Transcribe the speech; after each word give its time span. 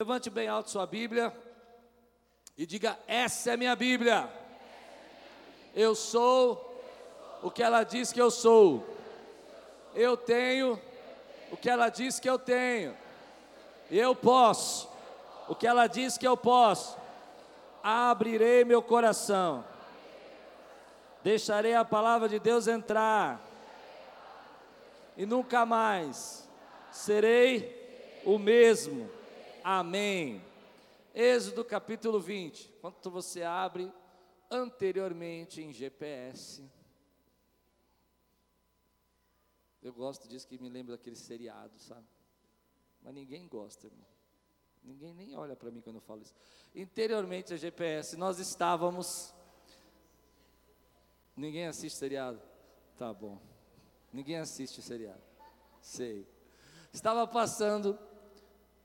Levante 0.00 0.30
bem 0.30 0.46
alto 0.46 0.70
sua 0.70 0.86
Bíblia 0.86 1.36
e 2.56 2.64
diga: 2.64 2.96
Essa 3.08 3.54
é 3.54 3.56
minha 3.56 3.74
Bíblia. 3.74 4.32
Eu 5.74 5.92
sou 5.96 6.80
o 7.42 7.50
que 7.50 7.64
ela 7.64 7.82
diz 7.82 8.12
que 8.12 8.22
eu 8.22 8.30
sou. 8.30 8.86
Eu 9.96 10.16
tenho 10.16 10.80
o 11.50 11.56
que 11.56 11.68
ela 11.68 11.88
diz 11.88 12.20
que 12.20 12.30
eu 12.30 12.38
tenho. 12.38 12.96
Eu 13.90 14.14
posso 14.14 14.88
o 15.48 15.54
que 15.56 15.66
ela 15.66 15.88
diz 15.88 16.16
que 16.16 16.28
eu 16.28 16.36
posso. 16.36 16.96
Abrirei 17.82 18.64
meu 18.64 18.80
coração. 18.80 19.64
Deixarei 21.24 21.74
a 21.74 21.84
palavra 21.84 22.28
de 22.28 22.38
Deus 22.38 22.68
entrar. 22.68 23.44
E 25.16 25.26
nunca 25.26 25.66
mais 25.66 26.48
serei 26.92 28.22
o 28.24 28.38
mesmo. 28.38 29.17
Amém. 29.70 30.42
Êxodo 31.14 31.62
capítulo 31.62 32.18
20. 32.18 32.72
Enquanto 32.78 33.10
você 33.10 33.42
abre 33.42 33.92
anteriormente 34.50 35.60
em 35.60 35.74
GPS. 35.74 36.66
Eu 39.82 39.92
gosto 39.92 40.26
disso 40.26 40.48
que 40.48 40.56
me 40.56 40.70
lembra 40.70 40.96
daquele 40.96 41.16
seriado, 41.16 41.78
sabe? 41.80 42.06
Mas 43.02 43.12
ninguém 43.12 43.46
gosta, 43.46 43.88
irmão. 43.88 44.06
Ninguém 44.82 45.12
nem 45.12 45.36
olha 45.36 45.54
para 45.54 45.70
mim 45.70 45.82
quando 45.82 45.96
eu 45.96 46.00
falo 46.00 46.22
isso. 46.22 46.34
Interiormente 46.74 47.52
a 47.52 47.58
GPS, 47.58 48.16
nós 48.16 48.38
estávamos. 48.38 49.34
Ninguém 51.36 51.66
assiste 51.66 51.98
seriado? 51.98 52.40
Tá 52.96 53.12
bom. 53.12 53.38
Ninguém 54.14 54.38
assiste 54.38 54.80
seriado. 54.80 55.20
Sei. 55.82 56.26
Estava 56.90 57.26
passando, 57.26 57.98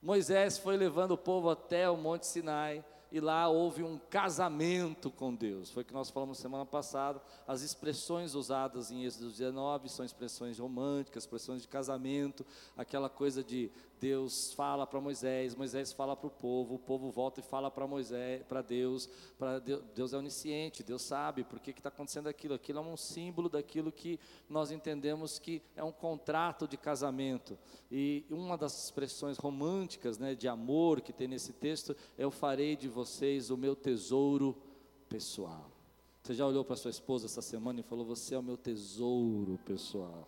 Moisés 0.03 0.57
foi 0.57 0.75
levando 0.75 1.12
o 1.12 1.17
povo 1.17 1.49
até 1.49 1.89
o 1.89 1.95
Monte 1.95 2.27
Sinai 2.27 2.84
e 3.09 3.21
lá 3.21 3.48
houve 3.48 3.84
um 3.84 3.98
casamento 3.98 5.09
com 5.09 5.33
Deus. 5.33 5.72
Foi 5.72 5.81
o 5.81 5.86
que 5.86 5.94
nós 5.94 6.09
falamos 6.09 6.39
semana 6.39 6.66
passada. 6.66 7.22
As 7.47 7.61
expressões 7.61 8.36
usadas 8.36 8.91
em 8.91 9.05
Êxodo 9.05 9.31
19 9.31 9.88
são 9.88 10.03
expressões 10.03 10.59
românticas, 10.59 11.23
expressões 11.23 11.61
de 11.61 11.69
casamento, 11.69 12.45
aquela 12.75 13.08
coisa 13.08 13.41
de 13.41 13.72
Deus 14.04 14.52
fala 14.52 14.86
para 14.86 15.00
Moisés, 15.00 15.56
Moisés 15.56 15.94
fala 15.94 16.14
para 16.14 16.28
o 16.28 16.30
povo, 16.30 16.76
o 16.76 16.80
povo 16.80 17.09
volta 17.09 17.40
e 17.40 17.44
fala 17.44 17.72
para 17.72 17.88
Moisés, 17.88 18.44
para 18.44 18.62
Deus, 18.62 19.08
para 19.40 19.59
Deus, 19.59 19.82
Deus 19.96 20.12
é 20.12 20.18
onisciente, 20.18 20.84
Deus 20.84 21.04
sabe 21.04 21.46
por 21.46 21.58
que 21.62 21.72
está 21.72 21.88
acontecendo 21.88 22.28
aquilo. 22.28 22.54
Aquilo 22.54 22.80
é 22.80 22.81
um 22.81 22.98
símbolo 22.98 23.48
daquilo 23.48 23.94
que 23.94 24.20
nós 24.50 24.72
entendemos 24.72 25.40
que 25.40 25.62
é 25.74 25.81
um 25.81 25.92
contrato 25.94 26.68
de 26.68 26.76
casamento. 26.76 27.58
E 27.90 28.26
uma 28.30 28.58
das 28.58 28.84
expressões 28.84 29.38
românticas, 29.38 30.18
né, 30.18 30.36
de 30.36 30.50
amor 30.50 31.00
que 31.00 31.14
tem 31.14 31.30
nesse 31.30 31.54
texto, 31.54 31.96
é 32.18 32.26
eu 32.26 32.30
farei 32.30 32.76
de 32.76 32.90
vocês 32.90 33.50
o 33.50 33.56
meu 33.56 33.74
tesouro 33.74 34.54
pessoal. 35.08 35.72
Você 36.22 36.34
já 36.34 36.46
olhou 36.46 36.66
para 36.66 36.76
sua 36.76 36.92
esposa 36.92 37.28
essa 37.28 37.42
semana 37.42 37.80
e 37.80 37.84
falou: 37.84 38.04
Você 38.04 38.36
é 38.36 38.38
o 38.38 38.44
meu 38.44 38.58
tesouro 38.58 39.58
pessoal? 39.66 40.28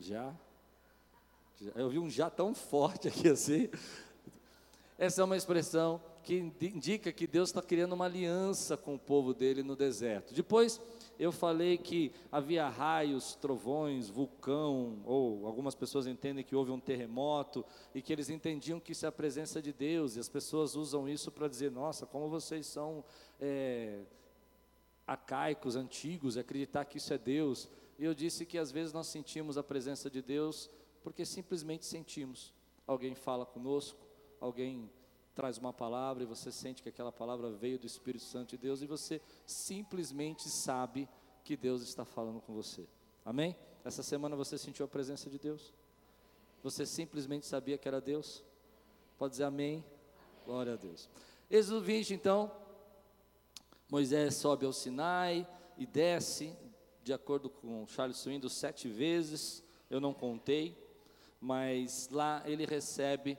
Já? 0.00 0.34
Eu 1.74 1.88
vi 1.88 1.98
um 1.98 2.10
já 2.10 2.28
tão 2.28 2.54
forte 2.54 3.08
aqui 3.08 3.28
assim. 3.28 3.68
Essa 4.98 5.22
é 5.22 5.24
uma 5.24 5.36
expressão 5.36 6.00
que 6.22 6.52
indica 6.60 7.12
que 7.12 7.26
Deus 7.26 7.48
está 7.48 7.62
criando 7.62 7.92
uma 7.92 8.04
aliança 8.04 8.76
com 8.76 8.94
o 8.94 8.98
povo 8.98 9.34
dele 9.34 9.62
no 9.62 9.74
deserto. 9.74 10.34
Depois 10.34 10.80
eu 11.18 11.30
falei 11.30 11.76
que 11.76 12.12
havia 12.30 12.68
raios, 12.68 13.34
trovões, 13.34 14.08
vulcão, 14.08 15.00
ou 15.04 15.46
algumas 15.46 15.74
pessoas 15.74 16.06
entendem 16.06 16.44
que 16.44 16.54
houve 16.54 16.70
um 16.70 16.80
terremoto, 16.80 17.64
e 17.94 18.00
que 18.00 18.12
eles 18.12 18.30
entendiam 18.30 18.80
que 18.80 18.92
isso 18.92 19.04
é 19.04 19.08
a 19.08 19.12
presença 19.12 19.60
de 19.60 19.72
Deus, 19.72 20.16
e 20.16 20.20
as 20.20 20.28
pessoas 20.28 20.74
usam 20.74 21.08
isso 21.08 21.30
para 21.30 21.48
dizer: 21.48 21.70
nossa, 21.70 22.06
como 22.06 22.28
vocês 22.28 22.66
são 22.66 23.04
é, 23.40 24.00
arcaicos, 25.06 25.76
antigos, 25.76 26.36
acreditar 26.36 26.84
que 26.84 26.98
isso 26.98 27.12
é 27.12 27.18
Deus. 27.18 27.68
E 27.98 28.04
eu 28.04 28.14
disse 28.14 28.46
que 28.46 28.58
às 28.58 28.72
vezes 28.72 28.92
nós 28.92 29.06
sentimos 29.06 29.58
a 29.58 29.62
presença 29.62 30.10
de 30.10 30.22
Deus 30.22 30.68
porque 31.02 31.24
simplesmente 31.24 31.84
sentimos. 31.84 32.52
Alguém 32.86 33.14
fala 33.14 33.44
conosco, 33.46 33.98
alguém 34.40 34.90
traz 35.34 35.58
uma 35.58 35.72
palavra 35.72 36.22
e 36.22 36.26
você 36.26 36.52
sente 36.52 36.82
que 36.82 36.88
aquela 36.88 37.12
palavra 37.12 37.50
veio 37.50 37.78
do 37.78 37.86
Espírito 37.86 38.24
Santo 38.24 38.50
de 38.50 38.58
Deus 38.58 38.82
e 38.82 38.86
você 38.86 39.20
simplesmente 39.46 40.48
sabe 40.48 41.08
que 41.44 41.56
Deus 41.56 41.82
está 41.82 42.04
falando 42.04 42.40
com 42.40 42.52
você. 42.54 42.86
Amém? 43.24 43.56
Essa 43.84 44.02
semana 44.02 44.36
você 44.36 44.58
sentiu 44.58 44.84
a 44.84 44.88
presença 44.88 45.30
de 45.30 45.38
Deus? 45.38 45.72
Você 46.62 46.86
simplesmente 46.86 47.46
sabia 47.46 47.78
que 47.78 47.88
era 47.88 48.00
Deus? 48.00 48.44
Pode 49.18 49.32
dizer 49.32 49.44
amém? 49.44 49.84
Glória 50.44 50.74
a 50.74 50.76
Deus. 50.76 51.08
Êxodo 51.50 51.80
20, 51.80 52.14
então, 52.14 52.50
Moisés 53.90 54.34
sobe 54.36 54.64
ao 54.64 54.72
Sinai 54.72 55.46
e 55.76 55.86
desce, 55.86 56.56
de 57.02 57.12
acordo 57.12 57.50
com 57.50 57.86
Charles 57.86 58.18
Swindoll, 58.18 58.48
sete 58.48 58.88
vezes, 58.88 59.62
eu 59.90 60.00
não 60.00 60.14
contei, 60.14 60.76
mas 61.42 62.08
lá 62.08 62.40
ele 62.46 62.64
recebe 62.64 63.36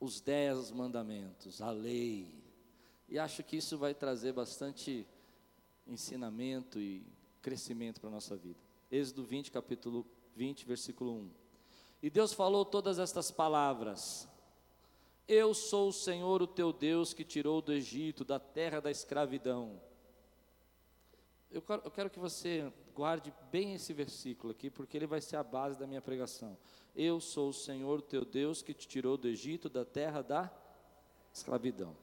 os 0.00 0.18
dez 0.18 0.70
mandamentos, 0.72 1.60
a 1.60 1.70
lei. 1.70 2.26
E 3.06 3.18
acho 3.18 3.44
que 3.44 3.58
isso 3.58 3.76
vai 3.76 3.92
trazer 3.94 4.32
bastante 4.32 5.06
ensinamento 5.86 6.80
e 6.80 7.06
crescimento 7.42 8.00
para 8.00 8.08
a 8.08 8.12
nossa 8.12 8.34
vida. 8.34 8.58
Êxodo 8.90 9.24
20, 9.24 9.50
capítulo 9.50 10.06
20, 10.34 10.64
versículo 10.64 11.12
1. 11.12 11.30
E 12.02 12.08
Deus 12.08 12.32
falou 12.32 12.64
todas 12.64 12.98
estas 12.98 13.30
palavras: 13.30 14.26
Eu 15.26 15.52
sou 15.52 15.90
o 15.90 15.92
Senhor, 15.92 16.40
o 16.40 16.46
teu 16.46 16.72
Deus, 16.72 17.12
que 17.12 17.24
tirou 17.24 17.60
do 17.60 17.74
Egito, 17.74 18.24
da 18.24 18.40
terra 18.40 18.80
da 18.80 18.90
escravidão. 18.90 19.78
Eu 21.50 21.60
quero, 21.60 21.82
eu 21.84 21.90
quero 21.90 22.10
que 22.10 22.18
você 22.18 22.72
guarde 22.94 23.32
bem 23.50 23.74
esse 23.74 23.92
versículo 23.92 24.50
aqui, 24.50 24.70
porque 24.70 24.96
ele 24.96 25.06
vai 25.06 25.20
ser 25.20 25.36
a 25.36 25.42
base 25.42 25.78
da 25.78 25.86
minha 25.86 26.02
pregação. 26.02 26.58
Eu 27.00 27.20
sou 27.20 27.50
o 27.50 27.54
Senhor 27.54 28.02
teu 28.02 28.24
Deus 28.24 28.60
que 28.60 28.74
te 28.74 28.88
tirou 28.88 29.16
do 29.16 29.28
Egito, 29.28 29.68
da 29.68 29.84
terra 29.84 30.20
da 30.20 30.50
escravidão. 31.32 31.96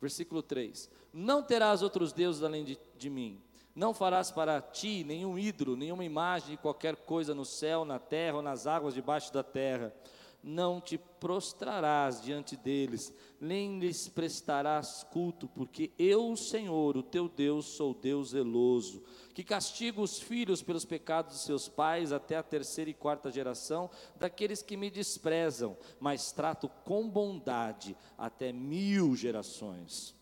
Versículo 0.00 0.42
3: 0.42 0.88
Não 1.12 1.42
terás 1.42 1.82
outros 1.82 2.14
deuses 2.14 2.42
além 2.42 2.64
de, 2.64 2.78
de 2.96 3.10
mim. 3.10 3.42
Não 3.74 3.92
farás 3.92 4.30
para 4.30 4.58
ti 4.62 5.04
nenhum 5.04 5.38
ídolo, 5.38 5.76
nenhuma 5.76 6.02
imagem 6.02 6.52
de 6.52 6.56
qualquer 6.56 6.96
coisa 6.96 7.34
no 7.34 7.44
céu, 7.44 7.84
na 7.84 7.98
terra 7.98 8.36
ou 8.36 8.42
nas 8.42 8.66
águas 8.66 8.94
debaixo 8.94 9.30
da 9.34 9.42
terra 9.42 9.94
não 10.42 10.80
te 10.80 10.96
prostrarás 10.96 12.22
diante 12.22 12.56
deles, 12.56 13.12
nem 13.40 13.78
lhes 13.78 14.08
prestarás 14.08 15.04
culto, 15.10 15.48
porque 15.48 15.90
eu, 15.98 16.30
o 16.30 16.36
Senhor, 16.36 16.96
o 16.96 17.02
teu 17.02 17.28
Deus, 17.28 17.66
sou 17.66 17.92
Deus 17.92 18.30
zeloso, 18.30 19.02
que 19.34 19.44
castigo 19.44 20.02
os 20.02 20.20
filhos 20.20 20.62
pelos 20.62 20.84
pecados 20.84 21.34
de 21.34 21.42
seus 21.42 21.68
pais 21.68 22.12
até 22.12 22.36
a 22.36 22.42
terceira 22.42 22.90
e 22.90 22.94
quarta 22.94 23.30
geração 23.30 23.90
daqueles 24.16 24.62
que 24.62 24.76
me 24.76 24.90
desprezam, 24.90 25.76
mas 26.00 26.32
trato 26.32 26.68
com 26.84 27.08
bondade 27.08 27.96
até 28.16 28.52
mil 28.52 29.14
gerações. 29.16 30.14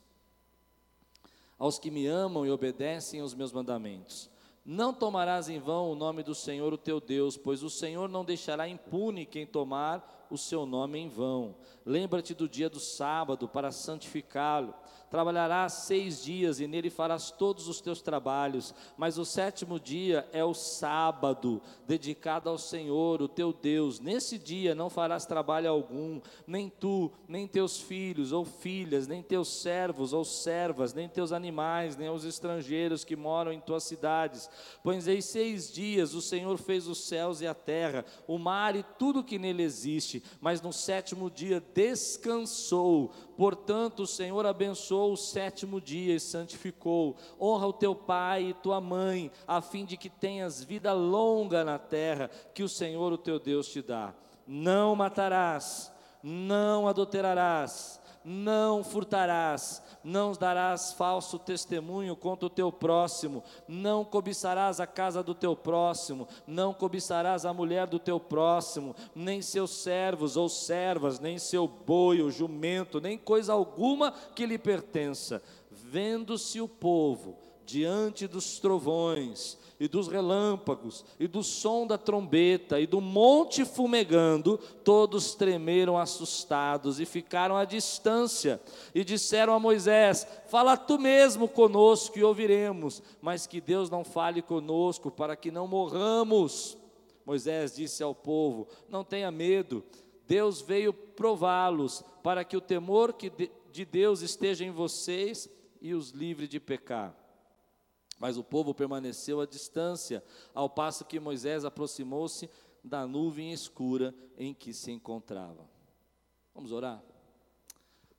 Aos 1.59 1.78
que 1.78 1.91
me 1.91 2.06
amam 2.06 2.44
e 2.44 2.50
obedecem 2.50 3.21
aos 3.21 3.34
meus 3.34 3.53
mandamentos. 3.53 4.31
Não 4.69 4.93
tomarás 4.93 5.49
em 5.49 5.60
vão 5.60 5.93
o 5.93 5.94
nome 5.94 6.25
do 6.25 6.34
Senhor, 6.34 6.72
o 6.72 6.77
teu 6.77 7.00
Deus, 7.00 7.37
pois 7.37 7.62
o 7.62 7.71
Senhor 7.71 8.09
não 8.09 8.25
deixará 8.25 8.69
impune 8.69 9.25
quem 9.25 9.47
tomar 9.47 10.27
o 10.28 10.37
seu 10.37 10.66
nome 10.66 10.99
em 10.99 11.09
vão. 11.09 11.54
Lembra-te 11.84 12.34
do 12.34 12.49
dia 12.49 12.69
do 12.69 12.81
sábado 12.81 13.47
para 13.47 13.71
santificá-lo. 13.71 14.75
Trabalharás 15.11 15.72
seis 15.72 16.22
dias 16.22 16.59
e 16.59 16.67
nele 16.67 16.91
farás 16.91 17.31
todos 17.31 17.69
os 17.69 17.81
teus 17.81 18.03
trabalhos, 18.03 18.75
mas 18.97 19.19
o 19.19 19.25
sétimo 19.25 19.78
dia 19.78 20.28
é 20.33 20.44
o 20.44 20.53
sábado, 20.53 21.62
dedicado 21.87 22.50
ao 22.50 22.59
Senhor, 22.59 23.22
o 23.22 23.28
teu 23.28 23.53
Deus. 23.53 24.00
Nesse 24.00 24.37
dia 24.37 24.75
não 24.75 24.91
farás 24.91 25.25
trabalho 25.25 25.71
algum, 25.71 26.21
nem 26.44 26.69
tu, 26.69 27.12
nem 27.28 27.47
teus 27.47 27.81
filhos 27.81 28.32
ou 28.32 28.44
filhas, 28.44 29.06
nem 29.06 29.23
teus 29.23 29.49
servos 29.49 30.12
ou 30.12 30.25
servas, 30.25 30.93
nem 30.93 31.09
teus 31.09 31.31
animais, 31.31 31.97
nem 31.97 32.09
os 32.09 32.25
estrangeiros 32.25 33.05
que 33.05 33.14
moram 33.14 33.52
em 33.52 33.61
tuas 33.61 33.85
cidades. 33.85 34.50
Pois 34.82 35.06
em 35.06 35.20
seis 35.20 35.73
dias 35.73 36.14
o 36.14 36.20
Senhor 36.20 36.59
fez 36.59 36.88
os 36.88 37.05
céus 37.05 37.41
e 37.41 37.47
a 37.47 37.55
terra, 37.55 38.05
o 38.26 38.38
mar 38.38 38.75
e 38.75 38.82
tudo 38.99 39.23
que 39.23 39.38
nele 39.38 39.62
existe, 39.62 40.23
mas 40.41 40.61
no 40.61 40.73
sétimo 40.73 41.31
dia 41.31 41.62
descansou. 41.73 43.12
Portanto, 43.37 44.00
o 44.00 44.06
Senhor 44.06 44.47
abençoou 44.47 45.12
o 45.12 45.17
sétimo 45.17 45.81
dia 45.81 46.15
e 46.15 46.21
santificou. 46.21 47.17
Honra 47.41 47.67
o 47.67 47.73
teu 47.73 47.94
pai 47.94 48.44
e 48.44 48.55
tua 48.55 48.81
mãe, 48.81 49.31
a 49.47 49.61
fim 49.61 49.85
de 49.85 49.97
que 49.97 50.09
tenhas 50.09 50.65
vida 50.65 50.93
longa 50.93 51.65
na 51.65 51.79
terra 51.79 52.31
que 52.55 52.62
o 52.62 52.69
Senhor, 52.69 53.12
o 53.12 53.19
teu 53.19 53.38
Deus, 53.38 53.69
te 53.69 53.83
dá. 53.83 54.15
Não 54.47 54.97
matarás, 54.97 55.93
não 56.23 56.88
adulterarás 56.88 58.00
não 58.28 58.82
furtarás, 58.82 59.81
não 60.02 60.32
darás 60.32 60.93
falso 60.93 61.38
testemunho 61.38 62.17
contra 62.17 62.46
o 62.46 62.50
teu 62.50 62.73
próximo, 62.73 63.44
não 63.69 64.05
cobiçarás 64.05 64.81
a 64.81 64.87
casa 64.87 65.23
do 65.23 65.32
teu 65.32 65.55
próximo, 65.55 66.26
não 66.44 66.75
cobiçarás 66.75 67.44
a 67.44 67.55
mulher 67.55 67.87
do 67.87 68.00
teu 68.00 68.19
próximo, 68.19 68.96
nem 69.14 69.40
seus 69.40 69.70
servos 69.70 70.37
ou 70.37 70.49
servas, 70.49 71.20
nem 71.20 71.38
seu 71.38 71.69
boi 71.69 72.20
ou 72.20 72.28
jumento, 72.28 73.00
nem 73.00 73.17
coisa 73.17 73.52
alguma 73.52 74.11
que 74.11 74.44
lhe 74.44 74.58
pertença. 74.58 75.40
Vendo-se 75.70 76.61
o 76.61 76.67
povo 76.67 77.38
diante 77.64 78.26
dos 78.26 78.58
trovões, 78.58 79.56
e 79.78 79.87
dos 79.87 80.08
relâmpagos, 80.08 81.05
e 81.20 81.26
do 81.26 81.43
som 81.43 81.87
da 81.87 81.99
trombeta, 81.99 82.81
e 82.81 82.87
do 82.87 83.00
monte 83.00 83.64
fumegando, 83.64 84.58
todos 84.82 85.34
tremeram 85.34 85.99
assustados 85.99 86.99
e 86.99 87.05
ficaram 87.05 87.56
à 87.56 87.64
distância, 87.64 88.61
e 88.94 89.05
disseram 89.05 89.52
a 89.52 89.61
Moisés: 89.61 90.26
Fala 90.49 90.76
tu 90.76 90.99
mesmo 90.99 91.49
conosco 91.49 92.19
e 92.19 92.25
ouviremos, 92.25 93.02
mas 93.20 93.46
que 93.46 93.61
Deus 93.61 93.90
não 93.90 94.05
fale 94.05 94.40
conosco, 94.40 95.11
para 95.11 95.37
que 95.37 95.50
não 95.50 95.67
morramos. 95.67 96.76
Moisés 97.25 97.76
disse 97.76 98.02
ao 98.02 98.14
povo: 98.14 98.67
Não 98.88 99.05
tenha 99.05 99.31
medo, 99.31 99.84
Deus 100.26 100.62
veio 100.62 100.93
prová-los, 100.93 102.02
para 102.23 102.44
que 102.44 102.56
o 102.56 102.61
temor 102.61 103.14
de 103.73 103.84
Deus 103.84 104.23
esteja 104.23 104.64
em 104.64 104.70
vocês 104.70 105.50
e 105.81 105.93
os 105.93 106.11
livre 106.11 106.49
de 106.49 106.58
pecar. 106.58 107.25
Mas 108.18 108.36
o 108.36 108.44
povo 108.44 108.74
permaneceu 108.74 109.40
à 109.40 109.46
distância, 109.46 110.24
ao 110.54 110.70
passo 110.70 111.04
que 111.04 111.20
Moisés 111.20 111.64
aproximou-se 111.64 112.48
da 112.82 113.06
nuvem 113.06 113.52
escura 113.52 114.14
em 114.36 114.54
que 114.54 114.72
se 114.72 114.90
encontrava. 114.90 115.68
Vamos 116.54 116.72
orar? 116.72 117.02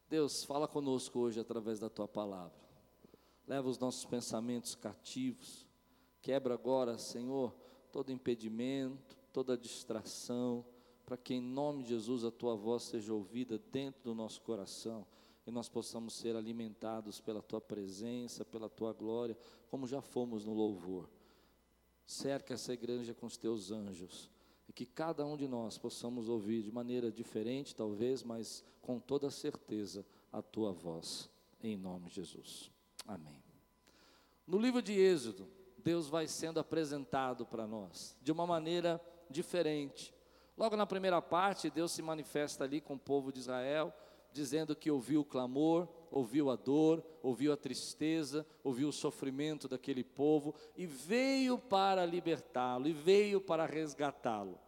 Deus, 0.10 0.44
fala 0.44 0.68
conosco 0.68 1.20
hoje 1.20 1.40
através 1.40 1.80
da 1.80 1.90
tua 1.90 2.08
palavra. 2.08 2.58
Leva 3.48 3.68
os 3.68 3.80
nossos 3.80 4.06
pensamentos 4.06 4.76
cativos. 4.76 5.66
Quebra 6.22 6.54
agora, 6.54 6.98
Senhor, 6.98 7.56
todo 7.92 8.12
impedimento, 8.12 9.18
toda 9.34 9.58
distração, 9.58 10.66
para 11.06 11.18
que 11.18 11.34
em 11.34 11.42
nome 11.42 11.84
de 11.84 11.90
Jesus 11.90 12.24
a 12.24 12.32
tua 12.32 12.56
voz 12.56 12.84
seja 12.84 13.14
ouvida 13.14 13.58
dentro 13.72 14.04
do 14.04 14.14
nosso 14.14 14.42
coração 14.42 15.08
e 15.48 15.52
nós 15.52 15.70
possamos 15.70 16.14
ser 16.14 16.36
alimentados 16.36 17.22
pela 17.22 17.42
tua 17.42 17.62
presença, 17.62 18.44
pela 18.44 18.68
tua 18.68 18.92
glória, 18.92 19.38
como 19.70 19.88
já 19.88 20.02
fomos 20.02 20.44
no 20.44 20.54
louvor. 20.54 21.10
Cerca 22.06 22.54
essa 22.54 22.74
igreja 22.74 23.14
com 23.14 23.26
os 23.26 23.38
teus 23.38 23.72
anjos 23.72 24.30
e 24.68 24.74
que 24.74 24.86
cada 24.86 25.26
um 25.26 25.38
de 25.38 25.48
nós 25.48 25.78
possamos 25.78 26.28
ouvir 26.28 26.62
de 26.64 26.72
maneira 26.72 27.10
diferente, 27.10 27.74
talvez, 27.74 28.24
mas 28.24 28.62
com 28.82 29.00
toda 29.00 29.32
certeza 29.32 30.06
a 30.34 30.42
tua 30.42 30.74
voz, 30.74 31.30
em 31.64 31.78
nome 31.78 32.10
de 32.10 32.16
Jesus. 32.16 32.70
Amém. 33.08 33.42
No 34.46 34.58
livro 34.58 34.82
de 34.82 35.00
Êxodo, 35.00 35.48
Deus 35.78 36.10
vai 36.10 36.28
sendo 36.28 36.60
apresentado 36.60 37.46
para 37.46 37.66
nós 37.66 38.18
de 38.22 38.34
uma 38.34 38.46
maneira 38.46 39.02
diferente. 39.30 40.14
Logo 40.58 40.76
na 40.76 40.86
primeira 40.86 41.22
parte, 41.22 41.70
Deus 41.70 41.94
se 41.94 42.02
manifesta 42.02 42.66
ali 42.66 42.82
com 42.82 42.96
o 42.96 43.00
povo 43.00 43.32
de 43.32 43.40
Israel 43.40 43.94
dizendo 44.32 44.76
que 44.76 44.92
ouviu 44.92 45.22
o 45.22 45.26
clamor, 45.26 45.88
ouviu 46.12 46.50
a 46.50 46.56
dor, 46.56 47.04
ouviu 47.22 47.52
a 47.52 47.58
tristeza, 47.58 48.46
ouviu 48.64 48.90
o 48.90 48.94
sofrimento 48.94 49.68
daquele 49.68 50.04
povo 50.04 50.54
e 50.76 50.86
veio 50.86 51.58
para 51.58 52.06
libertá-lo, 52.06 52.88
e 52.88 52.94
veio 52.94 53.42
para 53.42 53.66
resgatá-lo. 53.66 54.60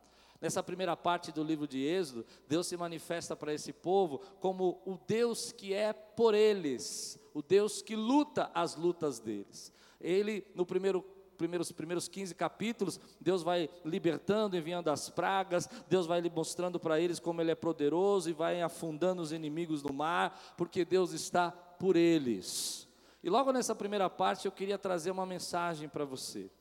Nessa 0.42 0.64
primeira 0.64 0.96
parte 0.96 1.32
do 1.32 1.44
livro 1.44 1.68
de 1.68 1.84
Êxodo, 1.84 2.26
Deus 2.48 2.68
se 2.68 2.78
manifesta 2.78 3.36
para 3.36 3.54
esse 3.54 3.74
povo 3.74 4.20
como 4.40 4.82
o 4.86 4.98
Deus 5.06 5.52
que 5.52 5.74
é 5.74 5.92
por 5.92 6.34
eles, 6.34 7.20
o 7.34 7.42
Deus 7.42 7.82
que 7.82 7.96
luta 7.96 8.50
as 8.54 8.76
lutas 8.76 9.20
deles. 9.20 9.74
Ele, 10.00 10.46
no 10.56 10.66
primeiro 10.66 11.04
primeiros, 11.40 11.72
primeiros 11.72 12.08
15 12.10 12.36
capítulos, 12.36 13.00
Deus 13.20 13.42
vai 13.42 13.70
libertando, 13.86 14.58
enviando 14.58 14.90
as 14.90 15.10
pragas, 15.10 15.68
Deus 15.88 16.06
vai 16.06 16.22
mostrando 16.30 16.78
para 16.80 17.00
eles 17.00 17.18
como 17.18 17.42
Ele 17.42 17.52
é 17.52 17.56
poderoso 17.56 18.30
e 18.30 18.34
vai 18.34 18.62
afundando 18.62 19.22
os 19.22 19.32
inimigos 19.32 19.82
no 19.82 19.94
mar, 19.94 20.38
porque 20.58 20.84
Deus 20.84 21.14
está 21.14 21.50
por 21.50 21.96
eles. 21.96 22.88
E 23.24 23.30
logo 23.30 23.54
nessa 23.54 23.74
primeira 23.74 24.10
parte 24.10 24.46
eu 24.46 24.52
queria 24.52 24.78
trazer 24.78 25.12
uma 25.12 25.26
mensagem 25.26 25.88
para 25.88 26.04
você. 26.04 26.52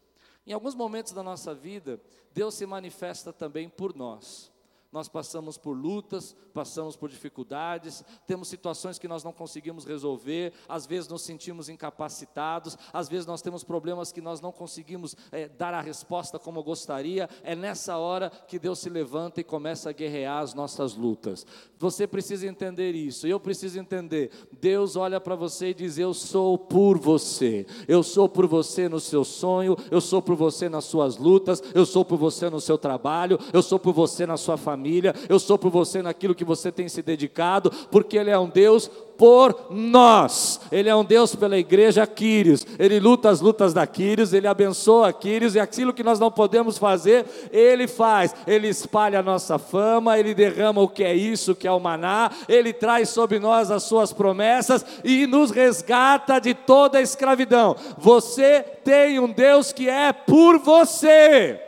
Em 0.46 0.52
alguns 0.52 0.74
momentos 0.74 1.12
da 1.12 1.22
nossa 1.22 1.52
vida, 1.52 2.00
Deus 2.32 2.54
se 2.54 2.64
manifesta 2.64 3.32
também 3.32 3.68
por 3.68 3.94
nós. 3.94 4.50
Nós 4.90 5.06
passamos 5.06 5.58
por 5.58 5.76
lutas, 5.76 6.34
passamos 6.54 6.96
por 6.96 7.10
dificuldades, 7.10 8.02
temos 8.26 8.48
situações 8.48 8.98
que 8.98 9.06
nós 9.06 9.22
não 9.22 9.34
conseguimos 9.34 9.84
resolver, 9.84 10.54
às 10.66 10.86
vezes 10.86 11.06
nos 11.06 11.20
sentimos 11.20 11.68
incapacitados, 11.68 12.76
às 12.90 13.06
vezes 13.06 13.26
nós 13.26 13.42
temos 13.42 13.62
problemas 13.62 14.10
que 14.10 14.22
nós 14.22 14.40
não 14.40 14.50
conseguimos 14.50 15.14
é, 15.30 15.46
dar 15.46 15.74
a 15.74 15.82
resposta 15.82 16.38
como 16.38 16.62
gostaria. 16.62 17.28
É 17.42 17.54
nessa 17.54 17.98
hora 17.98 18.30
que 18.30 18.58
Deus 18.58 18.78
se 18.78 18.88
levanta 18.88 19.42
e 19.42 19.44
começa 19.44 19.90
a 19.90 19.92
guerrear 19.92 20.42
as 20.42 20.54
nossas 20.54 20.94
lutas. 20.94 21.44
Você 21.78 22.06
precisa 22.06 22.46
entender 22.46 22.94
isso, 22.94 23.26
eu 23.26 23.38
preciso 23.38 23.78
entender. 23.78 24.30
Deus 24.58 24.96
olha 24.96 25.20
para 25.20 25.36
você 25.36 25.68
e 25.68 25.74
diz: 25.74 25.98
Eu 25.98 26.14
sou 26.14 26.56
por 26.56 26.98
você, 26.98 27.66
eu 27.86 28.02
sou 28.02 28.26
por 28.26 28.46
você 28.46 28.88
no 28.88 29.00
seu 29.00 29.22
sonho, 29.22 29.76
eu 29.90 30.00
sou 30.00 30.22
por 30.22 30.34
você 30.34 30.66
nas 30.66 30.86
suas 30.86 31.18
lutas, 31.18 31.62
eu 31.74 31.84
sou 31.84 32.06
por 32.06 32.16
você 32.16 32.48
no 32.48 32.58
seu 32.60 32.78
trabalho, 32.78 33.38
eu 33.52 33.62
sou 33.62 33.78
por 33.78 33.92
você 33.92 34.24
na 34.24 34.38
sua 34.38 34.56
família 34.56 34.77
família, 34.78 35.12
eu 35.28 35.40
sou 35.40 35.58
por 35.58 35.70
você 35.70 36.00
naquilo 36.00 36.36
que 36.36 36.44
você 36.44 36.70
tem 36.70 36.88
se 36.88 37.02
dedicado, 37.02 37.70
porque 37.90 38.16
Ele 38.16 38.30
é 38.30 38.38
um 38.38 38.48
Deus 38.48 38.88
por 39.18 39.66
nós. 39.68 40.60
Ele 40.70 40.88
é 40.88 40.94
um 40.94 41.04
Deus 41.04 41.34
pela 41.34 41.58
igreja 41.58 42.06
Quírios. 42.06 42.64
Ele 42.78 43.00
luta 43.00 43.28
as 43.28 43.40
lutas 43.40 43.74
da 43.74 43.84
Quírios, 43.84 44.32
ele 44.32 44.46
abençoa 44.46 45.12
Quírios 45.12 45.56
e 45.56 45.60
aquilo 45.60 45.92
que 45.92 46.04
nós 46.04 46.20
não 46.20 46.30
podemos 46.30 46.78
fazer, 46.78 47.26
ele 47.50 47.88
faz. 47.88 48.32
Ele 48.46 48.68
espalha 48.68 49.18
a 49.18 49.22
nossa 49.22 49.58
fama, 49.58 50.16
ele 50.16 50.32
derrama 50.32 50.80
o 50.80 50.88
que 50.88 51.02
é 51.02 51.12
isso, 51.12 51.56
que 51.56 51.66
é 51.66 51.72
o 51.72 51.80
maná, 51.80 52.30
ele 52.48 52.72
traz 52.72 53.08
sobre 53.08 53.40
nós 53.40 53.72
as 53.72 53.82
suas 53.82 54.12
promessas 54.12 54.86
e 55.02 55.26
nos 55.26 55.50
resgata 55.50 56.38
de 56.38 56.54
toda 56.54 56.98
a 56.98 57.02
escravidão. 57.02 57.74
Você 57.98 58.60
tem 58.84 59.18
um 59.18 59.32
Deus 59.32 59.72
que 59.72 59.88
é 59.88 60.12
por 60.12 60.60
você. 60.60 61.67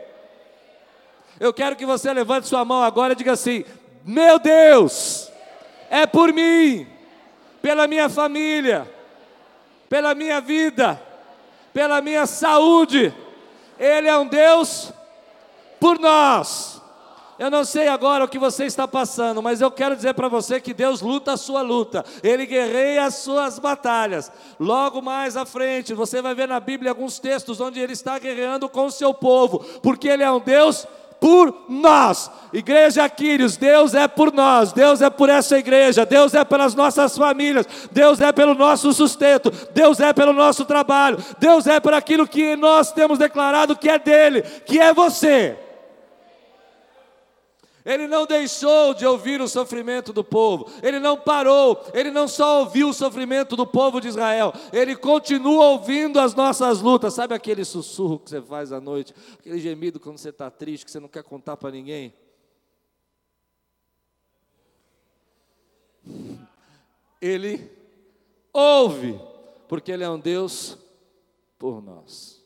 Eu 1.41 1.51
quero 1.51 1.75
que 1.75 1.87
você 1.87 2.13
levante 2.13 2.47
sua 2.47 2.63
mão 2.63 2.83
agora 2.83 3.13
e 3.13 3.15
diga 3.15 3.31
assim: 3.31 3.65
Meu 4.05 4.37
Deus, 4.37 5.27
é 5.89 6.05
por 6.05 6.31
mim, 6.31 6.85
pela 7.63 7.87
minha 7.87 8.07
família, 8.07 8.87
pela 9.89 10.13
minha 10.13 10.39
vida, 10.39 11.01
pela 11.73 11.99
minha 11.99 12.27
saúde. 12.27 13.11
Ele 13.79 14.07
é 14.07 14.15
um 14.15 14.27
Deus 14.27 14.93
por 15.79 15.97
nós. 15.97 16.79
Eu 17.39 17.49
não 17.49 17.65
sei 17.65 17.87
agora 17.87 18.23
o 18.23 18.27
que 18.27 18.37
você 18.37 18.65
está 18.65 18.87
passando, 18.87 19.41
mas 19.41 19.61
eu 19.61 19.71
quero 19.71 19.95
dizer 19.95 20.13
para 20.13 20.27
você 20.27 20.61
que 20.61 20.75
Deus 20.75 21.01
luta 21.01 21.33
a 21.33 21.37
sua 21.37 21.63
luta, 21.63 22.05
Ele 22.21 22.45
guerreia 22.45 23.05
as 23.05 23.15
suas 23.15 23.57
batalhas. 23.57 24.31
Logo 24.59 25.01
mais 25.01 25.35
à 25.35 25.43
frente, 25.43 25.91
você 25.95 26.21
vai 26.21 26.35
ver 26.35 26.47
na 26.47 26.59
Bíblia 26.59 26.91
alguns 26.91 27.17
textos 27.17 27.59
onde 27.59 27.79
Ele 27.79 27.93
está 27.93 28.19
guerreando 28.19 28.69
com 28.69 28.85
o 28.85 28.91
seu 28.91 29.11
povo, 29.11 29.57
porque 29.81 30.07
Ele 30.07 30.21
é 30.21 30.31
um 30.31 30.39
Deus 30.39 30.85
por 31.21 31.65
nós. 31.69 32.31
Igreja 32.51 33.07
Quírios, 33.07 33.55
Deus 33.55 33.93
é 33.93 34.07
por 34.07 34.33
nós, 34.33 34.73
Deus 34.73 35.01
é 35.01 35.09
por 35.09 35.29
essa 35.29 35.57
igreja, 35.57 36.03
Deus 36.03 36.33
é 36.33 36.43
pelas 36.43 36.73
nossas 36.73 37.15
famílias, 37.15 37.67
Deus 37.91 38.19
é 38.19 38.31
pelo 38.31 38.55
nosso 38.55 38.91
sustento, 38.91 39.53
Deus 39.71 39.99
é 39.99 40.11
pelo 40.11 40.33
nosso 40.33 40.65
trabalho, 40.65 41.23
Deus 41.37 41.67
é 41.67 41.79
por 41.79 41.93
aquilo 41.93 42.27
que 42.27 42.55
nós 42.55 42.91
temos 42.91 43.19
declarado 43.19 43.75
que 43.75 43.87
é 43.87 43.99
dele, 43.99 44.41
que 44.41 44.79
é 44.79 44.91
você. 44.93 45.55
Ele 47.83 48.07
não 48.07 48.25
deixou 48.25 48.93
de 48.93 49.05
ouvir 49.05 49.41
o 49.41 49.47
sofrimento 49.47 50.13
do 50.13 50.23
povo, 50.23 50.69
ele 50.83 50.99
não 50.99 51.17
parou, 51.17 51.83
ele 51.93 52.11
não 52.11 52.27
só 52.27 52.59
ouviu 52.59 52.89
o 52.89 52.93
sofrimento 52.93 53.55
do 53.55 53.65
povo 53.65 53.99
de 53.99 54.07
Israel, 54.07 54.53
ele 54.71 54.95
continua 54.95 55.69
ouvindo 55.69 56.19
as 56.19 56.35
nossas 56.35 56.81
lutas. 56.81 57.13
Sabe 57.13 57.33
aquele 57.33 57.65
sussurro 57.65 58.19
que 58.19 58.29
você 58.29 58.41
faz 58.41 58.71
à 58.71 58.79
noite, 58.79 59.13
aquele 59.39 59.59
gemido 59.59 59.99
quando 59.99 60.17
você 60.17 60.29
está 60.29 60.49
triste, 60.49 60.85
que 60.85 60.91
você 60.91 60.99
não 60.99 61.07
quer 61.07 61.23
contar 61.23 61.57
para 61.57 61.71
ninguém? 61.71 62.13
Ele 67.21 67.69
ouve, 68.51 69.19
porque 69.67 69.91
Ele 69.91 70.03
é 70.03 70.09
um 70.09 70.19
Deus 70.19 70.77
por 71.57 71.81
nós. 71.81 72.43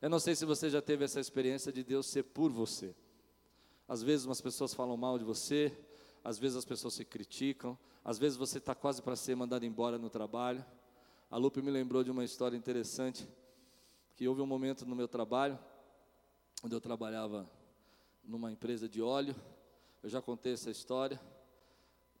Eu 0.00 0.10
não 0.10 0.20
sei 0.20 0.34
se 0.34 0.44
você 0.44 0.70
já 0.70 0.80
teve 0.80 1.04
essa 1.04 1.18
experiência 1.18 1.72
de 1.72 1.82
Deus 1.82 2.06
ser 2.06 2.22
por 2.22 2.50
você. 2.50 2.94
Às 3.88 4.02
vezes 4.02 4.26
umas 4.26 4.40
pessoas 4.40 4.74
falam 4.74 4.96
mal 4.96 5.18
de 5.18 5.24
você, 5.24 5.76
às 6.22 6.38
vezes 6.38 6.58
as 6.58 6.64
pessoas 6.64 6.94
se 6.94 7.04
criticam, 7.04 7.76
às 8.04 8.18
vezes 8.18 8.36
você 8.36 8.58
está 8.58 8.74
quase 8.74 9.00
para 9.00 9.16
ser 9.16 9.34
mandado 9.34 9.64
embora 9.64 9.98
no 9.98 10.10
trabalho. 10.10 10.64
A 11.30 11.36
Lupe 11.38 11.62
me 11.62 11.70
lembrou 11.70 12.04
de 12.04 12.10
uma 12.10 12.22
história 12.24 12.56
interessante, 12.56 13.26
que 14.14 14.28
houve 14.28 14.42
um 14.42 14.46
momento 14.46 14.84
no 14.84 14.94
meu 14.94 15.08
trabalho, 15.08 15.58
onde 16.62 16.74
eu 16.74 16.80
trabalhava 16.80 17.48
numa 18.22 18.52
empresa 18.52 18.88
de 18.88 19.00
óleo, 19.00 19.34
eu 20.02 20.08
já 20.08 20.20
contei 20.20 20.52
essa 20.52 20.70
história, 20.70 21.18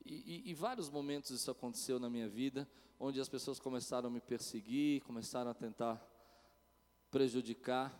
E, 0.04 0.14
e, 0.46 0.50
e, 0.50 0.54
vários 0.54 0.88
momentos 0.88 1.30
isso 1.30 1.50
aconteceu 1.50 1.98
na 1.98 2.08
minha 2.08 2.28
vida, 2.28 2.66
onde 2.98 3.20
as 3.20 3.28
pessoas 3.28 3.60
começaram 3.60 4.08
a 4.08 4.10
me 4.10 4.20
perseguir, 4.20 5.02
começaram 5.02 5.50
a 5.50 5.54
tentar 5.54 6.02
prejudicar. 7.10 7.92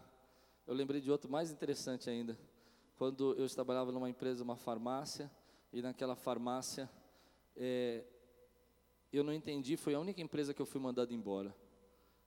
Eu 0.66 0.74
lembrei 0.74 1.02
de 1.02 1.10
outro 1.10 1.30
mais 1.30 1.50
interessante 1.50 2.08
ainda, 2.08 2.38
quando 2.98 3.32
eu 3.34 3.48
trabalhava 3.48 3.92
numa 3.92 4.10
empresa, 4.10 4.42
uma 4.42 4.56
farmácia, 4.56 5.30
e 5.72 5.80
naquela 5.80 6.16
farmácia, 6.16 6.90
é, 7.56 8.04
eu 9.12 9.22
não 9.22 9.32
entendi, 9.32 9.76
foi 9.76 9.94
a 9.94 10.00
única 10.00 10.20
empresa 10.20 10.52
que 10.52 10.60
eu 10.60 10.66
fui 10.66 10.80
mandado 10.80 11.14
embora. 11.14 11.54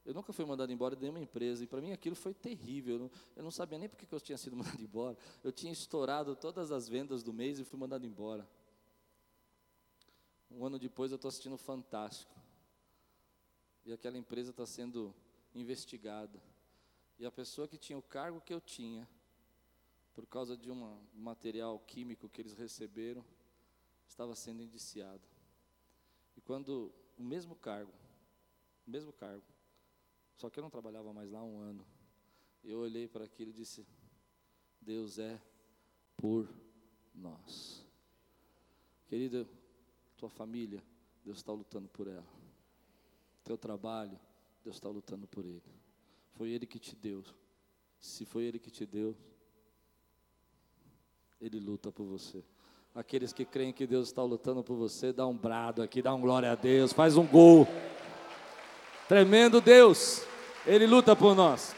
Eu 0.05 0.13
nunca 0.13 0.31
fui 0.31 0.45
mandado 0.45 0.71
embora 0.71 0.95
de 0.95 1.01
nenhuma 1.01 1.19
empresa, 1.19 1.61
e 1.63 1.67
para 1.67 1.81
mim 1.81 1.91
aquilo 1.91 2.15
foi 2.15 2.33
terrível. 2.33 2.95
Eu 2.95 2.99
não, 2.99 3.11
eu 3.35 3.43
não 3.43 3.51
sabia 3.51 3.77
nem 3.77 3.89
porque 3.89 4.05
que 4.05 4.15
eu 4.15 4.19
tinha 4.21 4.37
sido 4.37 4.55
mandado 4.57 4.81
embora. 4.81 5.17
Eu 5.43 5.51
tinha 5.51 5.73
estourado 5.73 6.37
todas 6.37 6.71
as 6.71 6.87
vendas 6.87 7.21
do 7.21 7.33
mês 7.33 7.59
e 7.59 7.65
fui 7.65 7.77
mandado 7.77 8.05
embora. 8.05 8.47
Um 10.49 10.65
ano 10.65 10.79
depois 10.79 11.11
eu 11.11 11.17
estou 11.17 11.27
assistindo 11.27 11.57
Fantástico. 11.57 12.33
E 13.85 13.91
aquela 13.91 14.17
empresa 14.17 14.51
está 14.51 14.65
sendo 14.65 15.13
investigada. 15.53 16.41
E 17.19 17.25
a 17.25 17.31
pessoa 17.31 17.67
que 17.67 17.77
tinha 17.77 17.97
o 17.97 18.01
cargo 18.01 18.39
que 18.39 18.53
eu 18.53 18.61
tinha, 18.61 19.07
por 20.13 20.25
causa 20.25 20.57
de 20.57 20.69
um 20.69 20.99
material 21.13 21.79
químico 21.79 22.29
que 22.29 22.41
eles 22.41 22.53
receberam, 22.53 23.23
estava 24.07 24.35
sendo 24.35 24.61
indiciado. 24.61 25.21
E 26.35 26.41
quando 26.41 26.91
o 27.17 27.23
mesmo 27.23 27.55
cargo, 27.55 27.91
o 28.87 28.91
mesmo 28.91 29.13
cargo, 29.13 29.43
só 30.35 30.49
que 30.49 30.59
eu 30.59 30.63
não 30.63 30.69
trabalhava 30.69 31.13
mais 31.13 31.29
lá 31.31 31.43
um 31.43 31.59
ano, 31.59 31.85
eu 32.63 32.79
olhei 32.79 33.07
para 33.07 33.25
aquilo 33.25 33.51
e 33.51 33.53
disse: 33.53 33.85
Deus 34.81 35.19
é 35.19 35.41
por 36.17 36.47
nós. 37.13 37.85
Querida, 39.07 39.47
tua 40.17 40.29
família, 40.29 40.83
Deus 41.23 41.37
está 41.37 41.51
lutando 41.51 41.89
por 41.89 42.07
ela. 42.07 42.27
Teu 43.43 43.57
trabalho, 43.57 44.19
Deus 44.63 44.75
está 44.75 44.89
lutando 44.89 45.27
por 45.27 45.45
ele. 45.45 45.81
Foi 46.33 46.49
Ele 46.49 46.65
que 46.65 46.79
te 46.79 46.95
deu. 46.95 47.23
Se 47.99 48.25
foi 48.25 48.43
Ele 48.45 48.59
que 48.59 48.71
te 48.71 48.85
deu, 48.85 49.15
Ele 51.41 51.59
luta 51.59 51.91
por 51.91 52.05
você. 52.05 52.43
Aqueles 52.93 53.33
que 53.33 53.43
creem 53.43 53.73
que 53.73 53.87
Deus 53.87 54.09
está 54.09 54.21
lutando 54.21 54.63
por 54.63 54.75
você, 54.75 55.11
dá 55.11 55.25
um 55.25 55.35
brado 55.35 55.81
aqui, 55.81 55.99
dá 55.99 56.13
um 56.13 56.21
glória 56.21 56.51
a 56.51 56.55
Deus, 56.55 56.93
faz 56.93 57.17
um 57.17 57.25
gol. 57.25 57.67
Tremendo 59.07 59.59
Deus, 59.59 60.23
Ele 60.67 60.85
luta 60.85 61.15
por 61.15 61.33
nós. 61.33 61.75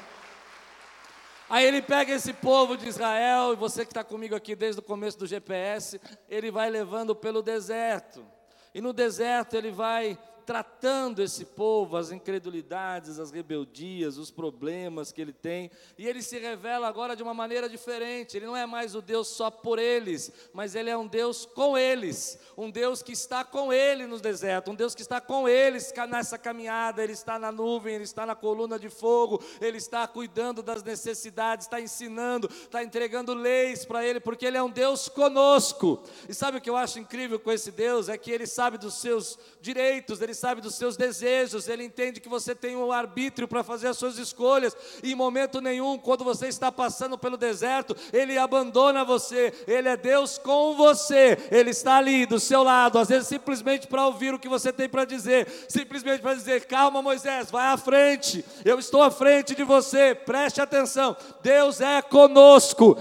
Aí 1.49 1.65
ele 1.65 1.81
pega 1.81 2.11
esse 2.11 2.33
povo 2.33 2.75
de 2.75 2.89
Israel, 2.89 3.53
e 3.53 3.55
você 3.55 3.85
que 3.85 3.91
está 3.91 4.03
comigo 4.03 4.35
aqui 4.35 4.55
desde 4.55 4.79
o 4.79 4.83
começo 4.83 5.19
do 5.19 5.27
GPS, 5.27 6.01
ele 6.27 6.49
vai 6.49 6.69
levando 6.69 7.15
pelo 7.15 7.41
deserto. 7.41 8.25
E 8.73 8.81
no 8.81 8.91
deserto 8.91 9.55
ele 9.55 9.71
vai 9.71 10.17
tratando 10.45 11.21
esse 11.21 11.45
povo, 11.45 11.97
as 11.97 12.11
incredulidades, 12.11 13.19
as 13.19 13.31
rebeldias, 13.31 14.17
os 14.17 14.29
problemas 14.31 15.11
que 15.11 15.21
ele 15.21 15.33
tem, 15.33 15.71
e 15.97 16.07
ele 16.07 16.21
se 16.21 16.37
revela 16.37 16.87
agora 16.87 17.15
de 17.15 17.23
uma 17.23 17.33
maneira 17.33 17.69
diferente. 17.69 18.37
Ele 18.37 18.45
não 18.45 18.55
é 18.55 18.65
mais 18.65 18.95
o 18.95 19.01
Deus 19.01 19.27
só 19.27 19.49
por 19.49 19.79
eles, 19.79 20.31
mas 20.53 20.75
ele 20.75 20.89
é 20.89 20.97
um 20.97 21.07
Deus 21.07 21.45
com 21.45 21.77
eles, 21.77 22.39
um 22.57 22.69
Deus 22.69 23.01
que 23.01 23.11
está 23.11 23.43
com 23.43 23.71
ele 23.71 24.05
no 24.05 24.19
deserto, 24.19 24.71
um 24.71 24.75
Deus 24.75 24.93
que 24.93 25.01
está 25.01 25.19
com 25.19 25.47
eles 25.47 25.93
nessa 26.09 26.37
caminhada. 26.37 27.03
Ele 27.03 27.13
está 27.13 27.39
na 27.39 27.51
nuvem, 27.51 27.95
ele 27.95 28.03
está 28.03 28.25
na 28.25 28.35
coluna 28.35 28.77
de 28.77 28.89
fogo, 28.89 29.43
ele 29.61 29.77
está 29.77 30.07
cuidando 30.07 30.61
das 30.61 30.83
necessidades, 30.83 31.65
está 31.65 31.79
ensinando, 31.79 32.47
está 32.49 32.83
entregando 32.83 33.33
leis 33.33 33.85
para 33.85 34.05
ele, 34.05 34.19
porque 34.19 34.45
ele 34.45 34.57
é 34.57 34.63
um 34.63 34.69
Deus 34.69 35.07
conosco. 35.07 36.03
E 36.27 36.33
sabe 36.33 36.57
o 36.57 36.61
que 36.61 36.69
eu 36.69 36.77
acho 36.77 36.99
incrível 36.99 37.39
com 37.39 37.51
esse 37.51 37.71
Deus? 37.71 38.09
É 38.09 38.17
que 38.17 38.31
ele 38.31 38.45
sabe 38.45 38.77
dos 38.77 38.95
seus 38.95 39.37
direitos, 39.61 40.21
ele 40.21 40.32
ele 40.33 40.39
sabe 40.39 40.61
dos 40.61 40.73
seus 40.73 40.97
desejos, 40.97 41.67
Ele 41.67 41.83
entende 41.83 42.19
que 42.19 42.27
você 42.27 42.55
tem 42.55 42.75
o 42.75 42.87
um 42.87 42.91
arbítrio 42.91 43.47
para 43.47 43.63
fazer 43.63 43.87
as 43.87 43.97
suas 43.97 44.17
escolhas, 44.17 44.75
e 45.03 45.11
em 45.11 45.15
momento 45.15 45.61
nenhum, 45.61 45.95
quando 45.95 46.23
você 46.23 46.47
está 46.47 46.71
passando 46.71 47.19
pelo 47.19 47.37
deserto, 47.37 47.95
Ele 48.11 48.35
abandona 48.35 49.05
você, 49.05 49.53
Ele 49.67 49.87
é 49.87 49.95
Deus 49.95 50.39
com 50.39 50.75
você, 50.75 51.37
Ele 51.51 51.69
está 51.69 51.97
ali 51.97 52.25
do 52.25 52.39
seu 52.39 52.63
lado, 52.63 52.97
às 52.97 53.09
vezes 53.09 53.27
simplesmente 53.27 53.85
para 53.85 54.07
ouvir 54.07 54.33
o 54.33 54.39
que 54.39 54.49
você 54.49 54.73
tem 54.73 54.89
para 54.89 55.05
dizer, 55.05 55.47
simplesmente 55.69 56.21
para 56.21 56.33
dizer: 56.33 56.65
calma, 56.65 56.99
Moisés, 56.99 57.51
vai 57.51 57.67
à 57.67 57.77
frente, 57.77 58.43
eu 58.65 58.79
estou 58.79 59.03
à 59.03 59.11
frente 59.11 59.53
de 59.53 59.63
você, 59.63 60.15
preste 60.15 60.59
atenção, 60.59 61.15
Deus 61.43 61.79
é 61.79 62.01
conosco. 62.01 62.97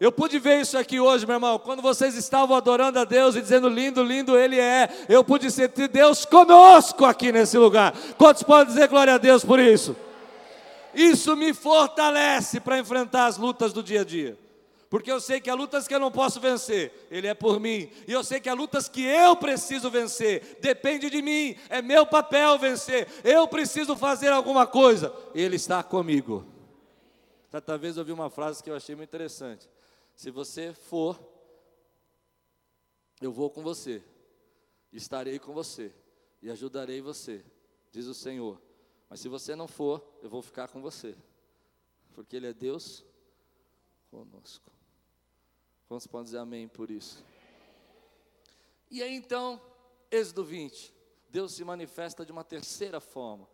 Eu 0.00 0.10
pude 0.10 0.38
ver 0.38 0.62
isso 0.62 0.78
aqui 0.78 0.98
hoje, 0.98 1.26
meu 1.26 1.36
irmão. 1.36 1.58
Quando 1.58 1.82
vocês 1.82 2.16
estavam 2.16 2.56
adorando 2.56 2.98
a 2.98 3.04
Deus 3.04 3.36
e 3.36 3.42
dizendo 3.42 3.68
lindo, 3.68 4.02
lindo 4.02 4.34
Ele 4.34 4.58
é, 4.58 4.88
eu 5.10 5.22
pude 5.22 5.50
sentir 5.50 5.88
Deus 5.88 6.24
conosco 6.24 7.04
aqui 7.04 7.30
nesse 7.30 7.58
lugar. 7.58 7.94
Quantos 8.16 8.42
podem 8.42 8.72
dizer 8.72 8.88
glória 8.88 9.14
a 9.14 9.18
Deus 9.18 9.44
por 9.44 9.60
isso? 9.60 9.94
Isso 10.94 11.36
me 11.36 11.52
fortalece 11.52 12.60
para 12.60 12.78
enfrentar 12.78 13.26
as 13.26 13.36
lutas 13.36 13.74
do 13.74 13.82
dia 13.82 14.00
a 14.00 14.04
dia. 14.04 14.38
Porque 14.88 15.12
eu 15.12 15.20
sei 15.20 15.38
que 15.38 15.50
há 15.50 15.54
lutas 15.54 15.86
que 15.86 15.94
eu 15.94 16.00
não 16.00 16.10
posso 16.10 16.40
vencer, 16.40 17.06
Ele 17.10 17.28
é 17.28 17.34
por 17.34 17.60
mim. 17.60 17.90
E 18.08 18.12
eu 18.12 18.24
sei 18.24 18.40
que 18.40 18.48
há 18.48 18.54
lutas 18.54 18.88
que 18.88 19.04
eu 19.04 19.36
preciso 19.36 19.90
vencer, 19.90 20.58
depende 20.62 21.10
de 21.10 21.20
mim, 21.20 21.54
é 21.68 21.82
meu 21.82 22.06
papel 22.06 22.58
vencer. 22.58 23.06
Eu 23.22 23.46
preciso 23.46 23.94
fazer 23.94 24.32
alguma 24.32 24.66
coisa, 24.66 25.14
Ele 25.34 25.56
está 25.56 25.82
comigo. 25.82 26.44
Certa 27.50 27.76
vez 27.76 27.96
eu 27.96 28.00
ouvi 28.00 28.12
uma 28.12 28.30
frase 28.30 28.62
que 28.62 28.70
eu 28.70 28.74
achei 28.74 28.96
muito 28.96 29.10
interessante. 29.10 29.68
Se 30.20 30.30
você 30.30 30.74
for, 30.74 31.18
eu 33.22 33.32
vou 33.32 33.48
com 33.48 33.62
você, 33.62 34.04
estarei 34.92 35.38
com 35.38 35.54
você 35.54 35.94
e 36.42 36.50
ajudarei 36.50 37.00
você, 37.00 37.42
diz 37.90 38.04
o 38.04 38.12
Senhor. 38.12 38.60
Mas 39.08 39.20
se 39.20 39.30
você 39.30 39.56
não 39.56 39.66
for, 39.66 40.06
eu 40.22 40.28
vou 40.28 40.42
ficar 40.42 40.68
com 40.68 40.82
você, 40.82 41.16
porque 42.12 42.36
Ele 42.36 42.48
é 42.48 42.52
Deus 42.52 43.02
conosco. 44.10 44.70
Podem 45.88 46.24
dizer 46.24 46.36
amém 46.36 46.68
por 46.68 46.90
isso? 46.90 47.24
E 48.90 49.02
aí 49.02 49.14
então, 49.14 49.58
Êxodo 50.10 50.44
20, 50.44 50.94
Deus 51.30 51.54
se 51.54 51.64
manifesta 51.64 52.26
de 52.26 52.30
uma 52.32 52.44
terceira 52.44 53.00
forma, 53.00 53.48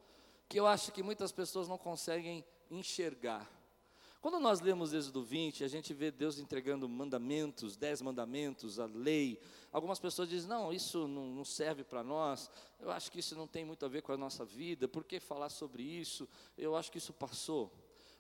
que 0.49 0.59
eu 0.59 0.67
acho 0.67 0.91
que 0.91 1.01
muitas 1.01 1.31
pessoas 1.31 1.69
não 1.69 1.79
conseguem 1.79 2.45
enxergar. 2.69 3.56
Quando 4.21 4.41
nós 4.41 4.61
lemos 4.61 4.93
Êxodo 4.93 5.23
20, 5.23 5.63
a 5.63 5.69
gente 5.69 5.93
vê 5.95 6.11
Deus 6.11 6.39
entregando 6.39 6.89
mandamentos, 6.89 7.77
dez 7.77 8.03
mandamentos, 8.03 8.81
a 8.81 8.87
lei. 8.87 9.41
Algumas 9.71 9.99
pessoas 9.99 10.29
dizem, 10.29 10.49
não, 10.49 10.73
isso 10.73 11.07
não, 11.07 11.45
serve 11.45 11.85
para 11.85 12.03
nós, 12.03 12.51
eu 12.81 12.91
acho 12.91 13.11
que 13.11 13.21
isso 13.21 13.37
não 13.37 13.47
tem 13.47 13.65
muito 13.65 13.85
a 13.85 13.89
ver 13.89 14.03
com 14.03 14.13
a 14.13 14.17
nossa 14.17 14.45
vida, 14.45 14.89
por 14.89 15.05
que 15.05 15.21
falar 15.21 15.49
sobre 15.49 15.83
isso? 15.83 16.29
Eu 16.57 16.75
acho 16.75 16.91
que 16.91 16.99
isso 16.99 17.13
passou. 17.13 17.73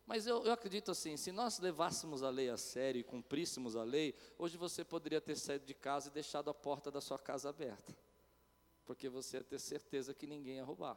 Mas 0.06 0.26
eu, 0.26 0.44
eu 0.44 0.52
acredito 0.52 0.92
assim, 0.92 1.16
se 1.16 1.32
nós 1.32 1.58
levássemos 1.58 2.22
a 2.22 2.30
lei 2.30 2.48
a 2.48 2.56
sério 2.56 3.00
e 3.00 3.04
cumpríssemos 3.04 3.74
a 3.74 3.82
lei, 3.82 4.14
hoje 4.38 4.56
você 4.56 4.84
poderia 4.84 5.20
ter 5.20 5.36
saído 5.36 5.66
de 5.66 5.74
casa 5.74 6.08
e 6.08 6.12
deixado 6.12 6.48
a 6.48 6.54
porta 6.54 6.90
da 6.90 7.00
sua 7.00 7.18
casa 7.18 7.48
aberta. 7.48 7.96
Porque 8.84 9.08
você 9.08 9.38
ia 9.38 9.44
ter 9.44 9.58
certeza 9.58 10.14
que 10.14 10.26
ninguém 10.26 10.56
ia 10.56 10.64
roubar. 10.64 10.96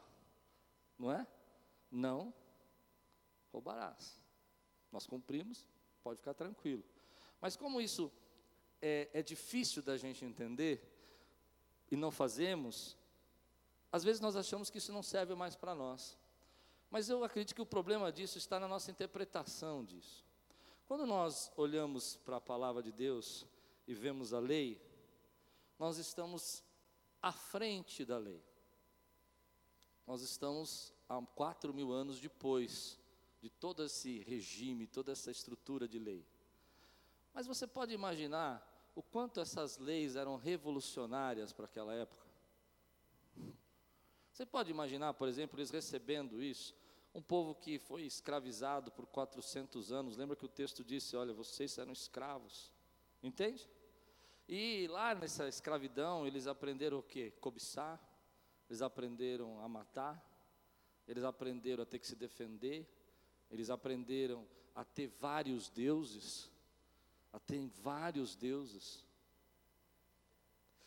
Não 0.97 1.11
é? 1.11 1.25
Não 1.89 2.31
roubarás. 3.51 4.19
Nós 4.91 5.05
cumprimos, 5.05 5.67
pode 6.03 6.17
ficar 6.17 6.33
tranquilo. 6.33 6.83
Mas 7.41 7.55
como 7.55 7.79
isso 7.79 8.11
é, 8.81 9.09
é 9.13 9.21
difícil 9.21 9.81
da 9.81 9.97
gente 9.97 10.25
entender 10.25 10.81
e 11.91 11.95
não 11.95 12.11
fazemos, 12.11 12.97
às 13.91 14.03
vezes 14.03 14.21
nós 14.21 14.35
achamos 14.35 14.69
que 14.69 14.77
isso 14.77 14.91
não 14.91 15.03
serve 15.03 15.35
mais 15.35 15.55
para 15.55 15.73
nós. 15.73 16.17
Mas 16.89 17.09
eu 17.09 17.23
acredito 17.23 17.55
que 17.55 17.61
o 17.61 17.65
problema 17.65 18.11
disso 18.11 18.37
está 18.37 18.59
na 18.59 18.67
nossa 18.67 18.89
interpretação 18.89 19.83
disso. 19.83 20.25
Quando 20.87 21.05
nós 21.05 21.51
olhamos 21.55 22.17
para 22.17 22.37
a 22.37 22.41
palavra 22.41 22.81
de 22.81 22.91
Deus 22.91 23.45
e 23.87 23.93
vemos 23.93 24.33
a 24.33 24.39
lei, 24.39 24.81
nós 25.77 25.97
estamos 25.97 26.63
à 27.21 27.31
frente 27.31 28.03
da 28.03 28.17
lei. 28.17 28.43
Nós 30.07 30.23
estamos 30.23 30.91
há 31.07 31.21
quatro 31.35 31.73
mil 31.73 31.91
anos 31.91 32.19
depois 32.19 32.99
de 33.41 33.49
todo 33.49 33.83
esse 33.83 34.19
regime, 34.19 34.87
toda 34.87 35.11
essa 35.11 35.31
estrutura 35.31 35.87
de 35.87 35.97
lei. 35.97 36.25
Mas 37.33 37.47
você 37.47 37.65
pode 37.65 37.93
imaginar 37.93 38.65
o 38.95 39.01
quanto 39.01 39.39
essas 39.39 39.77
leis 39.77 40.15
eram 40.15 40.35
revolucionárias 40.35 41.53
para 41.53 41.65
aquela 41.65 41.93
época? 41.93 42.27
Você 44.31 44.45
pode 44.45 44.71
imaginar, 44.71 45.13
por 45.13 45.27
exemplo, 45.27 45.59
eles 45.59 45.69
recebendo 45.69 46.41
isso, 46.41 46.75
um 47.13 47.21
povo 47.21 47.55
que 47.55 47.79
foi 47.79 48.03
escravizado 48.03 48.91
por 48.91 49.05
400 49.05 49.91
anos, 49.91 50.17
lembra 50.17 50.35
que 50.35 50.45
o 50.45 50.49
texto 50.49 50.83
disse: 50.83 51.15
olha, 51.15 51.33
vocês 51.33 51.77
eram 51.77 51.91
escravos, 51.91 52.71
entende? 53.21 53.67
E 54.47 54.87
lá 54.87 55.13
nessa 55.13 55.47
escravidão, 55.47 56.25
eles 56.25 56.47
aprenderam 56.47 56.99
o 56.99 57.03
que? 57.03 57.31
Cobiçar, 57.31 58.01
eles 58.69 58.81
aprenderam 58.81 59.59
a 59.61 59.67
matar, 59.67 60.23
eles 61.07 61.23
aprenderam 61.23 61.83
a 61.83 61.85
ter 61.85 61.99
que 61.99 62.07
se 62.07 62.15
defender, 62.15 62.87
eles 63.49 63.69
aprenderam 63.69 64.47
a 64.75 64.83
ter 64.83 65.07
vários 65.07 65.69
deuses, 65.69 66.49
a 67.33 67.39
ter 67.39 67.65
vários 67.81 68.35
deuses. 68.35 69.03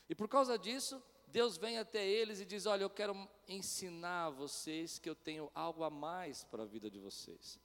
E 0.08 0.14
por 0.14 0.28
causa 0.28 0.58
disso, 0.58 1.02
Deus 1.28 1.56
vem 1.56 1.78
até 1.78 2.06
eles 2.06 2.40
e 2.40 2.44
diz: 2.44 2.66
Olha, 2.66 2.82
eu 2.82 2.90
quero 2.90 3.28
ensinar 3.48 4.26
a 4.26 4.30
vocês 4.30 4.98
que 4.98 5.08
eu 5.08 5.14
tenho 5.14 5.50
algo 5.54 5.82
a 5.82 5.90
mais 5.90 6.44
para 6.44 6.62
a 6.62 6.66
vida 6.66 6.90
de 6.90 6.98
vocês. 6.98 7.58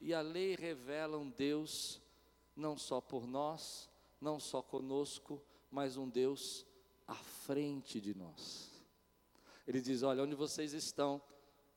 E 0.00 0.14
a 0.14 0.22
lei 0.22 0.56
revela 0.56 1.18
um 1.18 1.28
Deus, 1.28 2.00
não 2.56 2.78
só 2.78 3.00
por 3.00 3.26
nós, 3.26 3.90
não 4.20 4.40
só 4.40 4.62
conosco, 4.62 5.42
mas 5.70 5.96
um 5.96 6.08
Deus 6.08 6.66
à 7.06 7.14
frente 7.14 8.00
de 8.00 8.14
nós. 8.14 8.70
Ele 9.66 9.80
diz: 9.80 10.02
Olha, 10.02 10.22
onde 10.22 10.34
vocês 10.34 10.72
estão 10.72 11.22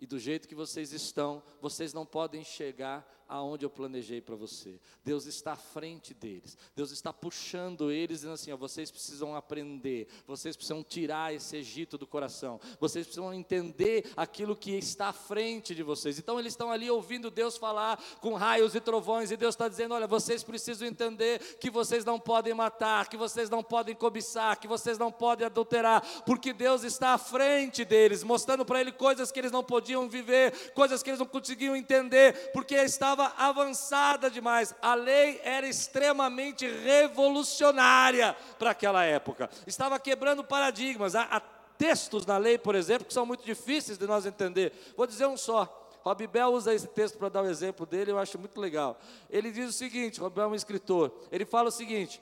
e 0.03 0.05
do 0.05 0.19
jeito 0.19 0.49
que 0.49 0.53
vocês 0.53 0.91
estão, 0.91 1.41
vocês 1.61 1.93
não 1.93 2.05
podem 2.05 2.43
chegar 2.43 3.22
aonde 3.33 3.65
eu 3.65 3.69
planejei 3.69 4.21
para 4.21 4.35
você. 4.35 4.79
Deus 5.03 5.25
está 5.25 5.53
à 5.53 5.55
frente 5.55 6.13
deles. 6.13 6.55
Deus 6.75 6.91
está 6.91 7.11
puxando 7.11 7.89
eles 7.89 8.19
dizendo 8.19 8.33
assim: 8.33 8.51
ó, 8.51 8.57
vocês 8.57 8.91
precisam 8.91 9.35
aprender, 9.35 10.07
vocês 10.27 10.55
precisam 10.55 10.83
tirar 10.83 11.33
esse 11.33 11.57
Egito 11.57 11.97
do 11.97 12.05
coração. 12.05 12.59
Vocês 12.79 13.07
precisam 13.07 13.33
entender 13.33 14.11
aquilo 14.15 14.55
que 14.55 14.71
está 14.77 15.07
à 15.07 15.13
frente 15.13 15.73
de 15.73 15.81
vocês. 15.81 16.19
Então 16.19 16.39
eles 16.39 16.53
estão 16.53 16.71
ali 16.71 16.91
ouvindo 16.91 17.31
Deus 17.31 17.57
falar 17.57 17.99
com 18.21 18.35
raios 18.35 18.75
e 18.75 18.79
trovões 18.79 19.31
e 19.31 19.37
Deus 19.37 19.55
está 19.55 19.67
dizendo: 19.67 19.95
olha, 19.95 20.05
vocês 20.05 20.43
precisam 20.43 20.87
entender 20.87 21.39
que 21.59 21.71
vocês 21.71 22.05
não 22.05 22.19
podem 22.19 22.53
matar, 22.53 23.09
que 23.09 23.17
vocês 23.17 23.49
não 23.49 23.63
podem 23.63 23.95
cobiçar, 23.95 24.59
que 24.59 24.67
vocês 24.67 24.99
não 24.99 25.11
podem 25.11 25.47
adulterar, 25.47 26.05
porque 26.23 26.53
Deus 26.53 26.83
está 26.83 27.15
à 27.15 27.17
frente 27.17 27.83
deles, 27.83 28.23
mostrando 28.23 28.63
para 28.63 28.79
ele 28.79 28.91
coisas 28.91 29.31
que 29.31 29.39
eles 29.39 29.51
não 29.51 29.63
podiam 29.63 30.07
viver, 30.07 30.71
coisas 30.73 31.01
que 31.01 31.09
eles 31.09 31.19
não 31.19 31.25
conseguiam 31.25 31.75
entender, 31.75 32.51
porque 32.51 32.75
estava 32.75 33.22
estava 33.23 33.33
avançada 33.37 34.29
demais. 34.29 34.75
A 34.81 34.95
lei 34.95 35.39
era 35.43 35.67
extremamente 35.67 36.67
revolucionária 36.67 38.35
para 38.57 38.71
aquela 38.71 39.03
época. 39.03 39.49
Estava 39.65 39.99
quebrando 39.99 40.43
paradigmas. 40.43 41.15
Há, 41.15 41.23
há 41.23 41.39
textos 41.77 42.25
na 42.25 42.37
lei, 42.37 42.57
por 42.57 42.75
exemplo, 42.75 43.05
que 43.05 43.13
são 43.13 43.25
muito 43.25 43.45
difíceis 43.45 43.97
de 43.97 44.05
nós 44.05 44.25
entender. 44.25 44.73
Vou 44.95 45.07
dizer 45.07 45.25
um 45.27 45.37
só. 45.37 45.79
Rob 46.03 46.27
Bell 46.27 46.49
usa 46.49 46.73
esse 46.73 46.87
texto 46.87 47.17
para 47.17 47.29
dar 47.29 47.41
o 47.41 47.45
um 47.45 47.49
exemplo 47.49 47.85
dele, 47.85 48.11
eu 48.11 48.19
acho 48.19 48.37
muito 48.37 48.59
legal. 48.59 48.99
Ele 49.29 49.51
diz 49.51 49.69
o 49.69 49.73
seguinte: 49.73 50.19
Rob 50.19 50.35
Bell 50.35 50.45
é 50.45 50.47
um 50.49 50.55
escritor. 50.55 51.13
Ele 51.31 51.45
fala 51.45 51.69
o 51.69 51.71
seguinte: 51.71 52.21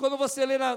quando 0.00 0.16
você 0.16 0.46
lê 0.46 0.56
na, 0.56 0.74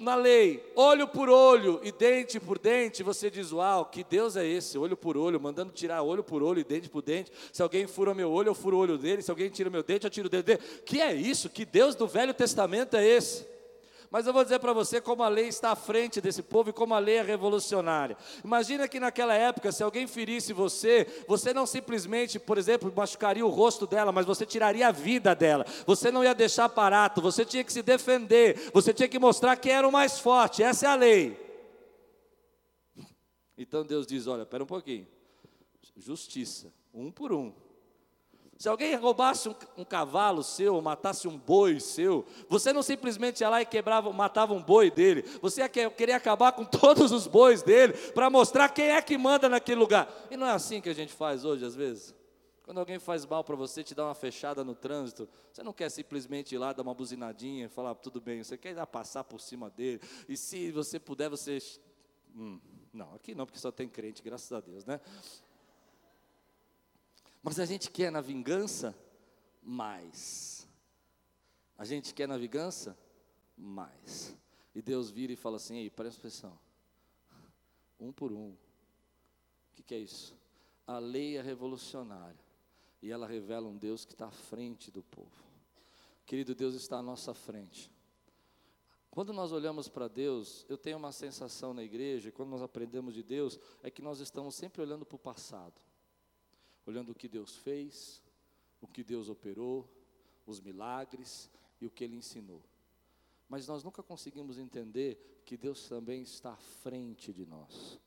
na 0.00 0.16
lei, 0.16 0.68
olho 0.74 1.06
por 1.06 1.28
olho 1.28 1.80
e 1.84 1.92
dente 1.92 2.40
por 2.40 2.58
dente, 2.58 3.04
você 3.04 3.30
diz: 3.30 3.52
Uau, 3.52 3.86
que 3.86 4.02
Deus 4.02 4.34
é 4.36 4.44
esse? 4.44 4.76
Olho 4.76 4.96
por 4.96 5.16
olho, 5.16 5.40
mandando 5.40 5.72
tirar 5.72 6.02
olho 6.02 6.24
por 6.24 6.42
olho 6.42 6.58
e 6.58 6.64
dente 6.64 6.90
por 6.90 7.00
dente. 7.00 7.30
Se 7.52 7.62
alguém 7.62 7.86
fura 7.86 8.12
meu 8.12 8.32
olho, 8.32 8.48
eu 8.48 8.54
furo 8.54 8.76
o 8.76 8.80
olho 8.80 8.98
dele. 8.98 9.22
Se 9.22 9.30
alguém 9.30 9.48
tira 9.48 9.70
meu 9.70 9.84
dente, 9.84 10.06
eu 10.06 10.10
tiro 10.10 10.26
o 10.26 10.30
dedo 10.30 10.44
dele. 10.44 10.58
Que 10.84 11.00
é 11.00 11.14
isso? 11.14 11.48
Que 11.48 11.64
Deus 11.64 11.94
do 11.94 12.08
Velho 12.08 12.34
Testamento 12.34 12.96
é 12.96 13.06
esse? 13.06 13.53
Mas 14.14 14.28
eu 14.28 14.32
vou 14.32 14.44
dizer 14.44 14.60
para 14.60 14.72
você 14.72 15.00
como 15.00 15.24
a 15.24 15.28
lei 15.28 15.48
está 15.48 15.72
à 15.72 15.74
frente 15.74 16.20
desse 16.20 16.40
povo 16.40 16.70
e 16.70 16.72
como 16.72 16.94
a 16.94 17.00
lei 17.00 17.16
é 17.16 17.22
revolucionária. 17.22 18.16
Imagina 18.44 18.86
que 18.86 19.00
naquela 19.00 19.34
época, 19.34 19.72
se 19.72 19.82
alguém 19.82 20.06
ferisse 20.06 20.52
você, 20.52 21.24
você 21.26 21.52
não 21.52 21.66
simplesmente, 21.66 22.38
por 22.38 22.56
exemplo, 22.56 22.92
machucaria 22.94 23.44
o 23.44 23.48
rosto 23.48 23.88
dela, 23.88 24.12
mas 24.12 24.24
você 24.24 24.46
tiraria 24.46 24.86
a 24.86 24.92
vida 24.92 25.34
dela. 25.34 25.66
Você 25.84 26.12
não 26.12 26.22
ia 26.22 26.32
deixar 26.32 26.68
barato, 26.68 27.20
você 27.20 27.44
tinha 27.44 27.64
que 27.64 27.72
se 27.72 27.82
defender, 27.82 28.70
você 28.72 28.94
tinha 28.94 29.08
que 29.08 29.18
mostrar 29.18 29.56
que 29.56 29.68
era 29.68 29.88
o 29.88 29.90
mais 29.90 30.20
forte. 30.20 30.62
Essa 30.62 30.86
é 30.86 30.88
a 30.90 30.94
lei. 30.94 31.36
Então 33.58 33.84
Deus 33.84 34.06
diz: 34.06 34.28
olha, 34.28 34.42
espera 34.42 34.62
um 34.62 34.66
pouquinho. 34.68 35.08
Justiça, 35.96 36.72
um 36.94 37.10
por 37.10 37.32
um. 37.32 37.52
Se 38.64 38.68
alguém 38.70 38.96
roubasse 38.96 39.46
um, 39.46 39.54
um, 39.76 39.84
cavalo 39.84 40.42
seu, 40.42 40.80
matasse 40.80 41.28
um 41.28 41.36
boi 41.36 41.78
seu, 41.78 42.24
você 42.48 42.72
não 42.72 42.82
simplesmente 42.82 43.42
ia 43.42 43.50
lá 43.50 43.60
e 43.60 43.66
quebrava, 43.66 44.10
matava 44.10 44.54
um 44.54 44.62
boi 44.62 44.90
dele, 44.90 45.20
você 45.42 45.60
ia 45.60 45.68
querer 45.68 46.12
acabar 46.12 46.50
com 46.50 46.64
todos 46.80 47.12
os 47.12 47.26
bois 47.26 47.62
dele, 47.62 47.92
para 48.14 48.30
mostrar 48.30 48.70
quem 48.70 48.86
é 48.86 49.02
que 49.02 49.18
manda 49.18 49.50
naquele 49.50 49.78
lugar. 49.78 50.08
E 50.30 50.36
não 50.38 50.46
é 50.46 50.52
assim 50.52 50.80
que 50.80 50.88
a 50.88 50.94
gente 50.94 51.12
faz 51.12 51.44
hoje, 51.44 51.62
às 51.62 51.74
vezes? 51.74 52.14
Quando 52.62 52.78
alguém 52.78 52.98
faz 52.98 53.26
mal 53.26 53.44
para 53.44 53.54
você, 53.54 53.84
te 53.84 53.94
dá 53.94 54.06
uma 54.06 54.14
fechada 54.14 54.64
no 54.64 54.74
trânsito, 54.74 55.28
você 55.52 55.62
não 55.62 55.74
quer 55.74 55.90
simplesmente 55.90 56.54
ir 56.54 56.58
lá 56.58 56.72
dar 56.72 56.84
uma 56.84 56.94
buzinadinha 56.94 57.66
e 57.66 57.68
falar, 57.68 57.94
tudo 57.96 58.18
bem, 58.18 58.42
você 58.42 58.56
quer 58.56 58.70
ir 58.70 58.76
lá 58.76 58.86
passar 58.86 59.24
por 59.24 59.42
cima 59.42 59.68
dele, 59.68 60.00
e 60.26 60.38
se 60.38 60.72
você 60.72 60.98
puder, 60.98 61.28
você. 61.28 61.58
Hum, 62.34 62.58
não, 62.94 63.14
aqui 63.14 63.34
não, 63.34 63.44
porque 63.44 63.58
só 63.58 63.70
tem 63.70 63.86
crente, 63.86 64.22
graças 64.22 64.50
a 64.50 64.60
Deus, 64.60 64.86
né? 64.86 65.02
Mas 67.44 67.60
a 67.60 67.66
gente 67.66 67.90
quer 67.90 68.10
na 68.10 68.22
vingança 68.22 68.98
mais. 69.62 70.66
A 71.76 71.84
gente 71.84 72.14
quer 72.14 72.26
na 72.26 72.38
vingança 72.38 72.98
mais. 73.54 74.34
E 74.74 74.80
Deus 74.80 75.10
vira 75.10 75.30
e 75.30 75.36
fala 75.36 75.56
assim: 75.56 75.76
Ei, 75.76 75.90
presta 75.90 76.20
atenção. 76.20 76.58
Um 78.00 78.10
por 78.10 78.32
um. 78.32 78.52
O 78.52 78.58
que, 79.74 79.82
que 79.82 79.94
é 79.94 79.98
isso? 79.98 80.34
A 80.86 80.98
lei 80.98 81.36
é 81.36 81.42
revolucionária. 81.42 82.42
E 83.02 83.10
ela 83.10 83.26
revela 83.26 83.68
um 83.68 83.76
Deus 83.76 84.06
que 84.06 84.14
está 84.14 84.28
à 84.28 84.32
frente 84.32 84.90
do 84.90 85.02
povo. 85.02 85.44
Querido, 86.24 86.54
Deus 86.54 86.74
está 86.74 86.96
à 86.96 87.02
nossa 87.02 87.34
frente. 87.34 87.92
Quando 89.10 89.34
nós 89.34 89.52
olhamos 89.52 89.86
para 89.86 90.08
Deus, 90.08 90.64
eu 90.66 90.78
tenho 90.78 90.96
uma 90.96 91.12
sensação 91.12 91.74
na 91.74 91.84
igreja, 91.84 92.32
quando 92.32 92.48
nós 92.48 92.62
aprendemos 92.62 93.12
de 93.12 93.22
Deus, 93.22 93.60
é 93.82 93.90
que 93.90 94.00
nós 94.00 94.20
estamos 94.20 94.54
sempre 94.54 94.80
olhando 94.80 95.04
para 95.04 95.16
o 95.16 95.18
passado 95.18 95.74
olhando 96.86 97.12
o 97.12 97.14
que 97.14 97.28
Deus 97.28 97.56
fez, 97.56 98.22
o 98.80 98.86
que 98.86 99.02
Deus 99.02 99.28
operou, 99.28 99.88
os 100.46 100.60
milagres 100.60 101.50
e 101.80 101.86
o 101.86 101.90
que 101.90 102.04
Ele 102.04 102.16
ensinou. 102.16 102.62
Mas 103.48 103.66
nós 103.66 103.82
nunca 103.84 104.02
conseguimos 104.02 104.58
entender 104.58 105.42
que 105.44 105.56
Deus 105.56 105.88
também 105.88 106.22
está 106.22 106.52
à 106.52 106.56
frente 106.56 107.32
de 107.32 107.46
nós. 107.46 107.98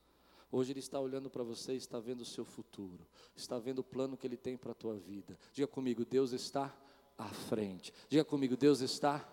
Hoje 0.50 0.72
Ele 0.72 0.80
está 0.80 0.98
olhando 0.98 1.28
para 1.28 1.42
você, 1.42 1.74
está 1.74 2.00
vendo 2.00 2.22
o 2.22 2.26
seu 2.26 2.44
futuro, 2.44 3.06
está 3.36 3.58
vendo 3.58 3.80
o 3.80 3.84
plano 3.84 4.16
que 4.16 4.26
Ele 4.26 4.36
tem 4.36 4.56
para 4.56 4.72
a 4.72 4.74
tua 4.74 4.96
vida. 4.96 5.38
Diga 5.52 5.66
comigo, 5.66 6.04
Deus 6.04 6.32
está 6.32 6.74
à 7.16 7.28
frente. 7.28 7.92
Diga 8.08 8.24
comigo, 8.24 8.56
Deus 8.56 8.80
está. 8.80 9.28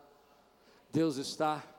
Deus 0.92 1.18
está 1.18 1.75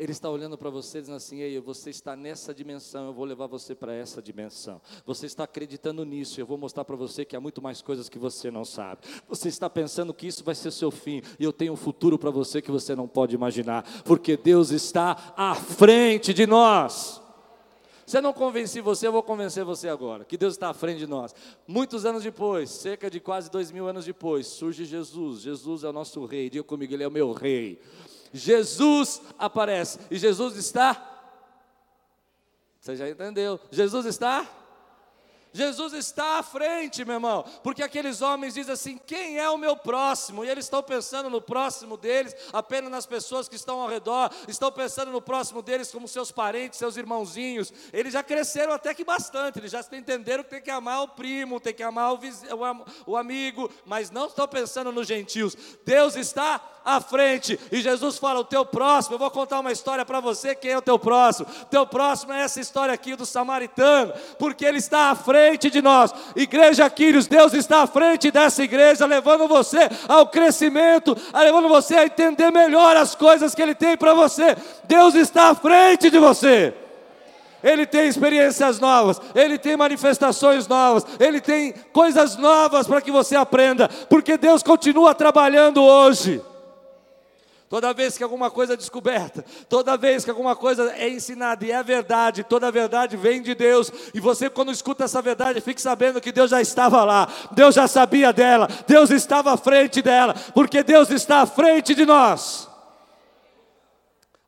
ele 0.00 0.12
está 0.12 0.30
olhando 0.30 0.56
para 0.56 0.70
você 0.70 0.98
dizendo 0.98 1.16
assim: 1.16 1.40
Ei, 1.40 1.60
você 1.60 1.90
está 1.90 2.16
nessa 2.16 2.54
dimensão, 2.54 3.08
eu 3.08 3.12
vou 3.12 3.26
levar 3.26 3.46
você 3.46 3.74
para 3.74 3.94
essa 3.94 4.22
dimensão. 4.22 4.80
Você 5.04 5.26
está 5.26 5.44
acreditando 5.44 6.06
nisso, 6.06 6.40
eu 6.40 6.46
vou 6.46 6.56
mostrar 6.56 6.86
para 6.86 6.96
você 6.96 7.22
que 7.22 7.36
há 7.36 7.40
muito 7.40 7.60
mais 7.60 7.82
coisas 7.82 8.08
que 8.08 8.18
você 8.18 8.50
não 8.50 8.64
sabe. 8.64 9.02
Você 9.28 9.48
está 9.48 9.68
pensando 9.68 10.14
que 10.14 10.26
isso 10.26 10.42
vai 10.42 10.54
ser 10.54 10.70
seu 10.70 10.90
fim, 10.90 11.20
e 11.38 11.44
eu 11.44 11.52
tenho 11.52 11.74
um 11.74 11.76
futuro 11.76 12.18
para 12.18 12.30
você 12.30 12.62
que 12.62 12.70
você 12.70 12.96
não 12.96 13.06
pode 13.06 13.34
imaginar, 13.34 13.84
porque 14.02 14.38
Deus 14.38 14.70
está 14.70 15.34
à 15.36 15.54
frente 15.54 16.32
de 16.32 16.46
nós. 16.46 17.20
Se 18.06 18.16
eu 18.16 18.22
não 18.22 18.32
convenci 18.32 18.80
você, 18.80 19.06
eu 19.06 19.12
vou 19.12 19.22
convencer 19.22 19.64
você 19.64 19.86
agora, 19.86 20.24
que 20.24 20.38
Deus 20.38 20.54
está 20.54 20.70
à 20.70 20.74
frente 20.74 20.98
de 20.98 21.06
nós. 21.06 21.34
Muitos 21.66 22.06
anos 22.06 22.22
depois, 22.22 22.70
cerca 22.70 23.10
de 23.10 23.20
quase 23.20 23.50
dois 23.50 23.70
mil 23.70 23.86
anos 23.86 24.06
depois, 24.06 24.46
surge 24.46 24.86
Jesus. 24.86 25.42
Jesus 25.42 25.84
é 25.84 25.88
o 25.90 25.92
nosso 25.92 26.24
rei. 26.24 26.48
Diga 26.48 26.64
comigo, 26.64 26.94
Ele 26.94 27.04
é 27.04 27.08
o 27.08 27.10
meu 27.10 27.32
rei. 27.32 27.78
Jesus 28.32 29.20
aparece. 29.38 29.98
E 30.10 30.18
Jesus 30.18 30.56
está. 30.56 31.06
Você 32.80 32.96
já 32.96 33.08
entendeu? 33.08 33.60
Jesus 33.70 34.06
está 34.06 34.46
Jesus 35.52 35.92
está 35.94 36.38
à 36.38 36.42
frente, 36.42 37.04
meu 37.04 37.14
irmão, 37.14 37.44
porque 37.62 37.82
aqueles 37.82 38.22
homens 38.22 38.54
dizem 38.54 38.72
assim: 38.72 39.00
quem 39.04 39.38
é 39.38 39.50
o 39.50 39.58
meu 39.58 39.76
próximo? 39.76 40.44
E 40.44 40.48
eles 40.48 40.66
estão 40.66 40.82
pensando 40.82 41.28
no 41.28 41.40
próximo 41.40 41.96
deles, 41.96 42.34
apenas 42.52 42.90
nas 42.90 43.04
pessoas 43.04 43.48
que 43.48 43.56
estão 43.56 43.80
ao 43.80 43.88
redor, 43.88 44.30
estão 44.46 44.70
pensando 44.70 45.10
no 45.10 45.20
próximo 45.20 45.60
deles 45.60 45.90
como 45.90 46.06
seus 46.06 46.30
parentes, 46.30 46.78
seus 46.78 46.96
irmãozinhos. 46.96 47.72
Eles 47.92 48.12
já 48.12 48.22
cresceram 48.22 48.72
até 48.72 48.94
que 48.94 49.04
bastante, 49.04 49.58
eles 49.58 49.72
já 49.72 49.80
entenderam 49.92 50.44
que 50.44 50.50
tem 50.50 50.62
que 50.62 50.70
amar 50.70 51.02
o 51.02 51.08
primo, 51.08 51.58
tem 51.58 51.74
que 51.74 51.82
amar 51.82 52.14
o, 52.14 52.18
o, 52.18 53.12
o 53.12 53.16
amigo, 53.16 53.68
mas 53.84 54.10
não 54.10 54.26
estão 54.26 54.46
pensando 54.46 54.92
nos 54.92 55.06
gentios. 55.08 55.56
Deus 55.84 56.14
está 56.14 56.60
à 56.84 57.00
frente, 57.00 57.58
e 57.72 57.80
Jesus 57.80 58.18
fala: 58.18 58.38
o 58.38 58.44
teu 58.44 58.64
próximo, 58.64 59.16
eu 59.16 59.18
vou 59.18 59.30
contar 59.32 59.58
uma 59.58 59.72
história 59.72 60.04
para 60.04 60.20
você: 60.20 60.54
quem 60.54 60.70
é 60.70 60.78
o 60.78 60.82
teu 60.82 60.98
próximo? 60.98 61.48
Teu 61.68 61.84
próximo 61.84 62.32
é 62.32 62.42
essa 62.42 62.60
história 62.60 62.94
aqui 62.94 63.16
do 63.16 63.26
samaritano, 63.26 64.12
porque 64.38 64.64
ele 64.64 64.78
está 64.78 65.10
à 65.10 65.16
frente 65.16 65.39
frente 65.40 65.70
de 65.70 65.80
nós. 65.80 66.12
Igreja 66.36 66.88
Quírios, 66.90 67.26
Deus 67.26 67.54
está 67.54 67.82
à 67.82 67.86
frente 67.86 68.30
dessa 68.30 68.62
igreja, 68.62 69.06
levando 69.06 69.48
você 69.48 69.88
ao 70.06 70.26
crescimento, 70.26 71.16
levando 71.34 71.68
você 71.68 71.96
a 71.96 72.04
entender 72.04 72.50
melhor 72.50 72.96
as 72.96 73.14
coisas 73.14 73.54
que 73.54 73.62
Ele 73.62 73.74
tem 73.74 73.96
para 73.96 74.12
você. 74.12 74.54
Deus 74.84 75.14
está 75.14 75.50
à 75.50 75.54
frente 75.54 76.10
de 76.10 76.18
você. 76.18 76.74
Ele 77.62 77.86
tem 77.86 78.08
experiências 78.08 78.80
novas, 78.80 79.20
ele 79.34 79.58
tem 79.58 79.76
manifestações 79.76 80.66
novas, 80.66 81.04
ele 81.18 81.42
tem 81.42 81.74
coisas 81.92 82.36
novas 82.36 82.86
para 82.86 83.02
que 83.02 83.10
você 83.10 83.36
aprenda, 83.36 83.86
porque 84.08 84.38
Deus 84.38 84.62
continua 84.62 85.14
trabalhando 85.14 85.82
hoje. 85.82 86.40
Toda 87.70 87.94
vez 87.94 88.18
que 88.18 88.24
alguma 88.24 88.50
coisa 88.50 88.72
é 88.72 88.76
descoberta, 88.76 89.44
toda 89.68 89.96
vez 89.96 90.24
que 90.24 90.30
alguma 90.30 90.56
coisa 90.56 90.92
é 90.92 91.08
ensinada 91.08 91.64
e 91.64 91.70
é 91.70 91.80
verdade, 91.84 92.42
toda 92.42 92.68
verdade 92.68 93.16
vem 93.16 93.40
de 93.40 93.54
Deus, 93.54 93.92
e 94.12 94.18
você, 94.18 94.50
quando 94.50 94.72
escuta 94.72 95.04
essa 95.04 95.22
verdade, 95.22 95.60
fique 95.60 95.80
sabendo 95.80 96.20
que 96.20 96.32
Deus 96.32 96.50
já 96.50 96.60
estava 96.60 97.04
lá, 97.04 97.28
Deus 97.52 97.76
já 97.76 97.86
sabia 97.86 98.32
dela, 98.32 98.66
Deus 98.88 99.10
estava 99.10 99.52
à 99.52 99.56
frente 99.56 100.02
dela, 100.02 100.34
porque 100.52 100.82
Deus 100.82 101.10
está 101.10 101.42
à 101.42 101.46
frente 101.46 101.94
de 101.94 102.04
nós. 102.04 102.68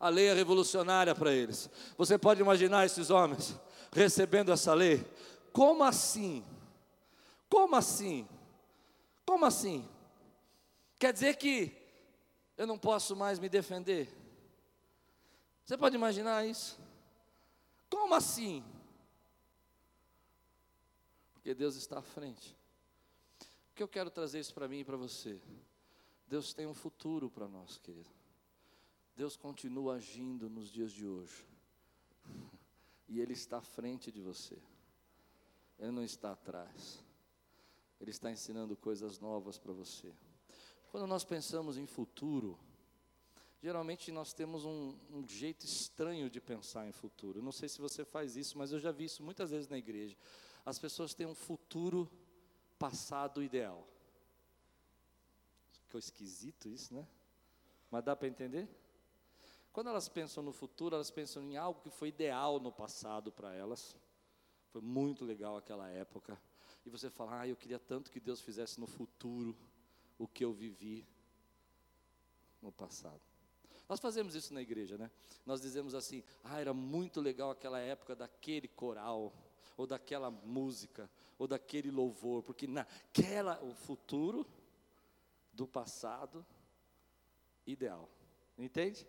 A 0.01 0.09
lei 0.09 0.27
é 0.27 0.35
revolucionária 0.35 1.15
para 1.15 1.31
eles. 1.31 1.71
Você 1.97 2.19
pode 2.19 2.41
imaginar 2.41 2.85
esses 2.87 3.09
homens 3.09 3.55
recebendo 3.93 4.51
essa 4.51 4.75
lei? 4.75 5.07
Como 5.53 5.85
assim? 5.85 6.43
Como 7.49 7.77
assim? 7.77 8.27
Como 9.25 9.45
assim? 9.45 9.89
Quer 10.99 11.13
dizer 11.13 11.37
que 11.37 11.82
eu 12.63 12.67
não 12.67 12.79
posso 12.79 13.17
mais 13.17 13.41
me 13.41 13.49
defender? 13.49 14.09
Você 15.65 15.77
pode 15.77 15.97
imaginar 15.97 16.47
isso? 16.47 16.79
Como 17.91 18.15
assim? 18.15 18.63
Porque 21.33 21.53
Deus 21.55 21.75
está 21.75 21.99
à 21.99 22.03
frente. 22.03 22.57
O 23.73 23.75
que 23.75 23.83
eu 23.83 23.89
quero 23.89 24.13
trazer 24.13 24.39
isso 24.39 24.55
para 24.55 24.69
mim 24.69 24.79
e 24.79 24.85
para 24.85 24.97
você? 24.97 25.41
Deus 26.29 26.55
tem 26.55 26.65
um 26.69 26.73
futuro 26.73 27.29
para 27.29 27.49
nós, 27.49 27.79
querido. 27.79 28.09
Deus 29.17 29.37
continua 29.37 29.97
agindo 29.97 30.49
nos 30.49 30.71
dias 30.71 30.93
de 30.93 31.07
hoje. 31.07 31.45
E 33.09 33.21
Ele 33.21 33.35
está 33.35 33.59
à 33.59 33.61
frente 33.61 34.11
de 34.11 34.23
você. 34.23 34.57
Ele 35.79 35.91
não 35.91 36.03
está 36.03 36.33
atrás. 36.33 37.05
Ele 38.01 38.11
está 38.11 38.31
ensinando 38.31 38.75
coisas 38.75 39.19
novas 39.19 39.59
para 39.59 39.73
você. 39.75 40.15
Quando 40.93 41.07
nós 41.07 41.25
pensamos 41.25 41.79
em 41.79 41.87
futuro, 41.87 42.59
geralmente 43.63 44.13
nós 44.13 44.35
temos 44.35 44.67
um, 44.67 44.95
um, 45.11 45.27
jeito 45.27 45.65
estranho 45.65 46.29
de 46.29 46.39
pensar 46.39 46.87
em 46.87 46.93
futuro. 46.93 47.41
Não 47.41 47.51
sei 47.51 47.67
se 47.67 47.81
você 47.81 48.05
faz 48.05 48.37
isso, 48.37 48.59
mas 48.59 48.73
eu 48.73 48.79
já 48.79 48.93
vi 48.93 49.07
isso 49.07 49.23
muitas 49.23 49.51
vezes 49.53 49.71
na 49.71 49.79
igreja. 49.79 50.15
As 50.67 50.79
pessoas 50.79 51.15
têm 51.15 51.27
um 51.27 51.35
futuro 51.35 52.11
passado 52.79 53.43
ideal. 53.43 53.89
Ficou 55.85 55.99
esquisito 55.99 56.69
isso, 56.69 56.93
né? 56.93 57.09
Mas 57.91 58.05
dá 58.05 58.15
para 58.15 58.29
entender? 58.29 58.69
Quando 59.73 59.89
elas 59.89 60.11
pensam 60.11 60.43
no 60.43 60.53
futuro, 60.53 60.95
elas 60.95 61.11
pensam 61.11 61.43
em 61.43 61.57
algo 61.57 61.81
que 61.81 61.89
foi 61.89 62.09
ideal 62.09 62.61
no 62.61 62.71
passado 62.71 63.33
para 63.33 63.55
elas. 63.55 63.97
Foi 64.69 64.83
muito 64.83 65.25
legal 65.25 65.57
aquela 65.57 65.89
época. 65.89 66.39
E 66.85 66.91
você 66.91 67.09
fala, 67.09 67.41
ah, 67.41 67.49
eu 67.49 67.57
queria 67.57 67.79
tanto 67.79 68.11
que 68.11 68.21
Deus 68.21 68.43
fizesse 68.43 68.79
no 68.79 68.87
futuro 68.87 69.57
o 70.23 70.29
que 70.29 70.45
eu 70.45 70.53
vivi 70.53 71.05
no 72.61 72.71
passado. 72.71 73.21
Nós 73.89 73.99
fazemos 73.99 74.37
isso 74.37 74.55
na 74.55 74.63
igreja, 74.63 74.97
né? 74.97 75.11
Nós 75.45 75.61
dizemos 75.61 75.97
assim, 75.97 76.23
ah, 76.45 76.61
era 76.61 76.73
muito 76.73 77.21
legal 77.21 77.51
aquela 77.51 77.81
época 77.81 78.15
daquele 78.15 78.69
coral, 78.69 79.35
ou 79.77 79.85
daquela 79.85 80.31
música, 80.31 81.11
ou 81.37 81.49
daquele 81.49 81.91
louvor, 81.91 82.45
porque 82.45 82.69
naquela, 82.69 83.61
o 83.65 83.75
futuro 83.75 84.47
do 85.53 85.67
passado 85.67 86.47
ideal. 87.67 88.09
Entende? 88.57 89.05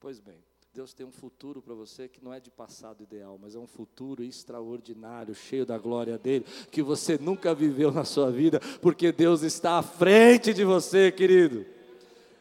Pois 0.00 0.18
bem, 0.18 0.42
Deus 0.74 0.94
tem 0.94 1.04
um 1.04 1.12
futuro 1.12 1.60
para 1.60 1.74
você 1.74 2.08
que 2.08 2.24
não 2.24 2.32
é 2.32 2.40
de 2.40 2.50
passado 2.50 3.02
ideal, 3.02 3.38
mas 3.38 3.54
é 3.54 3.58
um 3.58 3.66
futuro 3.66 4.24
extraordinário, 4.24 5.34
cheio 5.34 5.66
da 5.66 5.76
glória 5.76 6.16
dele, 6.16 6.46
que 6.70 6.82
você 6.82 7.18
nunca 7.18 7.54
viveu 7.54 7.92
na 7.92 8.06
sua 8.06 8.30
vida, 8.30 8.58
porque 8.80 9.12
Deus 9.12 9.42
está 9.42 9.76
à 9.78 9.82
frente 9.82 10.54
de 10.54 10.64
você, 10.64 11.12
querido. 11.12 11.66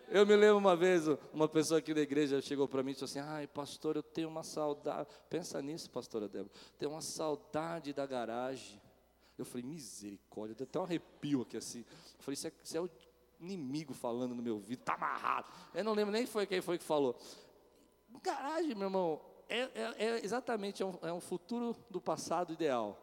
Eu 0.07 0.25
me 0.25 0.33
lembro 0.33 0.57
uma 0.57 0.77
vez, 0.77 1.03
uma 1.33 1.47
pessoa 1.47 1.79
aqui 1.79 1.93
da 1.93 1.99
igreja 1.99 2.41
chegou 2.41 2.69
para 2.69 2.81
mim 2.81 2.91
e 2.91 2.93
disse 2.93 3.05
assim: 3.05 3.19
Ai, 3.19 3.47
pastor, 3.47 3.97
eu 3.97 4.03
tenho 4.03 4.29
uma 4.29 4.43
saudade. 4.43 5.09
Pensa 5.29 5.61
nisso, 5.61 5.89
pastora 5.89 6.27
Débora. 6.27 6.51
Tenho 6.77 6.91
uma 6.91 7.01
saudade 7.01 7.93
da 7.93 8.05
garagem. 8.05 8.81
Eu 9.37 9.45
falei: 9.45 9.65
Misericórdia, 9.65 10.55
deu 10.55 10.65
até 10.65 10.79
um 10.79 10.83
arrepio 10.83 11.41
aqui 11.41 11.55
assim. 11.55 11.79
Eu 11.79 12.23
falei: 12.23 12.33
Isso 12.33 12.47
é, 12.47 12.51
isso 12.63 12.77
é 12.77 12.81
o 12.81 12.89
inimigo 13.39 13.93
falando 13.93 14.35
no 14.35 14.41
meu 14.41 14.55
ouvido, 14.55 14.79
está 14.79 14.95
amarrado. 14.95 15.47
Eu 15.73 15.83
não 15.83 15.93
lembro 15.93 16.11
nem 16.11 16.25
foi 16.25 16.45
quem 16.45 16.61
foi 16.61 16.77
que 16.77 16.83
falou. 16.83 17.17
Garagem, 18.21 18.75
meu 18.75 18.87
irmão, 18.87 19.21
é, 19.49 19.59
é, 19.59 19.95
é 19.97 20.25
exatamente 20.25 20.81
é 20.81 20.85
um, 20.85 20.97
é 21.01 21.11
um 21.11 21.19
futuro 21.19 21.75
do 21.89 21.99
passado 21.99 22.53
ideal. 22.53 22.97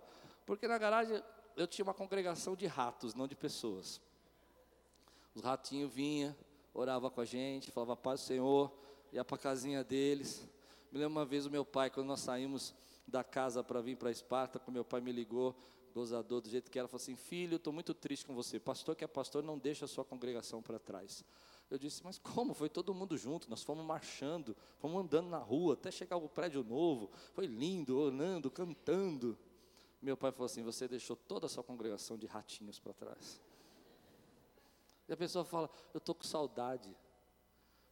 Porque 0.47 0.67
na 0.67 0.79
garagem 0.79 1.23
eu 1.57 1.67
tinha 1.67 1.85
uma 1.85 1.95
congregação 1.95 2.55
de 2.55 2.67
ratos, 2.67 3.15
não 3.15 3.27
de 3.27 3.35
pessoas. 3.35 4.01
Os 5.35 5.43
ratinhos 5.43 5.93
vinham, 5.93 6.35
orava 6.73 7.11
com 7.11 7.21
a 7.21 7.25
gente, 7.25 7.71
falava 7.71 7.97
paz 7.97 8.21
do 8.21 8.27
Senhor, 8.27 8.73
ia 9.13 9.25
para 9.25 9.37
a 9.37 9.39
casinha 9.39 9.85
deles. 9.85 10.47
Me 10.91 10.99
lembro 10.99 11.19
uma 11.19 11.27
vez 11.27 11.45
o 11.47 11.51
meu 11.51 11.65
pai, 11.65 11.91
quando 11.91 12.07
nós 12.07 12.21
saímos 12.21 12.75
da 13.07 13.23
casa 13.25 13.63
para 13.63 13.81
vir 13.81 13.97
para 13.97 14.11
Esparta, 14.11 14.61
o 14.67 14.71
meu 14.71 14.85
pai 14.85 15.01
me 15.01 15.13
ligou, 15.13 15.55
gozador 15.95 16.41
do 16.41 16.49
jeito 16.49 16.71
que 16.71 16.79
era, 16.79 16.87
falou 16.87 17.03
assim: 17.03 17.17
Filho, 17.17 17.57
estou 17.57 17.73
muito 17.73 17.93
triste 17.93 18.25
com 18.25 18.35
você. 18.35 18.59
Pastor 18.59 18.95
que 18.95 19.05
é 19.05 19.07
pastor, 19.07 19.43
não 19.43 19.59
deixa 19.59 19.85
a 19.85 19.89
sua 19.89 20.05
congregação 20.05 20.63
para 20.63 20.79
trás. 20.79 21.25
Eu 21.71 21.79
disse, 21.79 22.03
mas 22.03 22.19
como? 22.19 22.55
Foi 22.55 22.69
todo 22.69 22.95
mundo 22.95 23.17
junto, 23.17 23.51
nós 23.51 23.63
fomos 23.63 23.85
marchando, 23.85 24.57
fomos 24.79 25.05
andando 25.05 25.29
na 25.29 25.39
rua, 25.39 25.75
até 25.75 25.91
chegar 25.91 26.17
ao 26.17 26.29
prédio 26.29 26.65
novo, 26.65 27.11
foi 27.35 27.47
lindo, 27.47 27.99
orando, 27.99 28.51
cantando. 28.51 29.39
Meu 30.01 30.17
pai 30.17 30.33
falou 30.33 30.47
assim: 30.47 30.63
Você 30.63 30.89
deixou 30.89 31.17
toda 31.17 31.47
a 31.47 31.49
sua 31.49 31.63
congregação 31.63 32.17
de 32.17 32.27
ratinhos 32.27 32.79
para 32.79 32.95
trás. 32.95 33.41
E 35.09 35.13
a 35.13 35.17
pessoa 35.17 35.45
fala: 35.45 35.69
Eu 35.93 35.99
estou 35.99 36.15
com 36.15 36.25
saudade. 36.25 36.97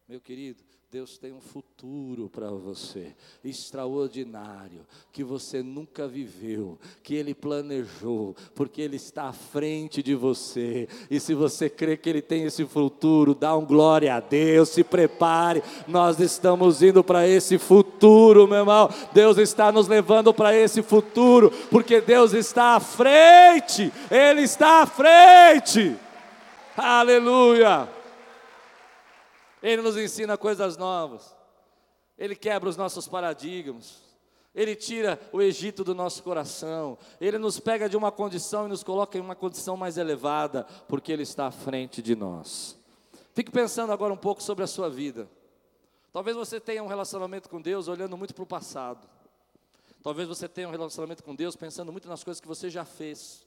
Meu 0.09 0.21
querido, 0.21 0.63
Deus 0.89 1.17
tem 1.17 1.33
um 1.33 1.41
futuro 1.41 2.29
para 2.29 2.49
você, 2.49 3.13
extraordinário, 3.43 4.87
que 5.11 5.21
você 5.21 5.61
nunca 5.61 6.07
viveu, 6.07 6.79
que 7.03 7.13
Ele 7.13 7.33
planejou, 7.33 8.33
porque 8.55 8.81
Ele 8.81 8.95
está 8.95 9.23
à 9.23 9.33
frente 9.33 10.01
de 10.01 10.15
você. 10.15 10.87
E 11.11 11.19
se 11.19 11.33
você 11.33 11.69
crê 11.69 11.97
que 11.97 12.09
Ele 12.09 12.21
tem 12.21 12.45
esse 12.45 12.65
futuro, 12.65 13.35
dá 13.35 13.53
um 13.57 13.65
glória 13.65 14.15
a 14.15 14.21
Deus, 14.21 14.69
se 14.69 14.81
prepare. 14.81 15.61
Nós 15.89 16.21
estamos 16.21 16.81
indo 16.81 17.03
para 17.03 17.27
esse 17.27 17.57
futuro, 17.57 18.47
meu 18.47 18.59
irmão. 18.59 18.89
Deus 19.11 19.37
está 19.37 19.73
nos 19.73 19.89
levando 19.89 20.33
para 20.33 20.55
esse 20.55 20.81
futuro, 20.81 21.51
porque 21.69 21.99
Deus 21.99 22.31
está 22.31 22.77
à 22.77 22.79
frente, 22.79 23.91
Ele 24.09 24.43
está 24.43 24.83
à 24.83 24.85
frente. 24.85 25.97
Aleluia. 26.77 27.96
Ele 29.61 29.81
nos 29.81 29.97
ensina 29.97 30.37
coisas 30.37 30.77
novas. 30.77 31.35
Ele 32.17 32.35
quebra 32.35 32.69
os 32.69 32.77
nossos 32.77 33.07
paradigmas. 33.07 34.01
Ele 34.53 34.75
tira 34.75 35.19
o 35.31 35.41
Egito 35.41 35.83
do 35.83 35.93
nosso 35.93 36.23
coração. 36.23 36.97
Ele 37.21 37.37
nos 37.37 37.59
pega 37.59 37.87
de 37.87 37.95
uma 37.95 38.11
condição 38.11 38.65
e 38.65 38.69
nos 38.69 38.83
coloca 38.83 39.17
em 39.17 39.21
uma 39.21 39.35
condição 39.35 39.77
mais 39.77 39.97
elevada, 39.97 40.65
porque 40.87 41.11
Ele 41.11 41.23
está 41.23 41.47
à 41.47 41.51
frente 41.51 42.01
de 42.01 42.15
nós. 42.15 42.75
Fique 43.33 43.51
pensando 43.51 43.93
agora 43.93 44.11
um 44.11 44.17
pouco 44.17 44.41
sobre 44.41 44.63
a 44.63 44.67
sua 44.67 44.89
vida. 44.89 45.29
Talvez 46.11 46.35
você 46.35 46.59
tenha 46.59 46.83
um 46.83 46.87
relacionamento 46.87 47.47
com 47.49 47.61
Deus 47.61 47.87
olhando 47.87 48.17
muito 48.17 48.33
para 48.33 48.43
o 48.43 48.47
passado. 48.47 49.07
Talvez 50.01 50.27
você 50.27 50.47
tenha 50.47 50.67
um 50.67 50.71
relacionamento 50.71 51.23
com 51.23 51.35
Deus 51.35 51.55
pensando 51.55 51.91
muito 51.91 52.07
nas 52.07 52.23
coisas 52.23 52.41
que 52.41 52.47
você 52.47 52.67
já 52.67 52.83
fez. 52.83 53.45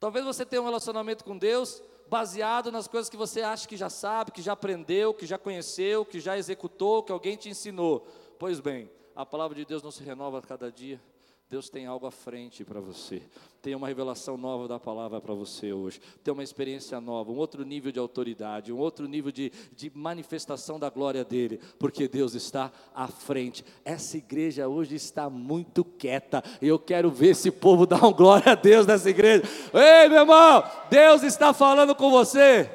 Talvez 0.00 0.24
você 0.24 0.46
tenha 0.46 0.62
um 0.62 0.64
relacionamento 0.64 1.22
com 1.22 1.36
Deus 1.36 1.82
baseado 2.08 2.70
nas 2.70 2.86
coisas 2.86 3.08
que 3.08 3.16
você 3.16 3.42
acha 3.42 3.66
que 3.66 3.76
já 3.76 3.88
sabe, 3.88 4.30
que 4.30 4.42
já 4.42 4.52
aprendeu, 4.52 5.14
que 5.14 5.26
já 5.26 5.38
conheceu, 5.38 6.04
que 6.04 6.20
já 6.20 6.36
executou, 6.36 7.02
que 7.02 7.12
alguém 7.12 7.36
te 7.36 7.48
ensinou. 7.48 8.06
Pois 8.38 8.60
bem, 8.60 8.90
a 9.14 9.24
palavra 9.24 9.56
de 9.56 9.64
Deus 9.64 9.82
não 9.82 9.90
se 9.90 10.02
renova 10.02 10.38
a 10.38 10.42
cada 10.42 10.70
dia. 10.70 11.00
Deus 11.50 11.68
tem 11.68 11.86
algo 11.86 12.06
à 12.06 12.10
frente 12.10 12.64
para 12.64 12.80
você. 12.80 13.22
Tem 13.62 13.74
uma 13.74 13.86
revelação 13.86 14.36
nova 14.36 14.66
da 14.66 14.80
palavra 14.80 15.20
para 15.20 15.34
você 15.34 15.72
hoje. 15.72 16.00
Tem 16.22 16.32
uma 16.32 16.42
experiência 16.42 17.00
nova, 17.00 17.30
um 17.30 17.36
outro 17.36 17.64
nível 17.64 17.92
de 17.92 17.98
autoridade, 17.98 18.72
um 18.72 18.78
outro 18.78 19.06
nível 19.06 19.30
de, 19.30 19.52
de 19.76 19.90
manifestação 19.94 20.78
da 20.78 20.88
glória 20.90 21.22
dele, 21.24 21.60
porque 21.78 22.08
Deus 22.08 22.34
está 22.34 22.72
à 22.94 23.06
frente. 23.06 23.64
Essa 23.84 24.16
igreja 24.16 24.68
hoje 24.68 24.96
está 24.96 25.28
muito 25.30 25.84
quieta. 25.84 26.42
E 26.60 26.66
eu 26.66 26.78
quero 26.78 27.10
ver 27.10 27.30
esse 27.30 27.50
povo 27.50 27.86
dar 27.86 28.04
um 28.04 28.12
glória 28.12 28.52
a 28.52 28.56
Deus 28.56 28.86
nessa 28.86 29.08
igreja. 29.08 29.44
Ei, 29.72 30.08
meu 30.08 30.20
irmão, 30.20 30.64
Deus 30.90 31.22
está 31.22 31.52
falando 31.52 31.94
com 31.94 32.10
você. 32.10 32.70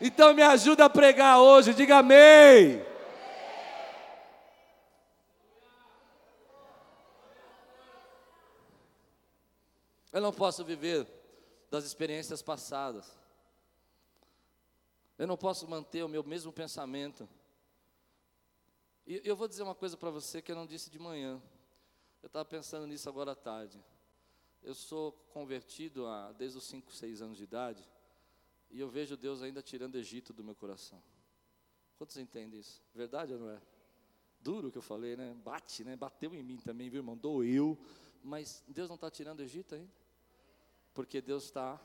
Então 0.00 0.32
me 0.32 0.42
ajuda 0.42 0.84
a 0.84 0.90
pregar 0.90 1.40
hoje. 1.40 1.74
Diga 1.74 1.98
amém. 1.98 2.87
Eu 10.18 10.22
não 10.22 10.32
posso 10.32 10.64
viver 10.64 11.06
das 11.70 11.84
experiências 11.84 12.42
passadas. 12.42 13.16
Eu 15.16 15.28
não 15.28 15.36
posso 15.36 15.68
manter 15.68 16.02
o 16.02 16.08
meu 16.08 16.24
mesmo 16.24 16.52
pensamento. 16.52 17.28
E 19.06 19.20
eu 19.22 19.36
vou 19.36 19.46
dizer 19.46 19.62
uma 19.62 19.76
coisa 19.76 19.96
para 19.96 20.10
você 20.10 20.42
que 20.42 20.50
eu 20.50 20.56
não 20.56 20.66
disse 20.66 20.90
de 20.90 20.98
manhã. 20.98 21.40
Eu 22.20 22.26
estava 22.26 22.44
pensando 22.44 22.84
nisso 22.84 23.08
agora 23.08 23.30
à 23.30 23.36
tarde. 23.36 23.80
Eu 24.60 24.74
sou 24.74 25.12
convertido 25.32 26.08
há, 26.08 26.32
desde 26.32 26.58
os 26.58 26.64
5, 26.64 26.92
6 26.92 27.22
anos 27.22 27.36
de 27.36 27.44
idade. 27.44 27.88
E 28.72 28.80
eu 28.80 28.88
vejo 28.88 29.16
Deus 29.16 29.40
ainda 29.40 29.62
tirando 29.62 29.94
Egito 29.94 30.32
do 30.32 30.42
meu 30.42 30.56
coração. 30.56 31.00
Quantos 31.96 32.16
entendem 32.16 32.58
isso? 32.58 32.82
Verdade 32.92 33.34
ou 33.34 33.38
não 33.38 33.50
é? 33.50 33.62
Duro 34.40 34.66
o 34.66 34.72
que 34.72 34.78
eu 34.78 34.82
falei, 34.82 35.16
né? 35.16 35.32
Bate, 35.44 35.84
né? 35.84 35.94
Bateu 35.94 36.34
em 36.34 36.42
mim 36.42 36.56
também, 36.56 36.90
viu, 36.90 37.02
irmão? 37.02 37.16
Doeu. 37.16 37.78
Mas 38.20 38.64
Deus 38.66 38.88
não 38.88 38.96
está 38.96 39.08
tirando 39.08 39.42
Egito 39.42 39.76
ainda? 39.76 40.07
Porque 40.94 41.20
Deus 41.20 41.44
está, 41.44 41.80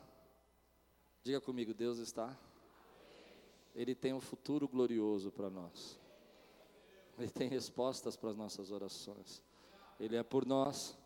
diga 1.22 1.40
comigo, 1.40 1.72
Deus 1.72 1.98
está. 1.98 2.36
Ele 3.74 3.94
tem 3.94 4.12
um 4.12 4.20
futuro 4.20 4.68
glorioso 4.68 5.32
para 5.32 5.50
nós. 5.50 5.98
Ele 7.18 7.30
tem 7.30 7.48
respostas 7.48 8.16
para 8.16 8.30
as 8.30 8.36
nossas 8.36 8.70
orações. 8.70 9.42
Ele 9.98 10.16
é 10.16 10.22
por 10.22 10.44
nós, 10.44 10.96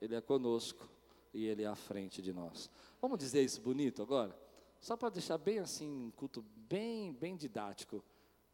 Ele 0.00 0.14
é 0.14 0.20
conosco 0.20 0.88
e 1.34 1.44
Ele 1.44 1.62
é 1.62 1.66
à 1.66 1.74
frente 1.74 2.22
de 2.22 2.32
nós. 2.32 2.70
Vamos 3.00 3.18
dizer 3.18 3.42
isso 3.42 3.60
bonito 3.60 4.02
agora? 4.02 4.36
Só 4.80 4.96
para 4.96 5.10
deixar 5.10 5.38
bem 5.38 5.58
assim, 5.58 5.88
um 5.88 6.10
culto 6.10 6.44
bem, 6.56 7.12
bem 7.12 7.36
didático. 7.36 8.04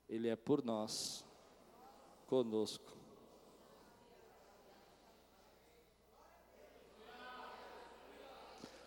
Ele 0.09 0.29
é 0.29 0.37
por 0.37 0.65
nós, 0.65 1.25
conosco. 2.27 3.02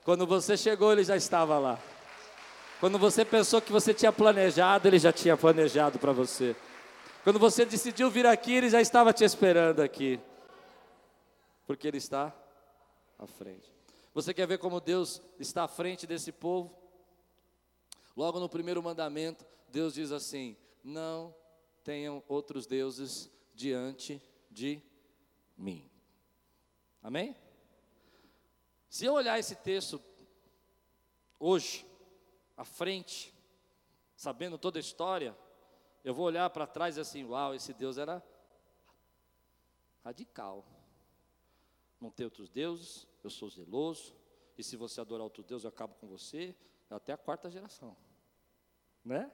Quando 0.06 0.28
você 0.28 0.56
chegou, 0.56 0.92
ele 0.92 1.04
já 1.04 1.18
estava 1.18 1.58
lá. 1.58 1.80
Quando 2.80 3.00
você 3.00 3.26
pensou 3.26 3.60
que 3.60 3.72
você 3.72 3.92
tinha 3.92 4.12
planejado, 4.12 4.88
ele 4.88 5.00
já 5.00 5.12
tinha 5.12 5.36
planejado 5.36 5.98
para 5.98 6.12
você. 6.12 6.56
Quando 7.24 7.40
você 7.40 7.66
decidiu 7.66 8.12
vir 8.12 8.28
aqui, 8.28 8.54
ele 8.54 8.70
já 8.70 8.80
estava 8.80 9.12
te 9.12 9.24
esperando 9.24 9.80
aqui. 9.82 10.20
Porque 11.66 11.88
ele 11.88 11.98
está 11.98 12.32
à 13.18 13.26
frente. 13.26 13.74
Você 14.14 14.32
quer 14.32 14.46
ver 14.46 14.60
como 14.60 14.80
Deus 14.80 15.20
está 15.40 15.64
à 15.64 15.68
frente 15.68 16.06
desse 16.06 16.32
povo? 16.32 16.72
Logo 18.16 18.40
no 18.40 18.48
primeiro 18.48 18.84
mandamento, 18.84 19.44
Deus 19.70 19.96
diz 19.96 20.12
assim: 20.12 20.56
Não 20.84 21.34
tenham 21.84 22.22
outros 22.28 22.68
deuses 22.68 23.28
diante 23.56 24.22
de 24.52 24.80
mim. 25.58 25.90
Amém? 27.02 27.36
Se 28.96 29.04
eu 29.04 29.14
olhar 29.14 29.38
esse 29.38 29.58
texto 29.58 30.02
hoje, 31.38 31.86
à 32.56 32.64
frente, 32.64 33.36
sabendo 34.16 34.58
toda 34.58 34.80
a 34.80 34.86
história, 34.88 35.38
eu 36.02 36.14
vou 36.14 36.26
olhar 36.26 36.50
para 36.50 36.66
trás 36.66 36.96
e 36.96 37.02
assim, 37.02 37.26
uau, 37.26 37.54
esse 37.54 37.74
Deus 37.74 37.98
era 37.98 38.26
radical. 40.02 40.66
Não 42.00 42.10
tem 42.10 42.24
outros 42.24 42.48
deuses, 42.48 43.06
eu 43.22 43.30
sou 43.30 43.50
zeloso, 43.50 44.16
e 44.58 44.64
se 44.64 44.78
você 44.78 45.02
adorar 45.02 45.26
outro 45.26 45.44
Deus, 45.44 45.66
eu 45.66 45.70
acabo 45.70 45.96
com 45.96 46.08
você, 46.08 46.56
até 46.90 47.12
a 47.12 47.18
quarta 47.18 47.52
geração. 47.52 47.98
Né? 49.04 49.30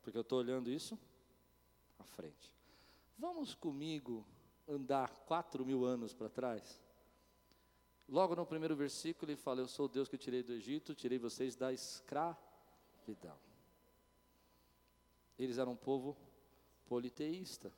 Porque 0.00 0.16
eu 0.16 0.22
estou 0.22 0.38
olhando 0.38 0.70
isso 0.70 0.98
à 1.98 2.04
frente. 2.04 2.50
Vamos 3.18 3.54
comigo 3.54 4.26
andar 4.66 5.10
quatro 5.26 5.62
mil 5.62 5.84
anos 5.84 6.14
para 6.14 6.30
trás? 6.30 6.82
Logo 8.08 8.36
no 8.36 8.44
primeiro 8.44 8.76
versículo 8.76 9.30
ele 9.30 9.36
fala: 9.36 9.60
Eu 9.60 9.68
sou 9.68 9.86
o 9.86 9.88
Deus 9.88 10.08
que 10.08 10.18
tirei 10.18 10.42
do 10.42 10.52
Egito, 10.52 10.94
tirei 10.94 11.18
vocês 11.18 11.56
da 11.56 11.72
escravidão. 11.72 13.38
Eles 15.38 15.58
eram 15.58 15.72
um 15.72 15.76
povo 15.76 16.16
politeísta. 16.86 17.72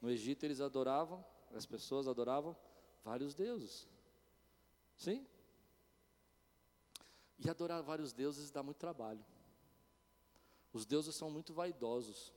No 0.00 0.10
Egito 0.10 0.44
eles 0.44 0.60
adoravam, 0.60 1.24
as 1.54 1.66
pessoas 1.66 2.06
adoravam 2.06 2.56
vários 3.04 3.34
deuses. 3.34 3.88
Sim? 4.96 5.26
E 7.38 7.48
adorar 7.48 7.82
vários 7.82 8.12
deuses 8.12 8.50
dá 8.50 8.62
muito 8.62 8.76
trabalho. 8.76 9.24
Os 10.72 10.84
deuses 10.84 11.14
são 11.14 11.30
muito 11.30 11.52
vaidosos. 11.52 12.32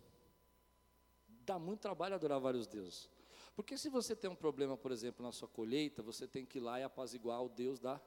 Dá 1.46 1.60
muito 1.60 1.82
trabalho 1.82 2.16
adorar 2.16 2.40
vários 2.40 2.66
deuses. 2.66 3.10
Porque 3.56 3.78
se 3.78 3.90
você 3.90 4.16
tem 4.16 4.30
um 4.30 4.36
problema, 4.36 4.76
por 4.76 4.92
exemplo, 4.92 5.24
na 5.24 5.32
sua 5.32 5.48
colheita, 5.48 6.02
você 6.02 6.28
tem 6.28 6.46
que 6.46 6.58
ir 6.58 6.62
lá 6.62 6.80
e 6.80 6.84
apaziguar 6.84 7.44
o 7.44 7.50
Deus 7.50 7.80
da 7.80 8.02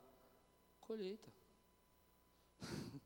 colheita. 0.81 1.33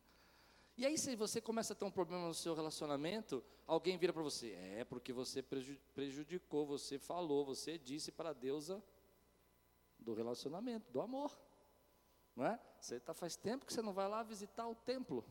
e 0.77 0.87
aí, 0.87 0.97
se 0.97 1.15
você 1.17 1.41
começa 1.41 1.75
a 1.75 1.77
ter 1.77 1.85
um 1.85 1.91
problema 1.91 2.27
no 2.27 2.35
seu 2.35 2.55
relacionamento, 2.55 3.45
alguém 3.67 3.99
vira 3.99 4.13
para 4.13 4.23
você, 4.23 4.53
é 4.53 4.85
porque 4.85 5.13
você 5.13 5.43
prejudicou, 5.95 6.67
você 6.67 6.99
falou, 6.99 7.45
você 7.45 7.79
disse 7.79 8.11
para 8.11 8.31
a 8.31 8.35
deusa 8.35 8.83
do 9.99 10.15
relacionamento, 10.15 10.91
do 10.91 11.01
amor. 11.01 11.39
Não 12.35 12.47
é? 12.47 12.59
Você 12.81 12.99
tá, 12.99 13.13
faz 13.13 13.37
tempo 13.37 13.67
que 13.67 13.73
você 13.73 13.83
não 13.83 13.93
vai 13.93 14.09
lá 14.09 14.23
visitar 14.23 14.67
o 14.67 14.75
templo. 14.75 15.25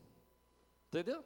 Entendeu? 0.86 1.24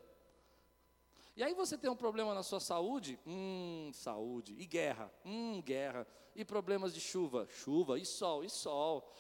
E 1.37 1.43
aí 1.43 1.53
você 1.53 1.77
tem 1.77 1.91
um 1.91 1.97
problema 1.97 2.33
na 2.33 2.45
sua 2.45 2.61
saúde, 2.61 3.19
hum, 3.27 3.91
saúde, 3.93 4.55
e 4.57 4.67
guerra, 4.67 5.13
hum, 5.25 5.61
guerra, 5.61 6.07
e 6.35 6.45
problemas 6.45 6.95
de 6.95 7.01
chuva, 7.01 7.47
chuva, 7.49 7.99
e 7.99 8.07
sol, 8.07 8.45
e 8.45 8.51
sol. 8.51 9.11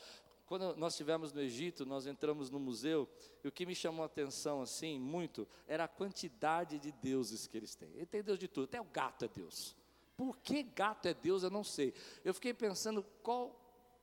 Quando 0.46 0.76
nós 0.76 0.92
estivemos 0.92 1.32
no 1.32 1.40
Egito, 1.40 1.84
nós 1.84 2.06
entramos 2.06 2.50
no 2.50 2.60
museu, 2.60 3.08
e 3.42 3.48
o 3.48 3.52
que 3.52 3.66
me 3.66 3.74
chamou 3.74 4.04
a 4.04 4.06
atenção, 4.06 4.60
assim, 4.60 4.98
muito, 5.00 5.48
era 5.66 5.84
a 5.84 5.88
quantidade 5.88 6.78
de 6.78 6.92
deuses 6.92 7.46
que 7.48 7.56
eles 7.56 7.74
têm. 7.74 7.90
Ele 7.94 8.06
tem 8.06 8.22
Deus 8.22 8.38
de 8.38 8.46
tudo, 8.46 8.64
até 8.64 8.80
o 8.80 8.84
gato 8.84 9.24
é 9.24 9.28
Deus. 9.28 9.74
Por 10.16 10.36
que 10.38 10.62
gato 10.62 11.08
é 11.08 11.14
Deus, 11.14 11.42
eu 11.42 11.50
não 11.50 11.64
sei. 11.64 11.92
Eu 12.24 12.32
fiquei 12.32 12.54
pensando 12.54 13.02
qual. 13.22 13.60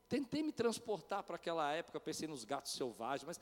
Tentei 0.10 0.44
me 0.44 0.52
transportar 0.52 1.24
para 1.24 1.38
aquela 1.38 1.72
época, 1.72 1.98
pensei 1.98 2.28
nos 2.28 2.44
gatos 2.44 2.74
selvagens, 2.74 3.26
mas 3.26 3.40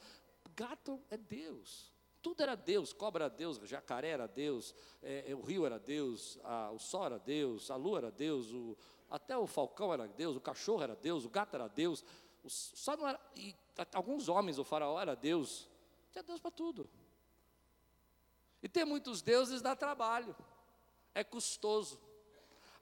gato 0.56 1.02
é 1.10 1.18
Deus. 1.18 1.92
Tudo 2.22 2.42
era 2.44 2.56
Deus, 2.56 2.92
cobra 2.92 3.26
era 3.26 3.34
Deus, 3.34 3.58
jacaré 3.64 4.10
era 4.10 4.28
Deus, 4.28 4.76
é, 5.02 5.32
é, 5.32 5.36
o 5.36 5.42
rio 5.42 5.66
era 5.66 5.80
Deus, 5.80 6.38
a, 6.44 6.70
o 6.72 6.80
sol 6.80 7.06
era 7.06 7.18
Deus, 7.18 7.72
a 7.72 7.78
lua 7.78 8.00
era 8.00 8.12
Deus, 8.12 8.52
o, 8.52 8.78
até 9.10 9.38
o 9.38 9.48
falcão 9.48 9.94
era 9.94 10.06
Deus, 10.08 10.36
o 10.36 10.42
cachorro 10.42 10.84
era 10.84 10.96
Deus, 10.96 11.24
o 11.24 11.30
gato 11.30 11.56
era 11.56 11.70
Deus, 11.70 12.04
o, 12.44 12.50
só 12.50 12.98
não 12.98 13.08
era, 13.08 13.20
e 13.36 13.56
alguns 13.94 14.28
homens, 14.28 14.60
o 14.60 14.66
faraó 14.66 15.00
era 15.00 15.16
Deus, 15.16 15.70
tinha 16.12 16.24
Deus 16.24 16.42
para 16.42 16.52
tudo. 16.52 16.90
E 18.62 18.68
ter 18.68 18.84
muitos 18.84 19.22
deuses 19.22 19.62
dá 19.62 19.74
trabalho, 19.74 20.36
é 21.16 21.24
custoso, 21.24 21.98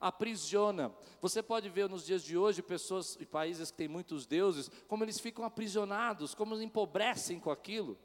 aprisiona. 0.00 0.92
Você 1.20 1.42
pode 1.42 1.68
ver 1.68 1.88
nos 1.88 2.04
dias 2.04 2.24
de 2.24 2.36
hoje 2.36 2.60
pessoas 2.60 3.16
e 3.20 3.24
países 3.24 3.70
que 3.70 3.76
têm 3.76 3.88
muitos 3.88 4.26
deuses, 4.26 4.68
como 4.88 5.04
eles 5.04 5.20
ficam 5.20 5.44
aprisionados, 5.44 6.34
como 6.34 6.54
eles 6.54 6.64
empobrecem 6.64 7.38
com 7.38 7.52
aquilo. 7.52 7.96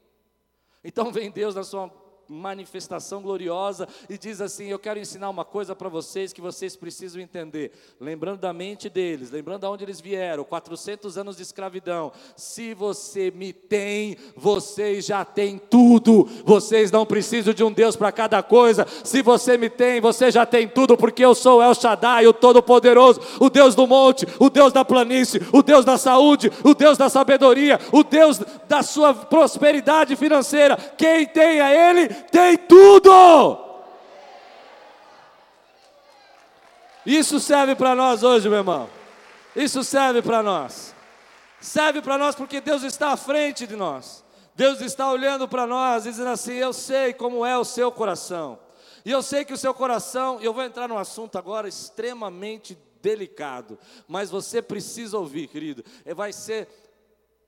Então 0.84 1.10
vem 1.10 1.30
Deus 1.30 1.54
na 1.54 1.64
sua 1.64 1.90
manifestação 2.28 3.22
gloriosa 3.22 3.88
e 4.08 4.16
diz 4.16 4.40
assim: 4.40 4.66
Eu 4.66 4.78
quero 4.78 4.98
ensinar 4.98 5.30
uma 5.30 5.44
coisa 5.44 5.74
para 5.74 5.88
vocês 5.88 6.32
que 6.32 6.40
vocês 6.40 6.76
precisam 6.76 7.20
entender. 7.20 7.72
Lembrando 8.00 8.40
da 8.40 8.52
mente 8.52 8.88
deles, 8.88 9.30
lembrando 9.30 9.60
de 9.60 9.66
onde 9.66 9.84
eles 9.84 10.00
vieram, 10.00 10.44
400 10.44 11.18
anos 11.18 11.36
de 11.36 11.42
escravidão. 11.42 12.12
Se 12.36 12.74
você 12.74 13.30
me 13.30 13.52
tem, 13.52 14.16
vocês 14.36 15.04
já 15.06 15.24
têm 15.24 15.58
tudo. 15.58 16.28
Vocês 16.44 16.90
não 16.90 17.06
precisam 17.06 17.52
de 17.52 17.64
um 17.64 17.72
Deus 17.72 17.96
para 17.96 18.12
cada 18.12 18.42
coisa. 18.42 18.86
Se 19.02 19.22
você 19.22 19.56
me 19.56 19.68
tem, 19.68 20.00
você 20.00 20.30
já 20.30 20.46
tem 20.46 20.68
tudo, 20.68 20.96
porque 20.96 21.24
eu 21.24 21.34
sou 21.34 21.62
El 21.62 21.74
Shaddai, 21.74 22.26
o 22.26 22.32
Todo-Poderoso, 22.32 23.20
o 23.40 23.50
Deus 23.50 23.74
do 23.74 23.86
monte, 23.86 24.26
o 24.38 24.50
Deus 24.50 24.72
da 24.72 24.84
planície, 24.84 25.40
o 25.52 25.62
Deus 25.62 25.84
da 25.84 25.98
saúde, 25.98 26.50
o 26.62 26.74
Deus 26.74 26.98
da 26.98 27.08
sabedoria, 27.08 27.78
o 27.92 28.02
Deus 28.02 28.40
da 28.68 28.82
sua 28.82 29.14
prosperidade 29.14 30.16
financeira. 30.16 30.76
Quem 30.96 31.26
tem 31.26 31.60
a 31.60 31.72
Ele 31.72 32.13
tem 32.14 32.56
tudo. 32.56 33.58
Isso 37.04 37.38
serve 37.38 37.74
para 37.74 37.94
nós 37.94 38.22
hoje, 38.22 38.48
meu 38.48 38.58
irmão. 38.58 38.88
Isso 39.54 39.84
serve 39.84 40.22
para 40.22 40.42
nós. 40.42 40.94
Serve 41.60 42.00
para 42.00 42.18
nós 42.18 42.34
porque 42.34 42.60
Deus 42.60 42.82
está 42.82 43.12
à 43.12 43.16
frente 43.16 43.66
de 43.66 43.76
nós. 43.76 44.24
Deus 44.54 44.80
está 44.80 45.10
olhando 45.10 45.48
para 45.48 45.66
nós, 45.66 46.04
dizendo 46.04 46.30
assim: 46.30 46.52
Eu 46.54 46.72
sei 46.72 47.12
como 47.12 47.44
é 47.44 47.56
o 47.58 47.64
seu 47.64 47.90
coração. 47.90 48.58
E 49.04 49.10
eu 49.10 49.22
sei 49.22 49.44
que 49.44 49.52
o 49.52 49.58
seu 49.58 49.74
coração, 49.74 50.38
e 50.40 50.44
eu 50.46 50.54
vou 50.54 50.62
entrar 50.62 50.88
num 50.88 50.96
assunto 50.96 51.36
agora 51.36 51.68
extremamente 51.68 52.78
delicado, 53.02 53.78
mas 54.08 54.30
você 54.30 54.62
precisa 54.62 55.18
ouvir, 55.18 55.48
querido. 55.48 55.84
Vai 56.14 56.32
ser 56.32 56.68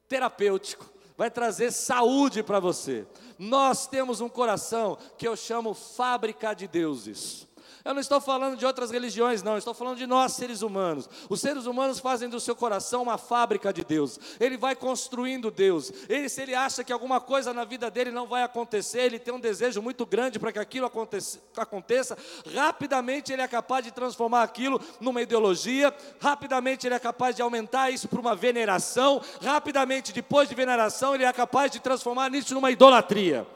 terapêutico 0.06 0.95
vai 1.16 1.30
trazer 1.30 1.72
saúde 1.72 2.42
para 2.42 2.60
você. 2.60 3.06
Nós 3.38 3.86
temos 3.86 4.20
um 4.20 4.28
coração 4.28 4.98
que 5.16 5.26
eu 5.26 5.36
chamo 5.36 5.74
fábrica 5.74 6.54
de 6.54 6.66
deuses. 6.66 7.45
Eu 7.86 7.94
não 7.94 8.00
estou 8.00 8.20
falando 8.20 8.56
de 8.56 8.66
outras 8.66 8.90
religiões, 8.90 9.44
não, 9.44 9.52
eu 9.52 9.58
estou 9.58 9.72
falando 9.72 9.96
de 9.96 10.08
nós, 10.08 10.32
seres 10.32 10.60
humanos. 10.60 11.08
Os 11.30 11.40
seres 11.40 11.66
humanos 11.66 12.00
fazem 12.00 12.28
do 12.28 12.40
seu 12.40 12.56
coração 12.56 13.04
uma 13.04 13.16
fábrica 13.16 13.72
de 13.72 13.84
Deus. 13.84 14.18
Ele 14.40 14.56
vai 14.56 14.74
construindo 14.74 15.52
Deus. 15.52 15.92
Ele, 16.08 16.28
se 16.28 16.42
ele 16.42 16.52
acha 16.52 16.82
que 16.82 16.92
alguma 16.92 17.20
coisa 17.20 17.54
na 17.54 17.62
vida 17.64 17.88
dele 17.88 18.10
não 18.10 18.26
vai 18.26 18.42
acontecer, 18.42 19.02
ele 19.02 19.20
tem 19.20 19.32
um 19.32 19.38
desejo 19.38 19.80
muito 19.80 20.04
grande 20.04 20.36
para 20.36 20.50
que 20.50 20.58
aquilo 20.58 20.84
aconteça, 20.84 21.38
aconteça, 21.56 22.18
rapidamente 22.52 23.32
ele 23.32 23.42
é 23.42 23.46
capaz 23.46 23.84
de 23.84 23.92
transformar 23.92 24.42
aquilo 24.42 24.80
numa 25.00 25.22
ideologia, 25.22 25.94
rapidamente 26.18 26.88
ele 26.88 26.94
é 26.96 26.98
capaz 26.98 27.36
de 27.36 27.42
aumentar 27.42 27.92
isso 27.92 28.08
para 28.08 28.18
uma 28.18 28.34
veneração, 28.34 29.22
rapidamente, 29.40 30.12
depois 30.12 30.48
de 30.48 30.56
veneração, 30.56 31.14
ele 31.14 31.22
é 31.22 31.32
capaz 31.32 31.70
de 31.70 31.78
transformar 31.78 32.34
isso 32.34 32.52
numa 32.52 32.72
idolatria. 32.72 33.46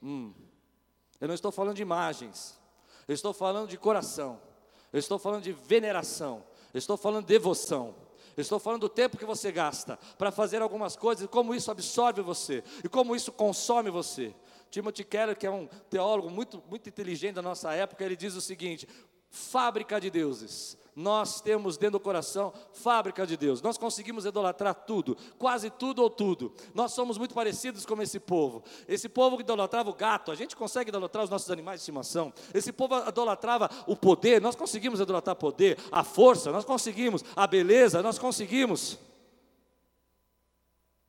Hum. 0.00 0.32
Eu 1.20 1.26
não 1.26 1.34
estou 1.34 1.50
falando 1.50 1.74
de 1.74 1.82
imagens. 1.82 2.62
Eu 3.06 3.14
estou 3.14 3.32
falando 3.32 3.68
de 3.68 3.76
coração. 3.76 4.40
Eu 4.92 4.98
estou 4.98 5.18
falando 5.18 5.42
de 5.42 5.52
veneração. 5.52 6.44
Eu 6.72 6.78
estou 6.78 6.96
falando 6.96 7.26
de 7.26 7.32
devoção. 7.32 7.94
Eu 8.36 8.42
estou 8.42 8.58
falando 8.58 8.82
do 8.82 8.88
tempo 8.88 9.16
que 9.16 9.24
você 9.24 9.52
gasta 9.52 9.96
para 10.18 10.32
fazer 10.32 10.60
algumas 10.60 10.96
coisas 10.96 11.24
e 11.24 11.28
como 11.28 11.54
isso 11.54 11.70
absorve 11.70 12.20
você 12.20 12.64
e 12.82 12.88
como 12.88 13.14
isso 13.14 13.30
consome 13.30 13.90
você. 13.90 14.34
Timothy 14.70 15.04
Keller, 15.04 15.36
que 15.36 15.46
é 15.46 15.50
um 15.50 15.68
teólogo 15.88 16.28
muito, 16.28 16.62
muito 16.68 16.88
inteligente 16.88 17.36
da 17.36 17.42
nossa 17.42 17.72
época, 17.72 18.04
ele 18.04 18.16
diz 18.16 18.34
o 18.34 18.40
seguinte: 18.40 18.88
fábrica 19.30 20.00
de 20.00 20.10
deuses. 20.10 20.76
Nós 20.94 21.40
temos 21.40 21.76
dentro 21.76 21.98
do 21.98 22.00
coração 22.00 22.52
fábrica 22.72 23.26
de 23.26 23.36
Deus. 23.36 23.60
Nós 23.60 23.76
conseguimos 23.76 24.24
idolatrar 24.24 24.74
tudo, 24.74 25.16
quase 25.36 25.68
tudo 25.68 26.02
ou 26.02 26.08
tudo. 26.08 26.54
Nós 26.72 26.92
somos 26.92 27.18
muito 27.18 27.34
parecidos 27.34 27.84
com 27.84 28.00
esse 28.00 28.20
povo. 28.20 28.62
Esse 28.86 29.08
povo 29.08 29.36
que 29.36 29.42
idolatrava 29.42 29.90
o 29.90 29.94
gato, 29.94 30.30
a 30.30 30.36
gente 30.36 30.54
consegue 30.54 30.90
idolatrar 30.90 31.24
os 31.24 31.30
nossos 31.30 31.50
animais 31.50 31.80
de 31.80 31.82
estimação. 31.82 32.32
Esse 32.52 32.72
povo 32.72 32.96
idolatrava 33.08 33.68
o 33.88 33.96
poder, 33.96 34.40
nós 34.40 34.54
conseguimos 34.54 35.00
idolatrar 35.00 35.34
poder, 35.34 35.78
a 35.90 36.04
força, 36.04 36.52
nós 36.52 36.64
conseguimos, 36.64 37.24
a 37.34 37.46
beleza, 37.46 38.00
nós 38.00 38.18
conseguimos. 38.18 38.96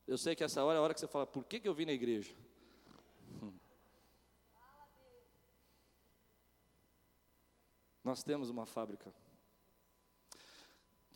Eu 0.06 0.18
sei 0.18 0.34
que 0.34 0.42
essa 0.42 0.64
hora 0.64 0.78
é 0.78 0.80
a 0.80 0.82
hora 0.82 0.94
que 0.94 1.00
você 1.00 1.06
fala, 1.06 1.26
por 1.26 1.44
que, 1.44 1.60
que 1.60 1.68
eu 1.68 1.74
vim 1.74 1.84
na 1.84 1.92
igreja? 1.92 2.34
Nós 8.02 8.22
temos 8.22 8.50
uma 8.50 8.66
fábrica 8.66 9.12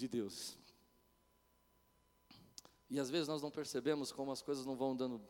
de 0.00 0.08
Deus. 0.08 0.58
E 2.88 2.98
às 2.98 3.08
vezes 3.08 3.28
nós 3.28 3.40
não 3.40 3.50
percebemos 3.50 4.10
como 4.10 4.32
as 4.32 4.42
coisas 4.42 4.66
não 4.66 4.74
vão 4.74 4.96
dando 4.96 5.20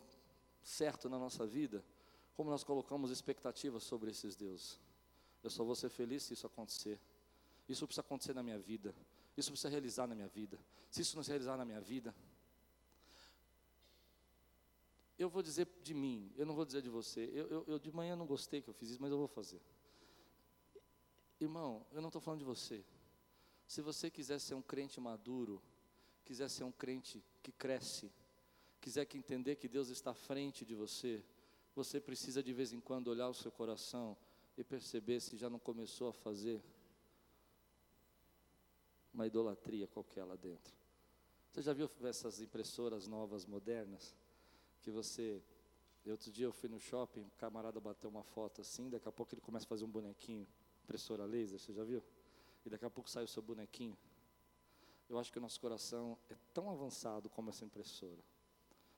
certo 0.62 1.08
na 1.08 1.18
nossa 1.18 1.46
vida, 1.46 1.84
como 2.34 2.48
nós 2.48 2.64
colocamos 2.64 3.10
expectativas 3.10 3.82
sobre 3.82 4.10
esses 4.10 4.34
deuses. 4.34 4.80
Eu 5.42 5.50
só 5.50 5.62
vou 5.64 5.74
ser 5.74 5.90
feliz 5.90 6.22
se 6.22 6.32
isso 6.32 6.46
acontecer. 6.46 6.98
Isso 7.68 7.86
precisa 7.86 8.00
acontecer 8.00 8.34
na 8.34 8.42
minha 8.42 8.58
vida. 8.58 8.94
Isso 9.36 9.50
precisa 9.50 9.68
realizar 9.68 10.06
na 10.06 10.14
minha 10.14 10.28
vida. 10.28 10.58
Se 10.90 11.02
isso 11.02 11.16
não 11.16 11.22
se 11.22 11.30
realizar 11.30 11.56
na 11.56 11.64
minha 11.64 11.80
vida, 11.80 12.14
eu 15.18 15.28
vou 15.28 15.42
dizer 15.42 15.68
de 15.82 15.92
mim, 15.92 16.32
eu 16.36 16.46
não 16.46 16.54
vou 16.54 16.64
dizer 16.64 16.80
de 16.80 16.88
você. 16.88 17.30
Eu, 17.34 17.46
eu, 17.48 17.64
eu 17.66 17.78
de 17.78 17.92
manhã 17.92 18.16
não 18.16 18.26
gostei 18.26 18.62
que 18.62 18.68
eu 18.68 18.74
fiz 18.74 18.90
isso, 18.90 19.02
mas 19.02 19.10
eu 19.10 19.18
vou 19.18 19.28
fazer. 19.28 19.60
Irmão, 21.38 21.86
eu 21.92 22.00
não 22.00 22.08
estou 22.08 22.20
falando 22.22 22.40
de 22.40 22.44
você. 22.44 22.84
Se 23.70 23.80
você 23.80 24.10
quiser 24.10 24.40
ser 24.40 24.54
um 24.54 24.62
crente 24.62 25.00
maduro, 25.00 25.62
quiser 26.24 26.50
ser 26.50 26.64
um 26.64 26.72
crente 26.72 27.24
que 27.40 27.52
cresce, 27.52 28.10
quiser 28.80 29.04
que 29.04 29.16
entender 29.16 29.54
que 29.54 29.68
Deus 29.68 29.90
está 29.90 30.10
à 30.10 30.14
frente 30.14 30.64
de 30.64 30.74
você, 30.74 31.24
você 31.72 32.00
precisa 32.00 32.42
de 32.42 32.52
vez 32.52 32.72
em 32.72 32.80
quando 32.80 33.06
olhar 33.06 33.28
o 33.28 33.32
seu 33.32 33.52
coração 33.52 34.16
e 34.58 34.64
perceber 34.64 35.20
se 35.20 35.36
já 35.36 35.48
não 35.48 35.60
começou 35.60 36.08
a 36.08 36.12
fazer 36.12 36.60
uma 39.14 39.24
idolatria 39.24 39.86
qualquer 39.86 40.24
lá 40.24 40.34
dentro. 40.34 40.74
Você 41.52 41.62
já 41.62 41.72
viu 41.72 41.88
essas 42.02 42.40
impressoras 42.40 43.06
novas, 43.06 43.46
modernas? 43.46 44.16
Que 44.82 44.90
você. 44.90 45.40
Outro 46.06 46.32
dia 46.32 46.46
eu 46.46 46.52
fui 46.52 46.68
no 46.68 46.80
shopping, 46.80 47.20
o 47.20 47.30
camarada 47.38 47.78
bateu 47.78 48.10
uma 48.10 48.24
foto 48.24 48.62
assim, 48.62 48.90
daqui 48.90 49.08
a 49.08 49.12
pouco 49.12 49.32
ele 49.32 49.40
começa 49.40 49.64
a 49.64 49.68
fazer 49.68 49.84
um 49.84 49.90
bonequinho 49.90 50.44
impressora 50.82 51.24
laser, 51.24 51.56
você 51.56 51.72
já 51.72 51.84
viu? 51.84 52.02
E 52.64 52.70
daqui 52.70 52.84
a 52.84 52.90
pouco 52.90 53.08
sai 53.08 53.24
o 53.24 53.28
seu 53.28 53.42
bonequinho. 53.42 53.96
Eu 55.08 55.18
acho 55.18 55.32
que 55.32 55.38
o 55.38 55.40
nosso 55.40 55.60
coração 55.60 56.16
é 56.28 56.36
tão 56.54 56.70
avançado 56.70 57.28
como 57.28 57.50
essa 57.50 57.64
impressora. 57.64 58.22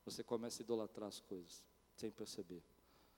Você 0.05 0.23
começa 0.23 0.63
a 0.63 0.65
idolatrar 0.65 1.09
as 1.09 1.21
coisas, 1.21 1.65
sem 1.97 2.11
perceber. 2.11 2.63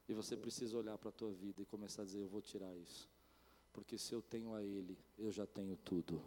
E 0.09 0.13
você 0.13 0.37
precisa 0.37 0.77
olhar 0.77 0.99
para 0.99 1.09
a 1.09 1.13
tua 1.13 1.33
vida 1.33 1.63
e 1.63 1.65
começar 1.65 2.03
a 2.03 2.05
dizer, 2.05 2.21
eu 2.21 2.29
vou 2.29 2.43
tirar 2.43 2.75
isso. 2.77 3.09
Porque 3.73 3.99
se 3.99 4.15
eu 4.15 4.23
tenho 4.23 4.55
a 4.55 4.63
Ele, 4.63 4.97
eu 5.19 5.33
já 5.33 5.47
tenho 5.47 5.77
tudo. 5.77 6.23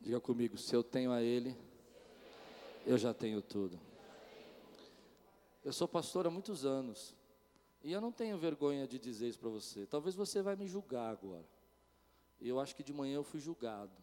Diga 0.00 0.20
comigo, 0.20 0.58
se 0.58 0.74
eu 0.74 0.84
tenho 0.84 1.12
a 1.12 1.22
Ele, 1.22 1.56
eu 2.84 2.98
já 2.98 3.14
tenho 3.14 3.40
tudo. 3.40 3.80
Eu 5.64 5.72
sou 5.72 5.88
pastor 5.88 6.26
há 6.26 6.30
muitos 6.30 6.64
anos. 6.64 7.14
E 7.82 7.92
eu 7.92 8.00
não 8.00 8.12
tenho 8.12 8.36
vergonha 8.36 8.86
de 8.86 8.98
dizer 8.98 9.28
isso 9.28 9.38
para 9.38 9.48
você. 9.48 9.86
Talvez 9.86 10.14
você 10.14 10.42
vai 10.42 10.56
me 10.56 10.66
julgar 10.66 11.10
agora. 11.10 11.46
Eu 12.40 12.60
acho 12.60 12.74
que 12.76 12.82
de 12.82 12.92
manhã 12.92 13.16
eu 13.16 13.24
fui 13.24 13.40
julgado. 13.40 13.96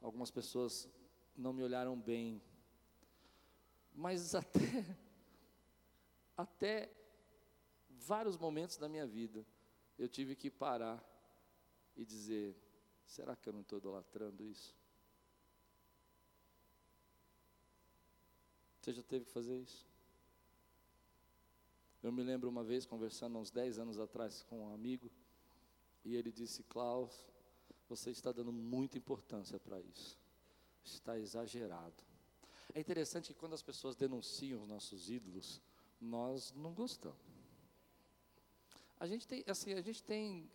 Algumas 0.00 0.30
pessoas 0.30 0.88
não 1.36 1.52
me 1.52 1.62
olharam 1.62 1.98
bem. 1.98 2.42
Mas 3.92 4.34
até 4.36 4.96
até 6.36 6.92
vários 7.88 8.36
momentos 8.36 8.76
da 8.76 8.88
minha 8.88 9.06
vida 9.06 9.46
eu 9.98 10.08
tive 10.08 10.36
que 10.36 10.50
parar 10.50 11.02
e 11.96 12.04
dizer: 12.04 12.54
será 13.04 13.34
que 13.34 13.48
eu 13.48 13.52
não 13.52 13.62
estou 13.62 13.78
idolatrando 13.78 14.44
isso? 14.44 14.76
Você 18.80 18.92
já 18.92 19.02
teve 19.02 19.24
que 19.24 19.32
fazer 19.32 19.58
isso? 19.58 19.86
Eu 22.02 22.12
me 22.12 22.22
lembro 22.22 22.48
uma 22.48 22.62
vez 22.62 22.86
conversando 22.86 23.36
uns 23.38 23.50
10 23.50 23.80
anos 23.80 23.98
atrás 23.98 24.44
com 24.44 24.60
um 24.60 24.72
amigo, 24.72 25.10
e 26.06 26.14
ele 26.14 26.30
disse: 26.30 26.62
Klaus, 26.62 27.26
você 27.88 28.10
está 28.10 28.30
dando 28.30 28.52
muita 28.52 28.96
importância 28.96 29.58
para 29.58 29.80
isso, 29.80 30.16
está 30.84 31.18
exagerado. 31.18 32.02
É 32.72 32.80
interessante 32.80 33.32
que 33.32 33.38
quando 33.38 33.54
as 33.54 33.62
pessoas 33.62 33.96
denunciam 33.96 34.62
os 34.62 34.68
nossos 34.68 35.10
ídolos, 35.10 35.60
nós 36.00 36.52
não 36.52 36.72
gostamos. 36.72 37.18
A 38.98 39.06
gente 39.06 39.26
tem, 39.28 39.44
assim, 39.46 39.74
a 39.74 39.82
gente 39.82 40.02
tem 40.02 40.50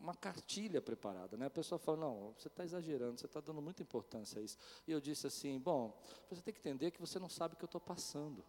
uma 0.00 0.14
cartilha 0.14 0.80
preparada, 0.80 1.36
né? 1.36 1.46
A 1.46 1.50
pessoa 1.50 1.78
fala, 1.78 1.98
não, 1.98 2.32
você 2.38 2.46
está 2.46 2.64
exagerando, 2.64 3.18
você 3.18 3.26
está 3.26 3.40
dando 3.40 3.60
muita 3.60 3.82
importância 3.82 4.40
a 4.40 4.44
isso. 4.44 4.56
E 4.86 4.92
eu 4.92 5.00
disse 5.00 5.26
assim, 5.26 5.58
bom, 5.58 5.98
você 6.30 6.40
tem 6.40 6.54
que 6.54 6.60
entender 6.60 6.92
que 6.92 7.00
você 7.00 7.18
não 7.18 7.28
sabe 7.28 7.54
o 7.54 7.56
que 7.56 7.64
eu 7.64 7.66
estou 7.66 7.80
passando. 7.80 8.44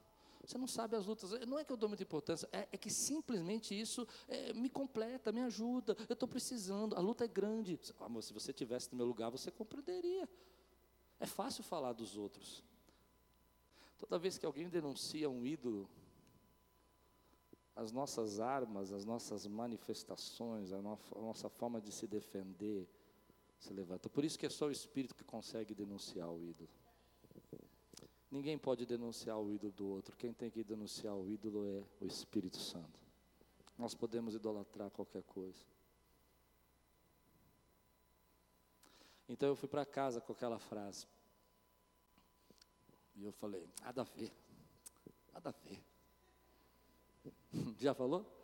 Você 0.49 0.57
não 0.57 0.65
sabe 0.65 0.95
as 0.95 1.05
lutas. 1.05 1.29
Não 1.45 1.59
é 1.59 1.63
que 1.63 1.71
eu 1.71 1.77
dou 1.77 1.87
muita 1.87 2.01
importância, 2.01 2.49
é, 2.51 2.67
é 2.71 2.77
que 2.77 2.89
simplesmente 2.89 3.79
isso 3.79 4.07
é, 4.27 4.51
me 4.51 4.67
completa, 4.67 5.31
me 5.31 5.41
ajuda. 5.41 5.95
Eu 6.09 6.13
estou 6.13 6.27
precisando, 6.27 6.95
a 6.95 6.99
luta 6.99 7.23
é 7.23 7.27
grande. 7.27 7.79
Ah, 7.99 8.09
se 8.19 8.33
você 8.33 8.51
tivesse 8.51 8.91
no 8.91 8.97
meu 8.97 9.05
lugar, 9.05 9.29
você 9.29 9.51
compreenderia. 9.51 10.27
É 11.19 11.27
fácil 11.27 11.63
falar 11.63 11.93
dos 11.93 12.17
outros. 12.17 12.63
Toda 13.99 14.17
vez 14.17 14.39
que 14.39 14.45
alguém 14.45 14.67
denuncia 14.67 15.29
um 15.29 15.45
ídolo, 15.45 15.87
as 17.75 17.91
nossas 17.91 18.39
armas, 18.39 18.91
as 18.91 19.05
nossas 19.05 19.45
manifestações, 19.45 20.71
a, 20.71 20.81
no, 20.81 20.97
a 21.15 21.19
nossa 21.19 21.47
forma 21.47 21.79
de 21.79 21.91
se 21.91 22.07
defender 22.07 22.89
se 23.59 23.71
levanta. 23.71 24.09
Por 24.09 24.25
isso 24.25 24.39
que 24.39 24.47
é 24.47 24.49
só 24.49 24.65
o 24.65 24.71
Espírito 24.71 25.13
que 25.13 25.23
consegue 25.23 25.75
denunciar 25.75 26.31
o 26.31 26.43
ídolo. 26.43 26.69
Ninguém 28.31 28.57
pode 28.57 28.85
denunciar 28.85 29.39
o 29.39 29.51
ídolo 29.51 29.73
do 29.73 29.87
outro. 29.87 30.15
Quem 30.15 30.31
tem 30.31 30.51
que 30.51 30.63
denunciar 30.63 31.15
o 31.15 31.27
ídolo 31.27 31.65
é 31.65 31.83
o 31.99 32.05
Espírito 32.05 32.57
Santo. 32.57 32.99
Nós 33.77 33.95
podemos 33.95 34.35
idolatrar 34.35 34.91
qualquer 34.91 35.23
coisa. 35.23 35.65
Então 39.27 39.49
eu 39.49 39.55
fui 39.55 39.67
para 39.67 39.85
casa 39.85 40.21
com 40.21 40.33
aquela 40.33 40.59
frase. 40.59 41.07
E 43.15 43.23
eu 43.23 43.31
falei: 43.31 43.67
nada 43.81 44.01
a 44.01 44.03
ver. 44.03 44.31
Nada 45.33 45.49
a 45.49 45.51
ver. 45.51 45.83
Já 47.79 47.93
falou? 47.93 48.38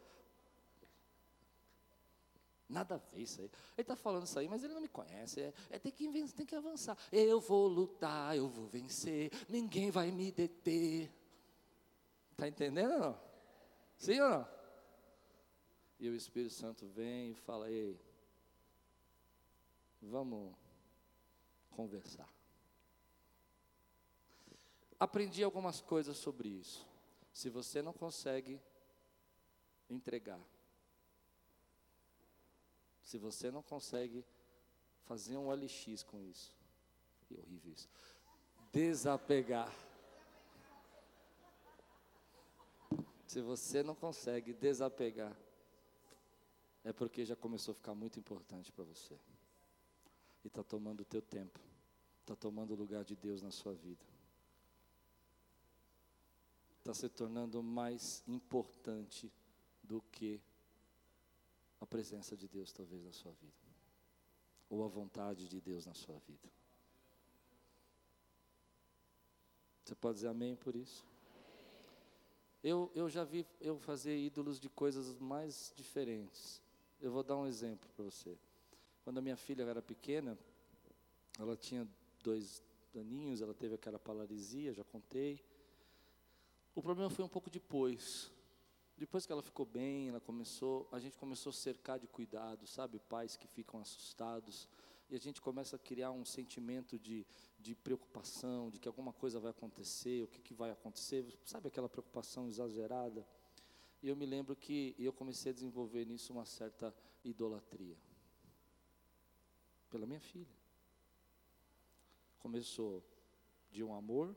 Nada 2.67 2.95
a 2.95 2.97
ver 2.97 3.21
isso 3.21 3.41
aí. 3.41 3.45
Ele 3.45 3.81
está 3.81 3.95
falando 3.95 4.25
isso 4.25 4.39
aí, 4.39 4.47
mas 4.47 4.63
ele 4.63 4.73
não 4.73 4.81
me 4.81 4.87
conhece. 4.87 5.39
É, 5.41 5.53
é 5.69 5.79
tem, 5.79 5.91
que, 5.91 6.09
tem 6.33 6.45
que 6.45 6.55
avançar. 6.55 6.97
Eu 7.11 7.39
vou 7.39 7.67
lutar, 7.67 8.35
eu 8.35 8.47
vou 8.47 8.65
vencer. 8.65 9.31
Ninguém 9.47 9.91
vai 9.91 10.09
me 10.11 10.31
deter. 10.31 11.11
Está 12.31 12.47
entendendo 12.47 12.93
ou 12.93 12.99
não? 12.99 13.21
Sim 13.97 14.19
ou 14.19 14.29
não? 14.29 14.47
E 15.99 16.09
o 16.09 16.15
Espírito 16.15 16.53
Santo 16.53 16.87
vem 16.87 17.31
e 17.31 17.35
fala: 17.35 17.69
Ei, 17.69 17.99
vamos 20.01 20.53
conversar. 21.69 22.27
Aprendi 24.99 25.43
algumas 25.43 25.81
coisas 25.81 26.17
sobre 26.17 26.49
isso. 26.49 26.85
Se 27.31 27.49
você 27.49 27.81
não 27.81 27.93
consegue 27.93 28.59
entregar 29.89 30.41
se 33.15 33.17
você 33.17 33.49
não 33.49 33.63
consegue 33.63 34.25
fazer 35.05 35.37
um 35.37 35.47
OLX 35.47 36.03
com 36.03 36.21
isso, 36.21 36.53
que 37.25 37.33
horrível 37.33 37.71
isso. 37.71 37.87
Desapegar. 38.73 39.73
Se 43.25 43.39
você 43.39 43.81
não 43.81 43.95
consegue 43.95 44.53
desapegar, 44.53 45.33
é 46.83 46.91
porque 46.91 47.23
já 47.23 47.37
começou 47.37 47.71
a 47.71 47.75
ficar 47.75 47.95
muito 47.95 48.19
importante 48.19 48.69
para 48.69 48.83
você. 48.83 49.17
E 50.43 50.47
está 50.47 50.61
tomando 50.61 50.99
o 50.99 51.05
teu 51.05 51.21
tempo. 51.21 51.57
Está 52.19 52.35
tomando 52.35 52.71
o 52.71 52.75
lugar 52.75 53.05
de 53.05 53.15
Deus 53.15 53.41
na 53.41 53.49
sua 53.49 53.73
vida. 53.73 54.03
Está 56.79 56.93
se 56.93 57.07
tornando 57.07 57.63
mais 57.63 58.21
importante 58.27 59.31
do 59.81 60.01
que 60.11 60.41
a 61.85 61.87
presença 61.87 62.35
de 62.35 62.47
Deus 62.47 62.73
talvez 62.73 63.03
na 63.03 63.11
sua 63.11 63.31
vida, 63.33 63.53
ou 64.67 64.83
a 64.83 64.87
vontade 64.87 65.47
de 65.47 65.61
Deus 65.61 65.85
na 65.85 65.93
sua 65.93 66.17
vida. 66.27 66.49
Você 69.83 69.93
pode 69.93 70.15
dizer 70.15 70.27
amém 70.29 70.55
por 70.55 70.75
isso? 70.75 71.05
Eu, 72.63 72.91
eu 72.95 73.07
já 73.07 73.23
vi 73.23 73.45
eu 73.61 73.77
fazer 73.77 74.17
ídolos 74.17 74.59
de 74.59 74.67
coisas 74.67 75.19
mais 75.19 75.71
diferentes. 75.75 76.59
Eu 76.99 77.11
vou 77.11 77.21
dar 77.21 77.37
um 77.37 77.45
exemplo 77.45 77.87
para 77.95 78.03
você. 78.03 78.35
Quando 79.03 79.19
a 79.19 79.21
minha 79.21 79.37
filha 79.37 79.61
era 79.61 79.83
pequena, 79.83 80.35
ela 81.37 81.55
tinha 81.55 81.87
dois 82.23 82.63
daninhos, 82.91 83.41
ela 83.41 83.53
teve 83.53 83.75
aquela 83.75 83.99
paralisia, 83.99 84.73
já 84.73 84.83
contei. 84.83 85.39
O 86.73 86.81
problema 86.81 87.11
foi 87.11 87.23
um 87.23 87.29
pouco 87.29 87.51
depois. 87.51 88.31
Depois 88.97 89.25
que 89.25 89.31
ela 89.31 89.41
ficou 89.41 89.65
bem, 89.65 90.07
ela 90.07 90.21
começou, 90.21 90.87
a 90.91 90.99
gente 90.99 91.17
começou 91.17 91.49
a 91.49 91.53
cercar 91.53 91.99
de 91.99 92.07
cuidado, 92.07 92.65
sabe? 92.65 92.97
Pais 92.99 93.35
que 93.35 93.47
ficam 93.47 93.79
assustados. 93.81 94.69
E 95.09 95.15
a 95.15 95.19
gente 95.19 95.41
começa 95.41 95.75
a 95.75 95.79
criar 95.79 96.11
um 96.11 96.23
sentimento 96.23 96.97
de, 96.97 97.25
de 97.59 97.75
preocupação, 97.75 98.69
de 98.69 98.79
que 98.79 98.87
alguma 98.87 99.11
coisa 99.11 99.39
vai 99.39 99.51
acontecer, 99.51 100.23
o 100.23 100.27
que, 100.27 100.41
que 100.41 100.53
vai 100.53 100.71
acontecer, 100.71 101.25
sabe 101.43 101.67
aquela 101.67 101.89
preocupação 101.89 102.47
exagerada? 102.47 103.27
E 104.01 104.07
eu 104.07 104.15
me 104.15 104.25
lembro 104.25 104.55
que 104.55 104.95
eu 104.97 105.11
comecei 105.11 105.51
a 105.51 105.53
desenvolver 105.53 106.05
nisso 106.05 106.31
uma 106.31 106.45
certa 106.45 106.95
idolatria. 107.23 107.97
Pela 109.89 110.05
minha 110.05 110.21
filha. 110.21 110.55
Começou 112.39 113.03
de 113.71 113.83
um 113.83 113.93
amor 113.93 114.35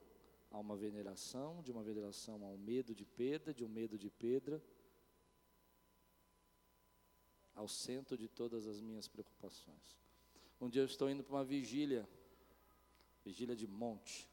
a 0.50 0.58
uma 0.58 0.76
veneração, 0.76 1.62
de 1.62 1.70
uma 1.70 1.82
veneração 1.82 2.44
a 2.44 2.48
um 2.48 2.58
medo 2.58 2.94
de 2.94 3.04
perda, 3.04 3.52
de 3.52 3.64
um 3.64 3.68
medo 3.68 3.98
de 3.98 4.10
pedra, 4.10 4.62
ao 7.54 7.68
centro 7.68 8.16
de 8.16 8.28
todas 8.28 8.66
as 8.66 8.80
minhas 8.80 9.08
preocupações. 9.08 9.98
Um 10.60 10.68
dia 10.68 10.82
eu 10.82 10.86
estou 10.86 11.10
indo 11.10 11.22
para 11.22 11.34
uma 11.34 11.44
vigília, 11.44 12.08
vigília 13.24 13.54
de 13.54 13.66
monte. 13.66 14.28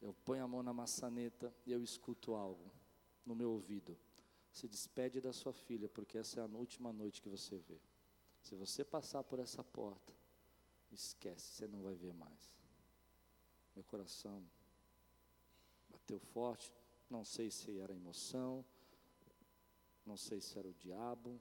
Eu 0.00 0.12
ponho 0.24 0.44
a 0.44 0.48
mão 0.48 0.62
na 0.62 0.72
maçaneta 0.72 1.54
e 1.64 1.72
eu 1.72 1.82
escuto 1.82 2.34
algo 2.34 2.70
no 3.24 3.34
meu 3.34 3.50
ouvido. 3.50 3.96
Se 4.50 4.68
despede 4.68 5.20
da 5.20 5.32
sua 5.32 5.52
filha, 5.52 5.88
porque 5.88 6.18
essa 6.18 6.40
é 6.40 6.42
a 6.42 6.46
última 6.46 6.92
noite 6.92 7.22
que 7.22 7.28
você 7.28 7.56
vê. 7.56 7.80
Se 8.42 8.54
você 8.54 8.84
passar 8.84 9.24
por 9.24 9.38
essa 9.38 9.64
porta, 9.64 10.12
esquece, 10.92 11.54
você 11.54 11.66
não 11.66 11.82
vai 11.82 11.94
ver 11.94 12.12
mais. 12.12 12.52
Meu 13.74 13.82
coração 13.84 14.44
bateu 16.04 16.18
forte. 16.18 16.70
Não 17.08 17.24
sei 17.24 17.50
se 17.50 17.78
era 17.78 17.94
emoção, 17.94 18.64
não 20.04 20.16
sei 20.16 20.40
se 20.40 20.58
era 20.58 20.68
o 20.68 20.74
diabo, 20.74 21.40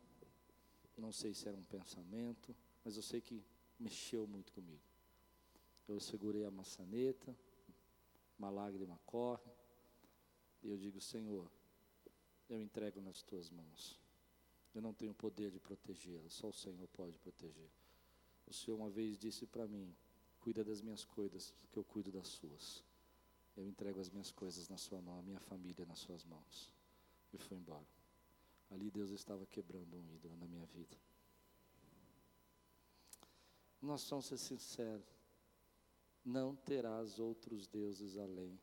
não 0.98 1.12
sei 1.12 1.34
se 1.34 1.48
era 1.48 1.58
um 1.58 1.64
pensamento, 1.64 2.56
mas 2.84 2.96
eu 2.96 3.04
sei 3.04 3.20
que 3.20 3.44
mexeu 3.78 4.26
muito 4.26 4.54
comigo. 4.54 4.82
Eu 5.88 6.00
segurei 6.00 6.46
a 6.46 6.52
maçaneta, 6.52 7.36
uma 8.40 8.50
lágrima 8.50 8.98
corre, 9.06 9.52
e 10.62 10.70
eu 10.70 10.78
digo: 10.78 11.02
Senhor, 11.02 11.52
eu 12.50 12.62
entrego 12.62 13.02
nas 13.02 13.22
tuas 13.22 13.50
mãos. 13.50 14.00
Eu 14.74 14.82
não 14.82 14.94
tenho 14.94 15.14
poder 15.14 15.52
de 15.52 15.60
protegê-la, 15.60 16.30
só 16.30 16.48
o 16.50 16.54
Senhor 16.54 16.88
pode 16.90 17.18
proteger. 17.20 17.70
O 18.48 18.54
Senhor 18.54 18.78
uma 18.78 18.90
vez 18.90 19.18
disse 19.18 19.46
para 19.46 19.68
mim: 19.68 19.94
Cuida 20.40 20.64
das 20.64 20.82
minhas 20.82 21.04
coisas, 21.04 21.54
que 21.72 21.78
eu 21.78 21.84
cuido 21.84 22.12
das 22.12 22.28
suas. 22.28 22.84
Eu 23.56 23.68
entrego 23.68 24.00
as 24.00 24.10
minhas 24.10 24.32
coisas 24.32 24.68
na 24.68 24.78
sua 24.78 25.02
mão, 25.02 25.20
a 25.20 25.22
minha 25.22 25.40
família 25.40 25.86
nas 25.86 26.00
suas 26.00 26.24
mãos. 26.24 26.72
E 27.32 27.38
foi 27.38 27.58
embora. 27.58 27.88
Ali 28.72 28.90
Deus 28.90 29.12
estava 29.12 29.46
quebrando 29.46 29.96
um 29.96 30.12
ídolo 30.12 30.36
na 30.38 30.48
minha 30.48 30.66
vida. 30.66 30.98
Nós 33.82 34.10
vamos 34.10 34.26
ser 34.26 34.38
sinceros. 34.38 35.06
Não 36.26 36.56
terás 36.56 37.20
outros 37.20 37.68
deuses 37.68 38.18
além 38.18 38.58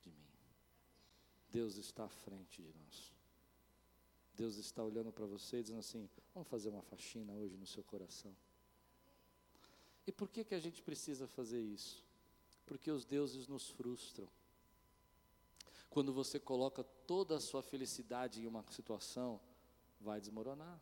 de 0.00 0.10
mim. 0.10 0.30
Deus 1.50 1.76
está 1.76 2.04
à 2.04 2.08
frente 2.08 2.62
de 2.62 2.72
nós. 2.72 3.12
Deus 4.34 4.56
está 4.56 4.82
olhando 4.82 5.12
para 5.12 5.26
você 5.26 5.58
e 5.58 5.62
dizendo 5.62 5.80
assim: 5.80 6.08
vamos 6.32 6.48
fazer 6.48 6.70
uma 6.70 6.82
faxina 6.82 7.32
hoje 7.34 7.56
no 7.56 7.66
seu 7.66 7.82
coração. 7.82 8.34
E 10.06 10.12
por 10.12 10.28
que, 10.28 10.44
que 10.44 10.54
a 10.54 10.60
gente 10.60 10.82
precisa 10.82 11.26
fazer 11.26 11.60
isso? 11.60 12.04
Porque 12.66 12.90
os 12.90 13.04
deuses 13.04 13.46
nos 13.46 13.68
frustram. 13.70 14.28
Quando 15.90 16.12
você 16.12 16.40
coloca 16.40 16.82
toda 17.06 17.36
a 17.36 17.40
sua 17.40 17.62
felicidade 17.62 18.40
em 18.40 18.46
uma 18.46 18.64
situação, 18.70 19.40
vai 20.00 20.20
desmoronar. 20.20 20.80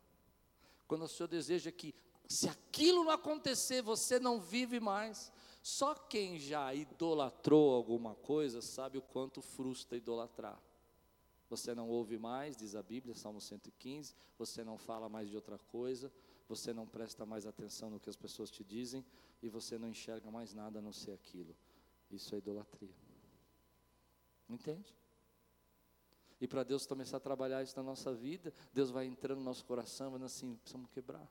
Quando 0.87 1.05
o 1.05 1.09
Senhor 1.09 1.28
deseja 1.28 1.70
que, 1.70 1.95
se 2.28 2.49
aquilo 2.49 3.05
não 3.05 3.12
acontecer, 3.12 3.83
você 3.83 4.20
não 4.20 4.41
vive 4.41 4.78
mais. 4.78 5.33
Só 5.62 5.95
quem 5.95 6.39
já 6.39 6.72
idolatrou 6.74 7.74
alguma 7.74 8.14
coisa 8.14 8.62
sabe 8.62 8.99
o 8.99 9.03
quanto 9.03 9.43
frustra 9.43 9.99
idolatrar. 9.99 10.61
Você 11.49 11.74
não 11.74 11.89
ouve 11.89 12.16
mais, 12.16 12.57
diz 12.57 12.76
a 12.76 12.83
Bíblia, 12.83 13.14
Salmo 13.14 13.41
115, 13.41 14.14
você 14.39 14.62
não 14.62 14.78
fala 14.78 15.09
mais 15.09 15.28
de 15.28 15.35
outra 15.35 15.59
coisa, 15.59 16.11
você 16.49 16.72
não 16.72 16.87
presta 16.87 17.26
mais 17.26 17.45
atenção 17.45 17.91
no 17.91 17.99
que 17.99 18.09
as 18.09 18.16
pessoas 18.16 18.51
te 18.51 18.62
dizem 18.62 19.05
e 19.43 19.49
você 19.49 19.76
não 19.76 19.89
enxerga 19.89 20.31
mais 20.31 20.55
nada 20.55 20.78
a 20.78 20.83
não 20.83 20.93
ser 20.93 21.11
aquilo. 21.11 21.55
Isso 22.11 22.34
é 22.34 22.38
idolatria. 22.38 22.94
Entende? 24.48 24.94
E 26.40 26.48
para 26.48 26.64
Deus 26.64 26.86
começar 26.86 27.18
a 27.18 27.20
trabalhar 27.20 27.62
isso 27.62 27.76
na 27.76 27.82
nossa 27.82 28.14
vida, 28.14 28.52
Deus 28.72 28.90
vai 28.90 29.06
entrando 29.06 29.38
no 29.38 29.44
nosso 29.44 29.64
coração, 29.64 30.18
e 30.18 30.24
assim, 30.24 30.56
precisamos 30.56 30.90
quebrar. 30.90 31.30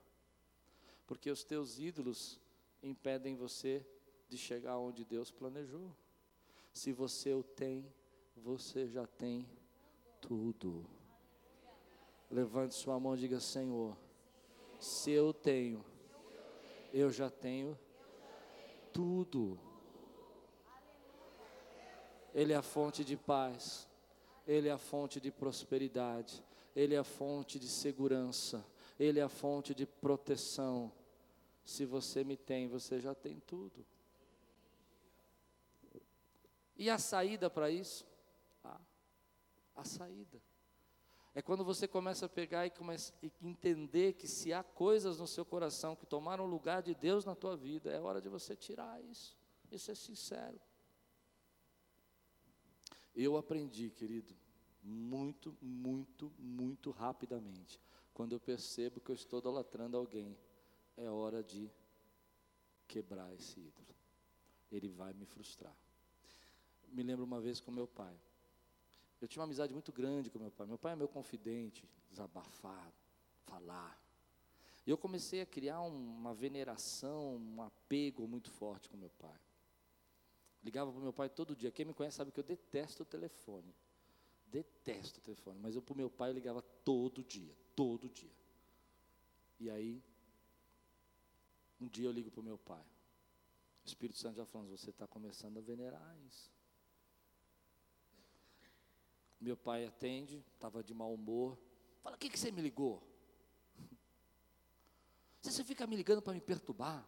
Porque 1.07 1.31
os 1.31 1.43
teus 1.43 1.79
ídolos 1.79 2.39
impedem 2.83 3.35
você 3.35 3.85
de 4.29 4.37
chegar 4.37 4.77
onde 4.77 5.03
Deus 5.03 5.31
planejou. 5.31 5.95
Se 6.71 6.93
você 6.93 7.33
o 7.33 7.43
tem, 7.43 7.91
você 8.35 8.87
já 8.87 9.07
tem 9.07 9.49
tudo. 10.21 10.85
Levante 12.29 12.75
sua 12.75 12.99
mão 12.99 13.15
e 13.15 13.19
diga: 13.19 13.39
Senhor, 13.39 13.97
se 14.79 15.09
eu 15.09 15.33
tenho, 15.33 15.83
eu 16.93 17.09
já 17.09 17.31
tenho 17.31 17.77
tudo. 18.93 19.59
Ele 22.33 22.53
é 22.53 22.55
a 22.55 22.61
fonte 22.61 23.03
de 23.03 23.17
paz, 23.17 23.87
Ele 24.47 24.67
é 24.67 24.71
a 24.71 24.77
fonte 24.77 25.19
de 25.19 25.31
prosperidade, 25.31 26.43
Ele 26.75 26.95
é 26.95 26.99
a 26.99 27.03
fonte 27.03 27.59
de 27.59 27.67
segurança, 27.67 28.65
Ele 28.99 29.19
é 29.19 29.23
a 29.23 29.29
fonte 29.29 29.73
de 29.73 29.85
proteção. 29.85 30.91
Se 31.63 31.85
você 31.85 32.23
me 32.23 32.37
tem, 32.37 32.67
você 32.67 32.99
já 32.99 33.13
tem 33.13 33.39
tudo. 33.39 33.85
E 36.75 36.89
a 36.89 36.97
saída 36.97 37.49
para 37.49 37.69
isso? 37.69 38.05
Ah, 38.63 38.79
a 39.75 39.83
saída. 39.83 40.41
É 41.35 41.41
quando 41.41 41.63
você 41.63 41.87
começa 41.87 42.25
a 42.25 42.29
pegar 42.29 42.65
e 42.65 42.69
começa 42.69 43.13
a 43.21 43.45
entender 43.45 44.13
que 44.13 44.27
se 44.27 44.51
há 44.51 44.63
coisas 44.63 45.19
no 45.19 45.27
seu 45.27 45.45
coração 45.45 45.95
que 45.95 46.05
tomaram 46.05 46.45
o 46.45 46.47
lugar 46.47 46.81
de 46.81 46.95
Deus 46.95 47.23
na 47.23 47.35
tua 47.35 47.55
vida, 47.55 47.91
é 47.91 47.99
hora 47.99 48.19
de 48.19 48.27
você 48.27 48.55
tirar 48.55 49.01
isso. 49.03 49.37
Isso 49.71 49.91
é 49.91 49.95
sincero. 49.95 50.59
Eu 53.21 53.35
aprendi, 53.35 53.89
querido, 53.89 54.33
muito, 54.81 55.53
muito, 55.61 56.31
muito 56.39 56.89
rapidamente. 56.89 57.77
Quando 58.13 58.31
eu 58.31 58.39
percebo 58.39 59.01
que 59.01 59.11
eu 59.11 59.15
estou 59.15 59.39
idolatrando 59.39 59.97
alguém, 59.97 60.37
é 60.95 61.09
hora 61.09 61.43
de 61.43 61.69
quebrar 62.87 63.33
esse 63.33 63.59
ídolo. 63.59 63.93
Ele 64.71 64.87
vai 64.87 65.11
me 65.11 65.25
frustrar. 65.25 65.75
Me 66.93 67.03
lembro 67.03 67.25
uma 67.25 67.41
vez 67.41 67.59
com 67.59 67.71
meu 67.71 67.89
pai. 67.89 68.17
Eu 69.19 69.27
tinha 69.27 69.41
uma 69.41 69.47
amizade 69.47 69.73
muito 69.73 69.91
grande 69.91 70.29
com 70.29 70.39
meu 70.39 70.51
pai. 70.51 70.65
Meu 70.65 70.77
pai 70.77 70.93
é 70.93 70.95
meu 70.95 71.09
confidente, 71.09 71.85
desabafar, 72.09 72.89
falar. 73.43 74.01
E 74.87 74.89
eu 74.89 74.97
comecei 74.97 75.41
a 75.41 75.45
criar 75.45 75.81
uma 75.81 76.33
veneração, 76.33 77.35
um 77.35 77.61
apego 77.63 78.25
muito 78.29 78.49
forte 78.49 78.87
com 78.87 78.95
meu 78.95 79.11
pai. 79.19 79.37
Ligava 80.63 80.91
para 80.91 80.99
o 80.99 81.03
meu 81.03 81.13
pai 81.13 81.29
todo 81.29 81.55
dia. 81.55 81.71
Quem 81.71 81.85
me 81.85 81.93
conhece 81.93 82.17
sabe 82.17 82.31
que 82.31 82.39
eu 82.39 82.43
detesto 82.43 83.03
o 83.03 83.05
telefone. 83.05 83.73
Detesto 84.45 85.19
o 85.19 85.23
telefone. 85.23 85.59
Mas 85.59 85.75
eu 85.75 85.81
para 85.81 85.93
o 85.93 85.97
meu 85.97 86.09
pai 86.09 86.29
eu 86.29 86.33
ligava 86.33 86.61
todo 86.61 87.23
dia. 87.23 87.55
Todo 87.75 88.09
dia. 88.09 88.31
E 89.59 89.69
aí, 89.69 90.03
um 91.79 91.87
dia 91.87 92.07
eu 92.07 92.11
ligo 92.11 92.29
para 92.29 92.41
o 92.41 92.43
meu 92.43 92.57
pai. 92.57 92.83
O 93.83 93.87
Espírito 93.87 94.19
Santo 94.19 94.35
já 94.35 94.45
falando, 94.45 94.69
você 94.69 94.89
está 94.89 95.07
começando 95.07 95.57
a 95.57 95.61
venerar 95.61 96.17
isso. 96.27 96.51
Meu 99.39 99.55
pai 99.55 99.85
atende, 99.85 100.43
estava 100.53 100.83
de 100.83 100.93
mau 100.93 101.13
humor. 101.13 101.57
Fala, 102.01 102.15
o 102.15 102.19
que, 102.19 102.29
que 102.29 102.37
você 102.37 102.51
me 102.51 102.61
ligou? 102.61 103.01
Você 105.41 105.63
fica 105.63 105.87
me 105.87 105.95
ligando 105.95 106.21
para 106.21 106.33
me 106.33 106.41
perturbar? 106.41 107.07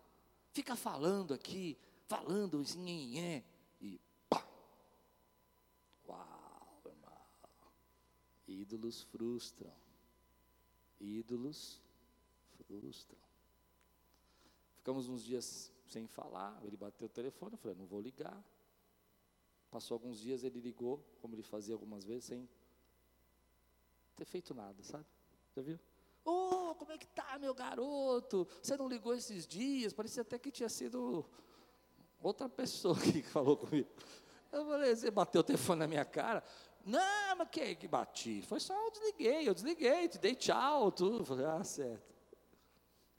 Fica 0.54 0.76
falando 0.76 1.34
aqui, 1.34 1.78
falando 2.12 2.60
assim, 2.60 3.42
e 3.80 4.02
pá. 4.30 4.46
Uau, 6.06 6.82
irmão. 6.86 7.18
Ídolos 8.46 9.04
frustram. 9.04 9.74
Ídolos 11.00 11.82
frustram. 12.58 13.18
Ficamos 14.76 15.08
uns 15.08 15.24
dias 15.24 15.72
sem 15.88 16.06
falar, 16.06 16.62
ele 16.66 16.76
bateu 16.76 17.06
o 17.06 17.10
telefone, 17.10 17.54
eu 17.54 17.58
falei, 17.58 17.78
não 17.78 17.86
vou 17.86 18.02
ligar. 18.02 18.44
Passou 19.70 19.96
alguns 19.96 20.20
dias, 20.20 20.44
ele 20.44 20.60
ligou, 20.60 21.02
como 21.22 21.34
ele 21.34 21.44
fazia 21.44 21.74
algumas 21.76 22.04
vezes, 22.04 22.26
sem 22.26 22.50
ter 24.18 24.26
feito 24.26 24.54
nada, 24.54 24.84
sabe? 24.84 25.06
Já 25.56 25.62
viu? 25.62 25.80
Ô, 26.26 26.72
oh, 26.72 26.76
como 26.76 26.92
é 26.92 26.98
que 26.98 27.08
tá, 27.08 27.40
meu 27.40 27.54
garoto? 27.54 28.46
Você 28.62 28.76
não 28.76 28.90
ligou 28.90 29.14
esses 29.16 29.48
dias? 29.48 29.94
Parecia 29.94 30.24
até 30.24 30.38
que 30.38 30.52
tinha 30.52 30.68
sido 30.68 31.26
outra 32.22 32.48
pessoa 32.48 32.98
que 33.00 33.22
falou 33.24 33.58
comigo. 33.58 33.90
Eu 34.52 34.66
falei, 34.66 34.96
você 34.96 35.10
bateu 35.10 35.42
o 35.42 35.44
telefone 35.44 35.80
na 35.80 35.88
minha 35.88 36.06
cara? 36.06 36.44
Não, 36.86 37.36
mas 37.38 37.50
que 37.50 37.76
que 37.76 37.88
bati? 37.88 38.42
Foi 38.42 38.60
só 38.60 38.74
eu 38.74 38.92
desliguei, 38.92 39.48
eu 39.48 39.54
desliguei, 39.54 40.08
te 40.08 40.18
dei 40.18 40.36
tchau, 40.36 40.92
tudo. 40.92 41.20
Eu 41.20 41.26
falei, 41.26 41.46
ah, 41.46 41.64
certo. 41.64 42.12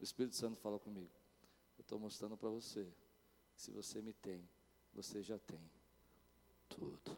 O 0.00 0.02
Espírito 0.02 0.36
Santo 0.36 0.58
falou 0.58 0.80
comigo. 0.80 1.10
Eu 1.78 1.82
estou 1.82 1.98
mostrando 1.98 2.36
para 2.36 2.48
você 2.48 2.86
se 3.54 3.70
você 3.70 4.02
me 4.02 4.12
tem, 4.12 4.48
você 4.92 5.22
já 5.22 5.38
tem 5.38 5.60
tudo. 6.68 7.16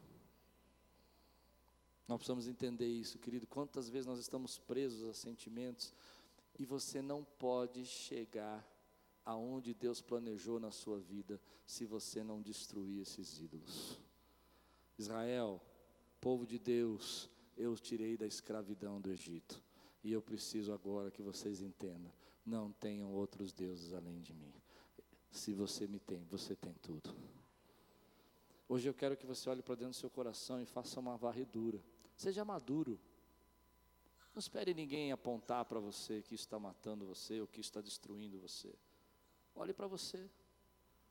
Nós 2.07 2.19
precisamos 2.19 2.47
entender 2.47 2.87
isso, 2.87 3.19
querido. 3.19 3.47
Quantas 3.47 3.89
vezes 3.89 4.07
nós 4.07 4.19
estamos 4.19 4.59
presos 4.59 5.09
a 5.09 5.15
sentimentos 5.15 5.95
e 6.59 6.67
você 6.67 7.01
não 7.01 7.25
pode 7.25 7.87
chegar 7.87 8.63
aonde 9.25 9.73
Deus 9.73 10.01
planejou 10.01 10.61
na 10.61 10.71
sua 10.71 10.99
vida 10.99 11.41
se 11.67 11.85
você 11.85 12.23
não 12.23 12.43
destruir 12.43 13.01
esses 13.01 13.41
ídolos. 13.41 13.99
Israel, 14.99 15.61
povo 16.21 16.47
de 16.47 16.59
Deus, 16.59 17.31
eu 17.57 17.73
os 17.73 17.81
tirei 17.81 18.17
da 18.17 18.27
escravidão 18.27 19.01
do 19.01 19.11
Egito. 19.11 19.63
E 20.03 20.13
eu 20.13 20.21
preciso 20.21 20.73
agora 20.73 21.11
que 21.11 21.23
vocês 21.23 21.61
entendam: 21.63 22.13
não 22.45 22.71
tenham 22.73 23.13
outros 23.13 23.53
deuses 23.53 23.93
além 23.93 24.21
de 24.21 24.35
mim. 24.35 24.53
Se 25.31 25.53
você 25.53 25.87
me 25.87 25.99
tem, 25.99 26.25
você 26.27 26.55
tem 26.55 26.75
tudo. 26.75 27.11
Hoje 28.69 28.89
eu 28.89 28.95
quero 28.95 29.17
que 29.17 29.27
você 29.27 29.49
olhe 29.49 29.63
para 29.63 29.75
dentro 29.75 29.93
do 29.93 29.97
seu 29.97 30.11
coração 30.11 30.61
e 30.61 30.67
faça 30.67 31.01
uma 31.01 31.17
varredura. 31.17 31.83
Seja 32.17 32.45
maduro. 32.45 32.99
Não 34.35 34.39
espere 34.39 34.75
ninguém 34.75 35.13
apontar 35.13 35.65
para 35.65 35.79
você 35.81 36.23
que 36.23 36.35
está 36.35 36.59
matando 36.59 37.07
você 37.07 37.41
ou 37.41 37.47
que 37.47 37.61
está 37.61 37.81
destruindo 37.81 38.39
você. 38.39 38.75
Olhe 39.55 39.73
para 39.73 39.87
você. 39.87 40.29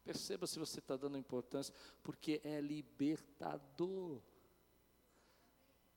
Perceba 0.03 0.45
se 0.45 0.59
você 0.59 0.79
está 0.79 0.97
dando 0.97 1.17
importância, 1.17 1.73
porque 2.01 2.41
é 2.43 2.59
libertador. 2.59 4.19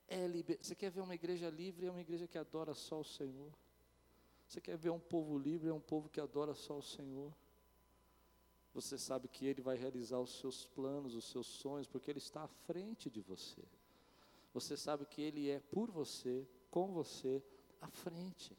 É 0.07 0.25
liber... 0.25 0.57
Você 0.61 0.73
quer 0.73 0.89
ver 0.89 1.01
uma 1.01 1.15
igreja 1.15 1.49
livre? 1.49 1.85
É 1.87 1.91
uma 1.91 1.99
igreja 1.99 2.27
que 2.27 2.37
adora 2.37 2.73
só 2.73 3.01
o 3.01 3.03
Senhor. 3.03 3.51
Você 4.47 4.61
quer 4.61 4.77
ver 4.77 4.91
um 4.91 4.99
povo 4.99 5.37
livre? 5.37 5.69
É 5.69 5.73
um 5.73 5.81
povo 5.81 6.07
que 6.07 6.21
adora 6.21 6.53
só 6.53 6.77
o 6.77 6.81
Senhor. 6.81 7.33
Você 8.73 8.97
sabe 8.97 9.27
que 9.27 9.45
Ele 9.45 9.61
vai 9.61 9.75
realizar 9.75 10.19
os 10.19 10.39
seus 10.39 10.65
planos, 10.67 11.15
os 11.15 11.25
seus 11.25 11.47
sonhos, 11.47 11.87
porque 11.87 12.09
Ele 12.09 12.19
está 12.19 12.43
à 12.43 12.47
frente 12.47 13.09
de 13.09 13.19
você. 13.19 13.61
Você 14.53 14.77
sabe 14.77 15.05
que 15.05 15.21
Ele 15.21 15.49
é 15.49 15.59
por 15.59 15.91
você, 15.91 16.47
com 16.71 16.93
você, 16.93 17.43
à 17.81 17.89
frente. 17.89 18.55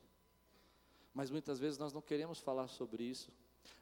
Mas 1.15 1.31
muitas 1.31 1.59
vezes 1.59 1.79
nós 1.79 1.93
não 1.93 2.03
queremos 2.03 2.39
falar 2.39 2.69
sobre 2.69 3.03
isso. 3.05 3.33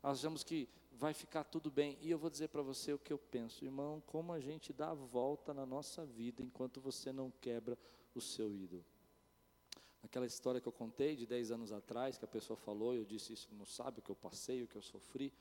Achamos 0.03 0.43
que 0.45 0.69
vai 0.93 1.13
ficar 1.13 1.45
tudo 1.45 1.71
bem. 1.71 1.99
E 2.01 2.11
eu 2.11 2.19
vou 2.19 2.31
dizer 2.31 2.49
para 2.49 2.63
você 2.63 2.93
o 2.93 2.99
que 2.99 3.13
eu 3.13 3.19
penso, 3.19 3.65
irmão, 3.65 4.03
como 4.07 4.33
a 4.33 4.41
gente 4.41 4.73
dá 4.73 4.91
a 4.91 4.95
volta 4.95 5.53
na 5.53 5.67
nossa 5.67 6.05
vida 6.05 6.43
enquanto 6.43 6.81
você 6.81 7.13
não 7.13 7.31
quebra 7.41 7.79
o 8.15 8.21
seu 8.21 8.55
ídolo. 8.55 8.85
Aquela 10.03 10.27
história 10.27 10.61
que 10.61 10.69
eu 10.69 10.73
contei 10.73 11.17
de 11.17 11.27
10 11.27 11.51
anos 11.51 11.73
atrás, 11.73 12.17
que 12.17 12.25
a 12.25 12.29
pessoa 12.29 12.57
falou, 12.57 12.95
eu 12.95 13.05
disse 13.05 13.33
isso, 13.33 13.49
não 13.53 13.67
sabe 13.67 13.99
o 13.99 14.03
que 14.03 14.11
eu 14.11 14.17
passei, 14.17 14.63
o 14.63 14.69
que 14.69 14.77
eu 14.77 14.83
sofri. 14.83 15.33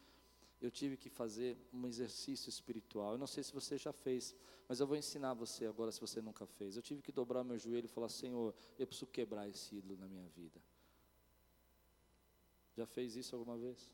Eu 0.62 0.72
tive 0.72 0.98
que 0.98 1.10
fazer 1.10 1.58
um 1.72 1.86
exercício 1.86 2.50
espiritual. 2.50 3.12
Eu 3.12 3.18
não 3.18 3.28
sei 3.28 3.44
se 3.44 3.54
você 3.54 3.78
já 3.78 3.94
fez, 3.94 4.34
mas 4.68 4.80
eu 4.80 4.88
vou 4.88 4.98
ensinar 4.98 5.34
você 5.34 5.66
agora 5.66 5.92
se 5.92 6.02
você 6.02 6.22
nunca 6.22 6.46
fez. 6.46 6.76
Eu 6.76 6.82
tive 6.82 7.02
que 7.02 7.12
dobrar 7.12 7.44
meu 7.44 7.58
joelho 7.58 7.86
e 7.86 7.90
falar: 7.90 8.10
Senhor, 8.10 8.56
eu 8.80 8.88
preciso 8.88 9.08
quebrar 9.08 9.48
esse 9.48 9.76
ídolo 9.76 9.98
na 9.98 10.08
minha 10.08 10.28
vida. 10.30 10.60
Já 12.76 12.86
fez 12.86 13.16
isso 13.16 13.36
alguma 13.36 13.58
vez? 13.58 13.92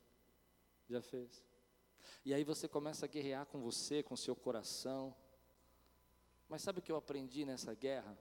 Já 0.92 1.00
fez? 1.00 1.42
E 2.22 2.34
aí 2.34 2.44
você 2.44 2.68
começa 2.68 3.06
a 3.06 3.08
guerrear 3.08 3.46
com 3.46 3.58
você, 3.58 4.02
com 4.02 4.14
seu 4.14 4.36
coração. 4.36 5.14
Mas 6.50 6.60
sabe 6.60 6.80
o 6.80 6.82
que 6.82 6.92
eu 6.92 6.96
aprendi 6.96 7.46
nessa 7.46 7.72
guerra? 7.74 8.14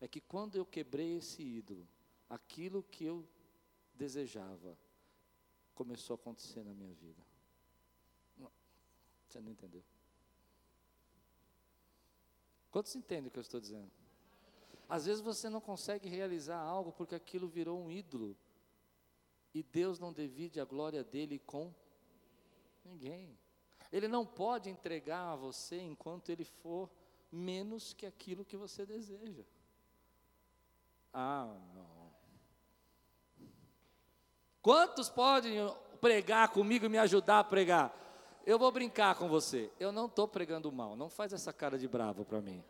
É 0.00 0.08
que 0.08 0.18
quando 0.18 0.56
eu 0.56 0.64
quebrei 0.64 1.18
esse 1.18 1.42
ídolo, 1.42 1.86
aquilo 2.30 2.82
que 2.82 3.04
eu 3.04 3.28
desejava 3.94 4.78
começou 5.74 6.14
a 6.14 6.16
acontecer 6.16 6.64
na 6.64 6.72
minha 6.72 6.94
vida. 6.94 7.22
Você 9.28 9.38
não 9.38 9.52
entendeu? 9.52 9.84
Quantos 12.70 12.96
entendem 12.96 13.28
o 13.28 13.30
que 13.30 13.38
eu 13.38 13.42
estou 13.42 13.60
dizendo? 13.60 13.90
Às 14.88 15.04
vezes 15.04 15.20
você 15.20 15.50
não 15.50 15.60
consegue 15.60 16.08
realizar 16.08 16.58
algo 16.58 16.90
porque 16.90 17.14
aquilo 17.14 17.48
virou 17.48 17.78
um 17.78 17.90
ídolo. 17.90 18.34
E 19.54 19.62
Deus 19.62 19.98
não 19.98 20.10
divide 20.10 20.58
a 20.58 20.64
glória 20.64 21.04
dele 21.04 21.38
com 21.38 21.74
Ninguém. 22.84 23.38
Ele 23.92 24.08
não 24.08 24.24
pode 24.24 24.70
entregar 24.70 25.32
a 25.32 25.36
você 25.36 25.80
enquanto 25.80 26.30
ele 26.30 26.44
for 26.44 26.90
menos 27.30 27.92
que 27.92 28.06
aquilo 28.06 28.44
que 28.44 28.56
você 28.56 28.86
deseja. 28.86 29.44
Ah, 31.12 31.54
não. 31.74 32.12
Quantos 34.62 35.10
podem 35.10 35.58
pregar 36.00 36.48
comigo 36.48 36.86
e 36.86 36.88
me 36.88 36.98
ajudar 36.98 37.40
a 37.40 37.44
pregar? 37.44 37.98
Eu 38.46 38.58
vou 38.58 38.70
brincar 38.72 39.14
com 39.16 39.28
você. 39.28 39.70
Eu 39.78 39.92
não 39.92 40.06
estou 40.06 40.26
pregando 40.26 40.70
mal. 40.72 40.96
Não 40.96 41.08
faz 41.08 41.32
essa 41.32 41.52
cara 41.52 41.78
de 41.78 41.86
bravo 41.86 42.24
para 42.24 42.40
mim. 42.40 42.64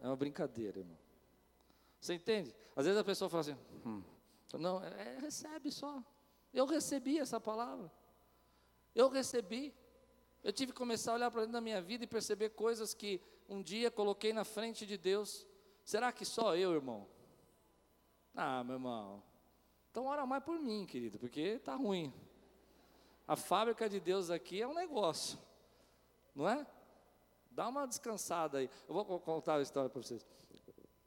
É 0.00 0.06
uma 0.06 0.16
brincadeira, 0.16 0.78
irmão. 0.78 0.98
Você 2.00 2.14
entende? 2.14 2.54
Às 2.74 2.84
vezes 2.86 3.00
a 3.00 3.04
pessoa 3.04 3.28
fala 3.28 3.40
assim: 3.40 3.56
hum, 3.84 4.02
não, 4.54 4.82
é, 4.82 5.18
recebe 5.18 5.70
só. 5.70 6.02
Eu 6.52 6.66
recebi 6.66 7.18
essa 7.18 7.40
palavra. 7.40 7.90
Eu 8.96 9.10
recebi. 9.10 9.74
Eu 10.42 10.50
tive 10.50 10.72
que 10.72 10.78
começar 10.78 11.12
a 11.12 11.14
olhar 11.16 11.30
para 11.30 11.42
dentro 11.42 11.52
da 11.52 11.60
minha 11.60 11.82
vida 11.82 12.04
e 12.04 12.06
perceber 12.06 12.50
coisas 12.50 12.94
que 12.94 13.20
um 13.46 13.60
dia 13.62 13.90
coloquei 13.90 14.32
na 14.32 14.42
frente 14.42 14.86
de 14.86 14.96
Deus. 14.96 15.46
Será 15.84 16.10
que 16.10 16.24
só 16.24 16.56
eu, 16.56 16.72
irmão? 16.72 17.06
Ah, 18.34 18.64
meu 18.64 18.76
irmão. 18.76 19.22
Então 19.90 20.06
ora 20.06 20.24
mais 20.24 20.42
por 20.42 20.58
mim, 20.58 20.86
querido, 20.86 21.18
porque 21.18 21.40
está 21.40 21.74
ruim. 21.74 22.10
A 23.28 23.36
fábrica 23.36 23.86
de 23.86 24.00
Deus 24.00 24.30
aqui 24.30 24.62
é 24.62 24.66
um 24.66 24.74
negócio, 24.74 25.38
não 26.34 26.48
é? 26.48 26.66
Dá 27.50 27.68
uma 27.68 27.86
descansada 27.86 28.58
aí. 28.58 28.70
Eu 28.88 28.94
vou 28.94 29.20
contar 29.20 29.56
a 29.56 29.62
história 29.62 29.90
para 29.90 30.00
vocês. 30.00 30.24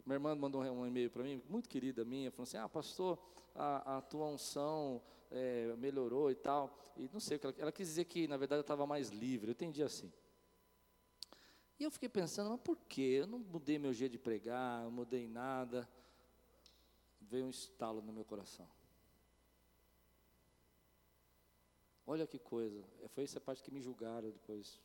Minha 0.10 0.16
irmã 0.16 0.34
mandou 0.34 0.64
um 0.64 0.88
e-mail 0.88 1.12
para 1.12 1.22
mim, 1.22 1.39
muito 1.47 1.70
querida 1.70 2.03
minha, 2.03 2.32
falou 2.32 2.41
assim: 2.41 2.57
Ah, 2.57 2.68
pastor, 2.68 3.20
a, 3.53 3.97
a 3.97 4.01
tua 4.01 4.26
unção 4.26 4.99
é, 5.30 5.76
melhorou 5.78 6.32
e 6.32 6.36
tal. 6.36 6.76
E 6.97 7.07
não 7.14 7.20
sei 7.20 7.38
o 7.38 7.39
que 7.39 7.45
ela, 7.45 7.55
ela 7.60 7.72
quis 7.72 7.89
dizer 7.89 8.05
que, 8.05 8.28
na 8.28 8.36
verdade, 8.36 8.57
eu 8.57 8.62
estava 8.62 8.88
mais 8.88 9.10
livre. 9.10 9.49
Eu 9.49 9.51
entendi 9.51 9.84
assim. 9.84 10.12
E 11.80 11.84
eu 11.84 11.91
fiquei 11.91 12.10
pensando, 12.10 12.49
mas 12.49 12.60
por 12.60 12.76
quê? 12.88 13.20
Eu 13.20 13.28
não 13.28 13.38
mudei 13.38 13.78
meu 13.78 13.93
jeito 13.93 14.14
de 14.14 14.18
pregar, 14.18 14.82
não 14.82 14.89
mudei 14.89 15.28
nada. 15.28 15.88
Veio 17.22 17.45
um 17.45 17.51
estalo 17.51 18.01
no 18.01 18.12
meu 18.12 18.26
coração. 18.26 18.68
Olha 22.07 22.26
que 22.26 22.39
coisa. 22.39 22.84
Foi 23.10 23.26
essa 23.26 23.39
parte 23.39 23.62
que 23.62 23.70
me 23.70 23.80
julgaram 23.80 24.32
depois. 24.32 24.82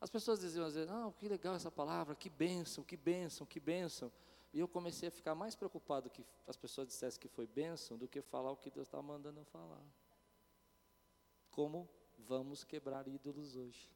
As 0.00 0.10
pessoas 0.10 0.40
diziam 0.40 0.66
às 0.66 0.74
vezes, 0.74 0.90
não, 0.90 1.12
que 1.12 1.28
legal 1.28 1.54
essa 1.54 1.70
palavra, 1.70 2.14
que 2.14 2.28
bênção, 2.28 2.84
que 2.84 2.96
bênção, 2.96 3.46
que 3.46 3.58
bênção. 3.58 4.12
E 4.52 4.60
eu 4.60 4.68
comecei 4.68 5.08
a 5.08 5.12
ficar 5.12 5.34
mais 5.34 5.54
preocupado 5.54 6.10
que 6.10 6.24
as 6.46 6.56
pessoas 6.56 6.86
dissessem 6.86 7.20
que 7.20 7.28
foi 7.28 7.46
bênção 7.46 7.96
do 7.96 8.06
que 8.06 8.22
falar 8.22 8.50
o 8.50 8.56
que 8.56 8.70
Deus 8.70 8.86
estava 8.86 9.02
mandando 9.02 9.40
eu 9.40 9.44
falar. 9.44 9.82
Como 11.50 11.88
vamos 12.18 12.64
quebrar 12.64 13.08
ídolos 13.08 13.56
hoje? 13.56 13.90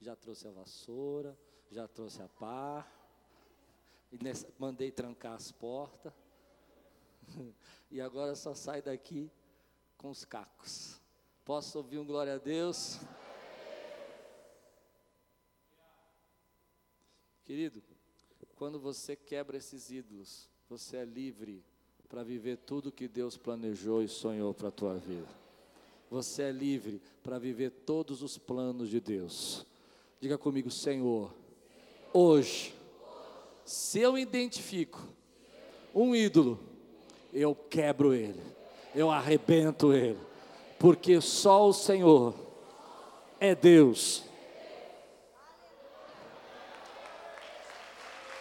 Já 0.00 0.16
trouxe 0.16 0.48
a 0.48 0.50
vassoura, 0.50 1.38
já 1.70 1.86
trouxe 1.86 2.22
a 2.22 2.28
pá, 2.28 2.86
nessa, 4.22 4.46
mandei 4.58 4.90
trancar 4.90 5.34
as 5.34 5.50
portas, 5.52 6.12
e 7.90 8.00
agora 8.00 8.34
só 8.34 8.54
sai 8.54 8.82
daqui 8.82 9.30
com 9.96 10.10
os 10.10 10.24
cacos. 10.24 11.00
Posso 11.44 11.78
ouvir 11.78 11.98
um 11.98 12.06
glória 12.06 12.34
a 12.34 12.38
Deus? 12.38 13.00
Querido, 17.44 17.82
quando 18.56 18.80
você 18.80 19.14
quebra 19.14 19.58
esses 19.58 19.90
ídolos, 19.90 20.48
você 20.66 20.96
é 20.96 21.04
livre 21.04 21.62
para 22.08 22.22
viver 22.22 22.56
tudo 22.56 22.90
que 22.90 23.06
Deus 23.06 23.36
planejou 23.36 24.02
e 24.02 24.08
sonhou 24.08 24.54
para 24.54 24.68
a 24.68 24.72
tua 24.72 24.94
vida. 24.94 25.28
Você 26.10 26.44
é 26.44 26.50
livre 26.50 27.02
para 27.22 27.38
viver 27.38 27.70
todos 27.70 28.22
os 28.22 28.38
planos 28.38 28.88
de 28.88 28.98
Deus. 28.98 29.66
Diga 30.20 30.38
comigo, 30.38 30.70
Senhor, 30.70 31.34
hoje, 32.14 32.74
se 33.62 34.00
eu 34.00 34.16
identifico 34.16 35.06
um 35.94 36.14
ídolo, 36.14 36.58
eu 37.30 37.54
quebro 37.54 38.14
ele, 38.14 38.40
eu 38.94 39.10
arrebento 39.10 39.92
ele, 39.92 40.18
porque 40.78 41.20
só 41.20 41.68
o 41.68 41.74
Senhor 41.74 42.34
é 43.38 43.54
Deus 43.54 44.24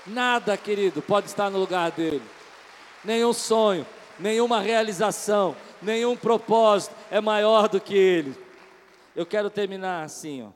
Nada, 0.06 0.58
querido, 0.58 1.02
pode 1.02 1.28
estar 1.28 1.50
no 1.50 1.60
lugar 1.60 1.92
dele. 1.92 2.24
nenhum 3.04 3.34
sonho, 3.34 3.86
nenhuma 4.20 4.60
realização, 4.60 5.56
nenhum 5.82 6.16
propósito 6.16 6.96
é 7.10 7.22
maior 7.22 7.68
do 7.68 7.80
que 7.80 7.96
Ele. 7.96 8.36
Eu 9.16 9.26
quero 9.26 9.50
terminar 9.50 10.04
assim, 10.04 10.44
ó. 10.44 10.52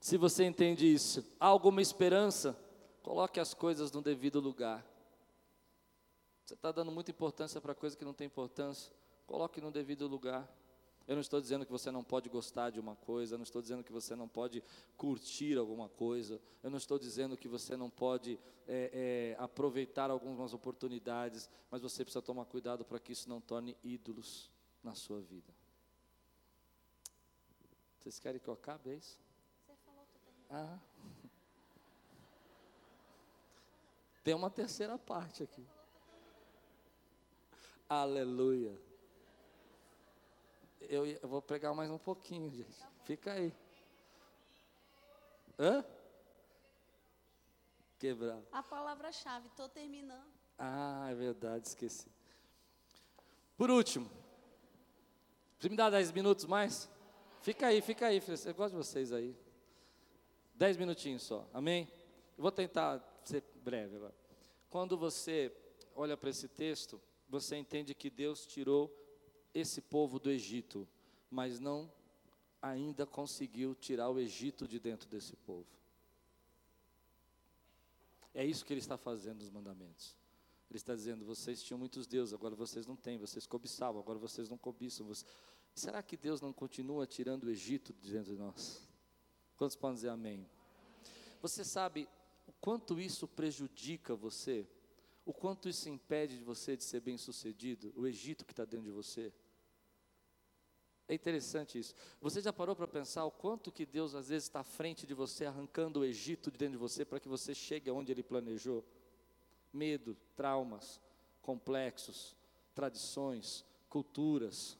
Se 0.00 0.16
você 0.16 0.44
entende 0.44 0.92
isso, 0.92 1.24
há 1.38 1.46
alguma 1.46 1.82
esperança? 1.82 2.56
Coloque 3.02 3.38
as 3.38 3.52
coisas 3.52 3.92
no 3.92 4.00
devido 4.00 4.40
lugar. 4.40 4.84
Você 6.44 6.54
está 6.54 6.72
dando 6.72 6.90
muita 6.90 7.10
importância 7.10 7.60
para 7.60 7.74
coisa 7.74 7.96
que 7.96 8.04
não 8.04 8.14
tem 8.14 8.26
importância. 8.26 8.90
Coloque 9.26 9.60
no 9.60 9.70
devido 9.70 10.06
lugar. 10.06 10.48
Eu 11.08 11.14
não 11.14 11.22
estou 11.22 11.40
dizendo 11.40 11.64
que 11.64 11.72
você 11.72 11.90
não 11.90 12.04
pode 12.04 12.28
gostar 12.28 12.68
de 12.68 12.78
uma 12.78 12.94
coisa, 12.94 13.34
eu 13.34 13.38
não 13.38 13.42
estou 13.42 13.62
dizendo 13.62 13.82
que 13.82 13.90
você 13.90 14.14
não 14.14 14.28
pode 14.28 14.62
curtir 14.94 15.56
alguma 15.56 15.88
coisa, 15.88 16.38
eu 16.62 16.68
não 16.68 16.76
estou 16.76 16.98
dizendo 16.98 17.34
que 17.34 17.48
você 17.48 17.78
não 17.78 17.88
pode 17.88 18.38
é, 18.66 19.34
é, 19.38 19.42
aproveitar 19.42 20.10
algumas 20.10 20.52
oportunidades, 20.52 21.48
mas 21.70 21.80
você 21.80 22.04
precisa 22.04 22.20
tomar 22.20 22.44
cuidado 22.44 22.84
para 22.84 23.00
que 23.00 23.12
isso 23.12 23.26
não 23.26 23.40
torne 23.40 23.74
ídolos 23.82 24.50
na 24.84 24.94
sua 24.94 25.22
vida. 25.22 25.50
Vocês 27.98 28.18
querem 28.18 28.38
que 28.38 28.48
eu 28.48 28.54
acabe, 28.54 28.90
é 28.90 28.94
isso? 28.96 29.18
Você 29.64 29.74
falou 29.86 30.06
tudo. 30.12 30.34
Ah. 30.50 30.78
Tem 34.22 34.34
uma 34.34 34.50
terceira 34.50 34.98
parte 34.98 35.42
aqui. 35.42 35.66
Aleluia 37.88 38.87
eu, 40.80 41.06
eu 41.06 41.28
vou 41.28 41.42
pregar 41.42 41.74
mais 41.74 41.90
um 41.90 41.98
pouquinho, 41.98 42.50
gente. 42.50 42.78
Fica 43.04 43.32
aí. 43.32 43.52
Hã? 45.58 45.84
Quebrar. 47.98 48.40
A 48.52 48.62
palavra-chave, 48.62 49.48
estou 49.48 49.68
terminando. 49.68 50.32
Ah, 50.58 51.08
é 51.10 51.14
verdade, 51.14 51.66
esqueci. 51.66 52.10
Por 53.56 53.70
último, 53.70 54.08
você 55.58 55.68
me 55.68 55.76
dá 55.76 55.90
10 55.90 56.12
minutos 56.12 56.44
mais? 56.44 56.88
Fica 57.42 57.66
aí, 57.66 57.80
fica 57.80 58.06
aí, 58.06 58.22
eu 58.46 58.54
gosto 58.54 58.70
de 58.72 58.76
vocês 58.76 59.12
aí. 59.12 59.36
10 60.54 60.76
minutinhos 60.76 61.22
só, 61.22 61.48
amém? 61.52 61.88
Eu 62.36 62.42
vou 62.42 62.52
tentar 62.52 63.02
ser 63.24 63.42
breve 63.62 63.96
agora. 63.96 64.14
Quando 64.70 64.96
você 64.96 65.52
olha 65.94 66.16
para 66.16 66.30
esse 66.30 66.46
texto, 66.46 67.00
você 67.28 67.56
entende 67.56 67.94
que 67.94 68.10
Deus 68.10 68.46
tirou 68.46 68.92
esse 69.58 69.80
povo 69.80 70.18
do 70.18 70.30
Egito, 70.30 70.86
mas 71.30 71.58
não 71.58 71.90
ainda 72.60 73.06
conseguiu 73.06 73.74
tirar 73.74 74.10
o 74.10 74.18
Egito 74.18 74.66
de 74.66 74.78
dentro 74.78 75.08
desse 75.08 75.36
povo. 75.36 75.66
É 78.34 78.44
isso 78.44 78.64
que 78.64 78.72
ele 78.72 78.80
está 78.80 78.96
fazendo 78.96 79.38
nos 79.38 79.50
mandamentos. 79.50 80.16
Ele 80.70 80.76
está 80.76 80.94
dizendo: 80.94 81.24
vocês 81.24 81.62
tinham 81.62 81.78
muitos 81.78 82.06
deuses, 82.06 82.34
agora 82.34 82.54
vocês 82.54 82.86
não 82.86 82.96
têm, 82.96 83.18
vocês 83.18 83.46
cobiçavam, 83.46 84.00
agora 84.00 84.18
vocês 84.18 84.48
não 84.48 84.58
cobiçam. 84.58 85.06
Vocês... 85.06 85.30
Será 85.74 86.02
que 86.02 86.16
Deus 86.16 86.40
não 86.40 86.52
continua 86.52 87.06
tirando 87.06 87.44
o 87.44 87.50
Egito 87.50 87.92
de 87.92 88.12
dentro 88.12 88.32
de 88.32 88.38
nós? 88.38 88.86
Quantos 89.56 89.76
podem 89.76 89.94
dizer 89.94 90.10
amém? 90.10 90.48
Você 91.40 91.64
sabe 91.64 92.08
o 92.46 92.52
quanto 92.60 93.00
isso 93.00 93.26
prejudica 93.26 94.14
você? 94.14 94.66
O 95.24 95.32
quanto 95.32 95.68
isso 95.68 95.88
impede 95.88 96.38
de 96.38 96.44
você 96.44 96.76
de 96.76 96.84
ser 96.84 97.00
bem 97.00 97.18
sucedido? 97.18 97.92
O 97.96 98.06
Egito 98.06 98.44
que 98.44 98.52
está 98.52 98.64
dentro 98.64 98.86
de 98.86 98.90
você? 98.90 99.32
É 101.08 101.14
interessante 101.14 101.78
isso. 101.78 101.94
Você 102.20 102.42
já 102.42 102.52
parou 102.52 102.76
para 102.76 102.86
pensar 102.86 103.24
o 103.24 103.30
quanto 103.30 103.72
que 103.72 103.86
Deus 103.86 104.14
às 104.14 104.28
vezes 104.28 104.44
está 104.44 104.60
à 104.60 104.64
frente 104.64 105.06
de 105.06 105.14
você, 105.14 105.46
arrancando 105.46 106.00
o 106.00 106.04
Egito 106.04 106.50
de 106.50 106.58
dentro 106.58 106.72
de 106.72 106.78
você 106.78 107.02
para 107.02 107.18
que 107.18 107.28
você 107.28 107.54
chegue 107.54 107.88
aonde 107.88 108.12
Ele 108.12 108.22
planejou? 108.22 108.84
Medo, 109.72 110.14
traumas, 110.36 111.00
complexos, 111.40 112.36
tradições, 112.74 113.64
culturas. 113.88 114.78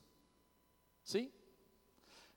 Sim? 1.03 1.33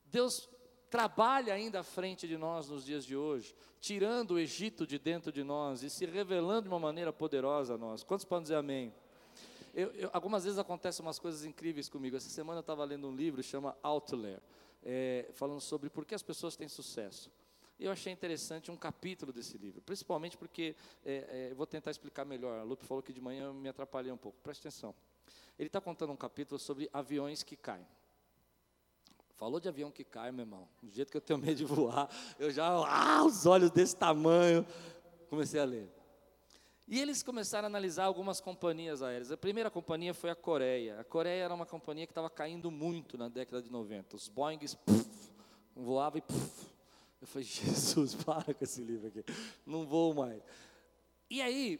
Deus 0.06 0.50
trabalha 0.90 1.54
ainda 1.54 1.82
à 1.82 1.84
frente 1.84 2.28
de 2.28 2.38
nós 2.38 2.70
nos 2.70 2.86
dias 2.86 3.06
de 3.06 3.16
hoje, 3.16 3.54
tirando 3.82 4.32
o 4.32 4.40
Egito 4.40 4.88
de 4.88 4.98
dentro 4.98 5.34
de 5.34 5.44
nós 5.44 5.84
e 5.84 5.90
se 5.90 6.06
revelando 6.06 6.64
de 6.64 6.70
uma 6.70 6.80
maneira 6.80 7.12
poderosa 7.12 7.74
a 7.74 7.78
nós. 7.78 8.04
Quantos 8.04 8.26
podem 8.26 8.44
dizer 8.44 8.56
amém? 8.56 8.94
Eu, 9.74 9.90
eu, 9.92 10.10
algumas 10.12 10.44
vezes 10.44 10.60
acontecem 10.60 11.06
umas 11.06 11.20
coisas 11.20 11.46
incríveis 11.46 11.88
comigo. 11.88 12.18
Essa 12.18 12.30
semana 12.30 12.60
eu 12.60 12.62
estava 12.62 12.84
lendo 12.84 13.08
um 13.08 13.16
livro 13.16 13.42
chama 13.42 13.78
Outlier, 13.82 14.42
é, 14.84 15.30
falando 15.34 15.62
sobre 15.62 15.90
por 15.90 16.06
que 16.06 16.14
as 16.14 16.24
pessoas 16.24 16.56
têm 16.56 16.68
sucesso. 16.68 17.32
E 17.80 17.86
eu 17.86 17.92
achei 17.92 18.14
interessante 18.14 18.70
um 18.70 18.78
capítulo 18.78 19.34
desse 19.34 19.58
livro, 19.58 19.82
principalmente 19.82 20.38
porque, 20.38 20.76
é, 21.04 21.50
é, 21.50 21.54
vou 21.56 21.66
tentar 21.66 21.90
explicar 21.90 22.24
melhor. 22.24 22.60
A 22.60 22.64
Lupe 22.64 22.86
falou 22.86 23.02
que 23.02 23.12
de 23.12 23.20
manhã 23.20 23.46
eu 23.46 23.54
me 23.54 23.70
atrapalhei 23.70 24.12
um 24.12 24.18
pouco, 24.18 24.38
preste 24.44 24.60
atenção. 24.60 24.94
Ele 25.58 25.68
está 25.68 25.82
contando 25.82 26.12
um 26.12 26.16
capítulo 26.16 26.60
sobre 26.60 26.90
aviões 26.94 27.42
que 27.42 27.56
caem. 27.56 27.88
Falou 29.36 29.60
de 29.60 29.68
avião 29.68 29.90
que 29.90 30.04
cai, 30.04 30.32
meu 30.32 30.44
irmão. 30.44 30.70
Do 30.84 30.92
jeito 30.92 31.10
que 31.10 31.18
eu 31.18 31.22
tenho 31.22 31.40
medo 31.40 31.56
de 31.56 31.66
voar, 31.66 32.08
eu 32.38 32.52
já, 32.52 32.68
ah, 32.68 33.24
os 33.24 33.48
olhos 33.48 33.72
desse 33.72 33.96
tamanho. 33.96 34.64
Comecei 35.28 35.60
a 35.60 35.66
ler. 35.66 36.01
E 36.92 37.00
eles 37.00 37.24
começaram 37.24 37.68
a 37.68 37.70
analisar 37.70 38.04
algumas 38.04 38.42
companhias 38.42 39.02
aéreas. 39.02 39.32
A 39.32 39.38
primeira 39.38 39.72
companhia 39.72 40.14
foi 40.14 40.30
a 40.30 40.36
Coreia. 40.36 41.00
A 41.00 41.06
Coreia 41.06 41.46
era 41.46 41.54
uma 41.54 41.66
companhia 41.66 42.06
que 42.06 42.12
estava 42.12 42.30
caindo 42.30 42.70
muito 42.70 43.18
na 43.18 43.30
década 43.30 43.62
de 43.62 43.72
90. 43.72 44.18
Os 44.18 44.28
Boeings 44.28 44.78
voavam 45.74 46.18
e 46.18 46.22
puff. 46.22 46.68
Eu 47.22 47.28
falei, 47.28 47.48
Jesus, 47.48 48.14
para 48.14 48.54
com 48.54 48.62
esse 48.62 48.82
livro 48.82 49.08
aqui. 49.08 49.24
Não 49.66 49.88
vou 49.88 50.14
mais. 50.14 50.44
E 51.30 51.42
aí, 51.42 51.80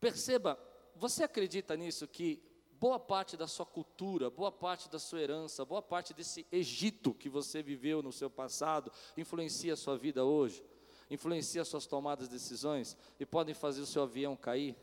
perceba, 0.00 0.58
você 0.96 1.22
acredita 1.22 1.76
nisso 1.76 2.08
que 2.08 2.42
boa 2.80 2.98
parte 2.98 3.36
da 3.36 3.46
sua 3.46 3.66
cultura, 3.66 4.30
boa 4.30 4.50
parte 4.50 4.88
da 4.88 4.98
sua 4.98 5.20
herança, 5.20 5.62
boa 5.66 5.82
parte 5.82 6.14
desse 6.14 6.46
Egito 6.50 7.12
que 7.12 7.28
você 7.28 7.62
viveu 7.62 8.02
no 8.02 8.12
seu 8.12 8.30
passado 8.30 8.90
influencia 9.14 9.74
a 9.74 9.76
sua 9.76 9.98
vida 9.98 10.24
hoje? 10.24 10.64
Influencia 11.10 11.64
suas 11.64 11.86
tomadas 11.86 12.28
de 12.28 12.34
decisões 12.34 12.96
e 13.18 13.26
podem 13.26 13.54
fazer 13.54 13.80
o 13.80 13.86
seu 13.86 14.02
avião 14.02 14.36
cair? 14.36 14.76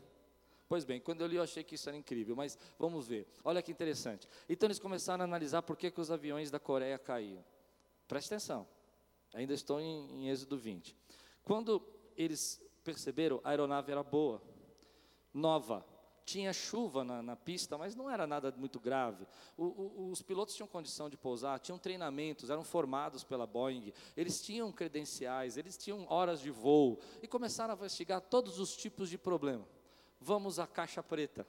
Pois 0.68 0.84
bem, 0.84 1.00
quando 1.00 1.20
eu 1.20 1.26
li 1.26 1.36
eu 1.36 1.42
achei 1.42 1.62
que 1.62 1.76
isso 1.76 1.88
era 1.88 1.96
incrível, 1.96 2.34
mas 2.34 2.58
vamos 2.78 3.06
ver. 3.06 3.26
Olha 3.44 3.62
que 3.62 3.70
interessante. 3.70 4.28
Então 4.48 4.66
eles 4.66 4.78
começaram 4.78 5.22
a 5.22 5.24
analisar 5.24 5.62
por 5.62 5.76
que, 5.76 5.90
que 5.90 6.00
os 6.00 6.10
aviões 6.10 6.50
da 6.50 6.58
Coreia 6.58 6.98
caíam. 6.98 7.44
Preste 8.08 8.34
atenção. 8.34 8.66
Ainda 9.32 9.54
estou 9.54 9.80
em, 9.80 10.24
em 10.24 10.28
Êxodo 10.28 10.58
20. 10.58 10.96
Quando 11.44 11.82
eles 12.16 12.60
perceberam, 12.82 13.40
a 13.44 13.50
aeronave 13.50 13.92
era 13.92 14.02
boa, 14.02 14.42
nova, 15.32 15.86
tinha 16.26 16.52
chuva 16.52 17.04
na, 17.04 17.22
na, 17.22 17.36
pista, 17.36 17.78
mas 17.78 17.94
não 17.94 18.10
era 18.10 18.26
nada 18.26 18.52
muito 18.58 18.80
grave. 18.80 19.24
O, 19.56 19.64
o, 19.64 20.10
os 20.10 20.20
pilotos 20.20 20.56
tinham 20.56 20.66
condição 20.66 21.08
de 21.08 21.16
pousar, 21.16 21.60
tinham 21.60 21.78
treinamentos, 21.78 22.50
eram 22.50 22.64
formados 22.64 23.22
pela 23.22 23.46
Boeing, 23.46 23.92
eles 24.16 24.42
tinham 24.42 24.72
credenciais, 24.72 25.56
eles 25.56 25.78
tinham 25.78 26.04
horas 26.10 26.40
de 26.40 26.50
voo 26.50 26.98
e 27.22 27.28
começaram 27.28 27.72
a 27.72 27.76
investigar 27.76 28.20
todos 28.20 28.58
os 28.58 28.76
tipos 28.76 29.08
de 29.08 29.16
problema. 29.16 29.66
Vamos 30.20 30.58
à 30.58 30.66
caixa 30.66 31.00
preta. 31.00 31.46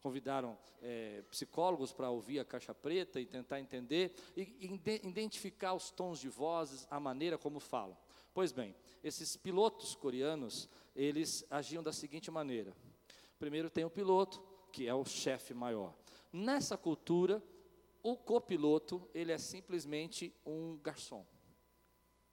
Convidaram 0.00 0.56
é, 0.80 1.24
psicólogos 1.28 1.92
para 1.92 2.08
ouvir 2.08 2.38
a 2.38 2.44
caixa 2.44 2.72
preta 2.72 3.20
e 3.20 3.26
tentar 3.26 3.58
entender 3.58 4.14
e, 4.36 4.42
e 4.60 5.08
identificar 5.08 5.74
os 5.74 5.90
tons 5.90 6.20
de 6.20 6.28
vozes, 6.28 6.86
a 6.88 7.00
maneira 7.00 7.36
como 7.36 7.58
falam. 7.58 7.96
Pois 8.32 8.52
bem, 8.52 8.76
esses 9.02 9.36
pilotos 9.36 9.96
coreanos, 9.96 10.68
eles 10.94 11.44
agiam 11.50 11.82
da 11.82 11.92
seguinte 11.92 12.30
maneira 12.30 12.72
Primeiro 13.38 13.70
tem 13.70 13.84
o 13.84 13.90
piloto, 13.90 14.42
que 14.72 14.86
é 14.86 14.94
o 14.94 15.04
chefe 15.04 15.54
maior. 15.54 15.94
Nessa 16.32 16.76
cultura, 16.76 17.42
o 18.02 18.16
copiloto, 18.16 19.08
ele 19.14 19.32
é 19.32 19.38
simplesmente 19.38 20.34
um 20.44 20.76
garçom. 20.78 21.24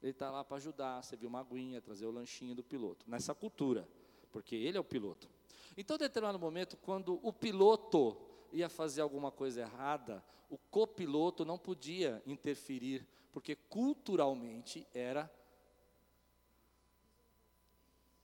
Ele 0.02 0.12
está 0.12 0.30
lá 0.30 0.44
para 0.44 0.58
ajudar, 0.58 1.04
servir 1.04 1.26
uma 1.26 1.40
aguinha, 1.40 1.82
trazer 1.82 2.06
o 2.06 2.12
lanchinho 2.12 2.54
do 2.54 2.64
piloto. 2.64 3.10
Nessa 3.10 3.34
cultura, 3.34 3.88
porque 4.32 4.56
ele 4.56 4.78
é 4.78 4.80
o 4.80 4.84
piloto. 4.84 5.30
Então, 5.78 5.96
em 5.96 6.00
determinado 6.00 6.40
momento, 6.40 6.78
quando 6.78 7.20
o 7.24 7.34
piloto 7.34 8.18
ia 8.52 8.70
fazer 8.70 9.02
alguma 9.02 9.32
coisa 9.32 9.62
errada, 9.62 10.24
o 10.50 10.58
copiloto 10.58 11.44
não 11.44 11.58
podia 11.58 12.22
interferir, 12.26 13.06
porque 13.32 13.56
culturalmente 13.56 14.88
era 14.94 15.30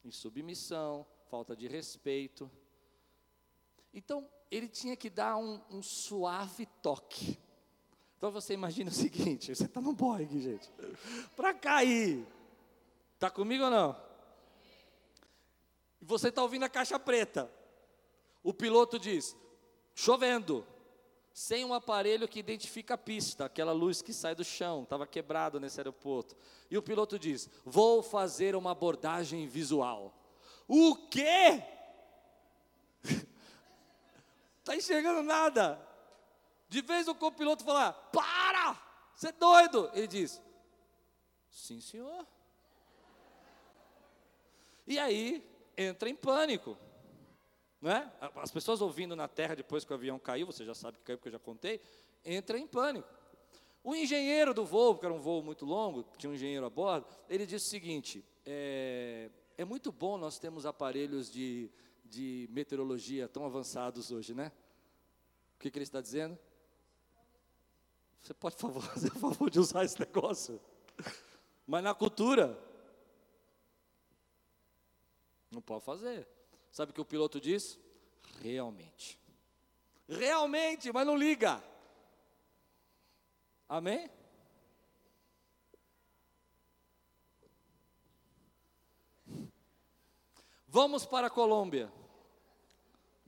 insubmissão, 0.03 1.05
falta 1.29 1.55
de 1.55 1.67
respeito. 1.67 2.49
Então, 3.93 4.27
ele 4.49 4.67
tinha 4.67 4.95
que 4.95 5.09
dar 5.09 5.37
um, 5.37 5.61
um 5.69 5.81
suave 5.81 6.65
toque. 6.81 7.39
Então, 8.17 8.31
você 8.31 8.53
imagina 8.53 8.89
o 8.89 8.93
seguinte: 8.95 9.55
você 9.55 9.65
está 9.65 9.81
no 9.81 9.93
Boeing, 9.93 10.41
gente, 10.41 10.69
para 11.35 11.53
cair. 11.53 12.25
Está 13.15 13.29
comigo 13.29 13.63
ou 13.65 13.69
não? 13.69 13.95
E 16.01 16.05
você 16.05 16.29
está 16.29 16.41
ouvindo 16.41 16.63
a 16.63 16.69
caixa 16.69 16.99
preta. 16.99 17.51
O 18.43 18.53
piloto 18.53 18.97
diz: 18.97 19.35
chovendo, 19.93 20.65
sem 21.33 21.63
um 21.63 21.73
aparelho 21.73 22.27
que 22.27 22.39
identifica 22.39 22.95
a 22.95 22.97
pista, 22.97 23.45
aquela 23.45 23.71
luz 23.71 24.01
que 24.01 24.13
sai 24.13 24.35
do 24.35 24.43
chão, 24.43 24.83
estava 24.83 25.07
quebrado 25.07 25.59
nesse 25.59 25.79
aeroporto. 25.79 26.35
E 26.69 26.77
o 26.77 26.81
piloto 26.81 27.17
diz: 27.17 27.49
vou 27.65 28.03
fazer 28.03 28.55
uma 28.55 28.71
abordagem 28.71 29.47
visual. 29.47 30.13
O 30.67 30.95
quê? 31.07 31.63
Está 34.71 34.75
enxergando 34.75 35.23
nada. 35.23 35.79
De 36.69 36.81
vez 36.81 37.07
o 37.07 37.15
copiloto 37.15 37.63
falar: 37.63 37.93
Para! 38.11 38.79
Você 39.13 39.27
é 39.27 39.31
doido! 39.31 39.89
Ele 39.93 40.07
diz: 40.07 40.41
Sim, 41.49 41.81
senhor. 41.81 42.25
E 44.87 44.97
aí 44.97 45.43
entra 45.77 46.09
em 46.09 46.15
pânico. 46.15 46.77
Né? 47.81 48.11
As 48.35 48.51
pessoas 48.51 48.81
ouvindo 48.81 49.15
na 49.15 49.27
terra 49.27 49.55
depois 49.55 49.83
que 49.83 49.91
o 49.91 49.95
avião 49.95 50.19
caiu, 50.19 50.45
você 50.45 50.63
já 50.63 50.73
sabe 50.73 50.97
que 50.97 51.03
caiu 51.03 51.17
porque 51.17 51.29
eu 51.29 51.33
já 51.33 51.39
contei, 51.39 51.81
entra 52.23 52.57
em 52.57 52.67
pânico. 52.67 53.07
O 53.83 53.95
engenheiro 53.95 54.53
do 54.53 54.63
voo, 54.63 54.95
que 54.95 55.05
era 55.05 55.13
um 55.13 55.19
voo 55.19 55.41
muito 55.41 55.65
longo, 55.65 56.05
tinha 56.17 56.29
um 56.29 56.35
engenheiro 56.35 56.65
a 56.65 56.69
bordo, 56.69 57.07
ele 57.27 57.45
disse 57.45 57.65
o 57.65 57.69
seguinte: 57.69 58.23
é, 58.45 59.29
é 59.57 59.65
muito 59.65 59.91
bom 59.91 60.17
nós 60.17 60.37
termos 60.37 60.65
aparelhos 60.65 61.31
de, 61.31 61.71
de 62.05 62.47
meteorologia 62.51 63.27
tão 63.27 63.43
avançados 63.45 64.11
hoje, 64.11 64.35
né? 64.35 64.51
O 65.61 65.63
que, 65.63 65.69
que 65.69 65.77
ele 65.77 65.83
está 65.83 66.01
dizendo? 66.01 66.35
Você 68.19 68.33
pode 68.33 68.55
fazer 68.81 69.09
o 69.09 69.19
favor 69.19 69.47
de 69.47 69.59
usar 69.59 69.85
esse 69.85 69.99
negócio? 69.99 70.59
Mas 71.67 71.83
na 71.83 71.93
cultura, 71.93 72.59
não 75.51 75.61
pode 75.61 75.85
fazer. 75.85 76.27
Sabe 76.71 76.89
o 76.89 76.95
que 76.95 77.01
o 77.01 77.05
piloto 77.05 77.39
diz? 77.39 77.79
Realmente. 78.41 79.19
Realmente, 80.09 80.91
mas 80.91 81.05
não 81.05 81.15
liga. 81.15 81.63
Amém? 83.69 84.09
Vamos 90.67 91.05
para 91.05 91.27
a 91.27 91.29
Colômbia. 91.29 92.00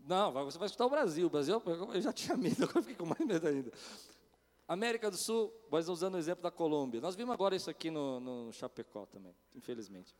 Não, 0.04 0.32
você 0.32 0.58
vai 0.58 0.66
escutar 0.66 0.86
o 0.86 0.90
Brasil. 0.90 1.28
O 1.28 1.30
Brasil, 1.30 1.62
eu 1.94 2.02
já 2.02 2.12
tinha 2.12 2.36
medo, 2.36 2.64
agora 2.64 2.82
fiquei 2.82 2.96
com 2.96 3.06
mais 3.06 3.26
medo 3.26 3.48
ainda. 3.48 3.72
América 4.68 5.10
do 5.10 5.18
Sul, 5.18 5.54
mas 5.70 5.88
usando 5.88 6.16
o 6.16 6.18
exemplo 6.18 6.44
da 6.44 6.52
Colômbia. 6.52 7.00
Nós 7.00 7.16
vimos 7.16 7.34
agora 7.34 7.56
isso 7.56 7.70
aqui 7.70 7.90
no, 7.90 8.20
no 8.20 8.52
Chapecó 8.52 9.06
também, 9.06 9.36
infelizmente. 9.56 10.16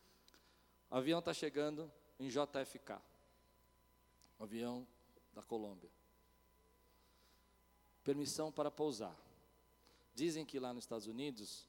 O 0.90 0.96
avião 0.96 1.18
está 1.18 1.32
chegando 1.32 1.90
em 2.18 2.28
JFK. 2.28 3.00
O 4.38 4.44
avião 4.44 4.86
da 5.32 5.42
Colômbia. 5.42 5.90
Permissão 8.02 8.52
para 8.52 8.70
pousar. 8.70 9.16
Dizem 10.14 10.44
que 10.44 10.58
lá 10.58 10.72
nos 10.72 10.84
Estados 10.84 11.06
Unidos 11.06 11.66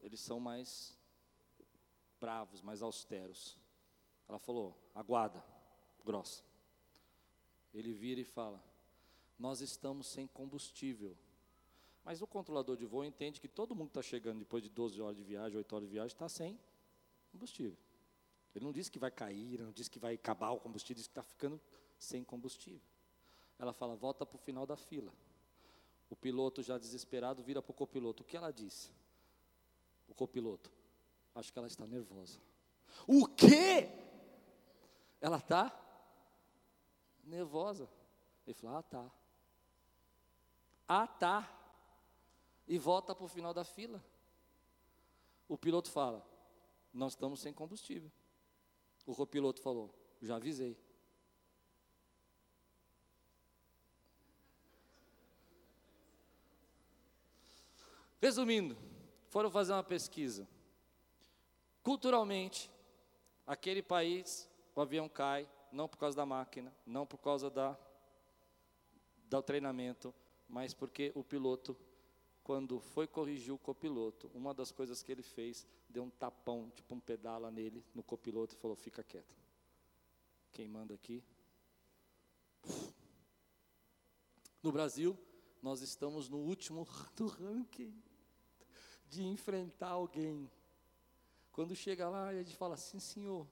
eles 0.00 0.20
são 0.20 0.38
mais 0.38 0.96
bravos, 2.20 2.62
mais 2.62 2.82
austeros. 2.82 3.58
Ela 4.28 4.38
falou: 4.38 4.76
aguarda, 4.94 5.42
grossa. 6.04 6.47
Ele 7.78 7.92
vira 7.92 8.20
e 8.20 8.24
fala: 8.24 8.60
Nós 9.38 9.60
estamos 9.60 10.08
sem 10.08 10.26
combustível. 10.26 11.16
Mas 12.04 12.20
o 12.20 12.26
controlador 12.26 12.76
de 12.76 12.84
voo 12.84 13.04
entende 13.04 13.40
que 13.40 13.46
todo 13.46 13.74
mundo 13.74 13.88
está 13.88 14.02
chegando 14.02 14.40
depois 14.40 14.62
de 14.62 14.68
12 14.68 15.00
horas 15.00 15.16
de 15.16 15.22
viagem, 15.22 15.58
8 15.58 15.76
horas 15.76 15.86
de 15.86 15.92
viagem, 15.92 16.12
está 16.12 16.28
sem 16.28 16.58
combustível. 17.30 17.78
Ele 18.54 18.64
não 18.64 18.72
disse 18.72 18.90
que 18.90 18.98
vai 18.98 19.10
cair, 19.10 19.60
não 19.60 19.70
disse 19.70 19.90
que 19.90 19.98
vai 19.98 20.14
acabar 20.14 20.50
o 20.50 20.58
combustível, 20.58 20.96
disse 20.96 21.08
que 21.08 21.12
está 21.12 21.22
ficando 21.22 21.60
sem 21.98 22.24
combustível. 22.24 22.80
Ela 23.58 23.72
fala: 23.72 23.94
volta 23.94 24.26
para 24.26 24.36
o 24.36 24.38
final 24.38 24.66
da 24.66 24.76
fila. 24.76 25.12
O 26.10 26.16
piloto, 26.16 26.62
já 26.62 26.78
desesperado, 26.78 27.42
vira 27.42 27.62
para 27.62 27.70
o 27.70 27.74
copiloto. 27.74 28.22
O 28.22 28.26
que 28.26 28.36
ela 28.36 28.50
disse? 28.50 28.90
O 30.08 30.14
copiloto: 30.14 30.72
Acho 31.32 31.52
que 31.52 31.58
ela 31.58 31.68
está 31.68 31.86
nervosa. 31.86 32.40
O 33.06 33.26
quê? 33.26 33.88
Ela 35.20 35.36
está 35.36 35.87
nervosa. 37.28 37.88
Ele 38.46 38.54
falou: 38.54 38.76
Ah, 38.76 38.82
tá. 38.82 39.10
Ah, 40.88 41.06
tá. 41.06 41.54
E 42.66 42.78
volta 42.78 43.14
para 43.14 43.24
o 43.24 43.28
final 43.28 43.54
da 43.54 43.64
fila. 43.64 44.02
O 45.46 45.56
piloto 45.56 45.90
fala: 45.90 46.26
Nós 46.92 47.12
estamos 47.12 47.40
sem 47.40 47.52
combustível. 47.52 48.10
O 49.06 49.14
copiloto 49.14 49.60
falou: 49.60 49.94
Já 50.20 50.36
avisei. 50.36 50.76
Resumindo, 58.20 58.76
foram 59.28 59.50
fazer 59.50 59.72
uma 59.72 59.84
pesquisa. 59.84 60.48
Culturalmente, 61.82 62.70
aquele 63.46 63.82
país, 63.82 64.50
o 64.74 64.80
avião 64.80 65.08
cai, 65.08 65.48
não 65.72 65.88
por 65.88 65.98
causa 65.98 66.16
da 66.16 66.26
máquina, 66.26 66.74
não 66.86 67.06
por 67.06 67.18
causa 67.18 67.50
da, 67.50 67.78
do 69.28 69.42
treinamento, 69.42 70.14
mas 70.48 70.72
porque 70.72 71.12
o 71.14 71.22
piloto, 71.22 71.76
quando 72.42 72.80
foi 72.80 73.06
corrigir 73.06 73.52
o 73.52 73.58
copiloto, 73.58 74.30
uma 74.34 74.54
das 74.54 74.72
coisas 74.72 75.02
que 75.02 75.12
ele 75.12 75.22
fez, 75.22 75.66
deu 75.88 76.02
um 76.02 76.10
tapão, 76.10 76.70
tipo 76.74 76.94
um 76.94 77.00
pedala 77.00 77.50
nele, 77.50 77.84
no 77.94 78.02
copiloto 78.02 78.54
e 78.54 78.58
falou: 78.58 78.76
fica 78.76 79.02
quieto. 79.02 79.36
Quem 80.52 80.66
manda 80.66 80.94
aqui? 80.94 81.22
No 84.62 84.72
Brasil, 84.72 85.16
nós 85.62 85.82
estamos 85.82 86.28
no 86.28 86.38
último 86.38 86.86
do 87.14 87.26
ranking 87.26 88.02
de 89.08 89.22
enfrentar 89.24 89.90
alguém. 89.90 90.50
Quando 91.52 91.74
chega 91.74 92.08
lá, 92.08 92.28
a 92.28 92.34
gente 92.34 92.56
fala 92.56 92.74
assim, 92.74 92.98
senhor. 92.98 93.46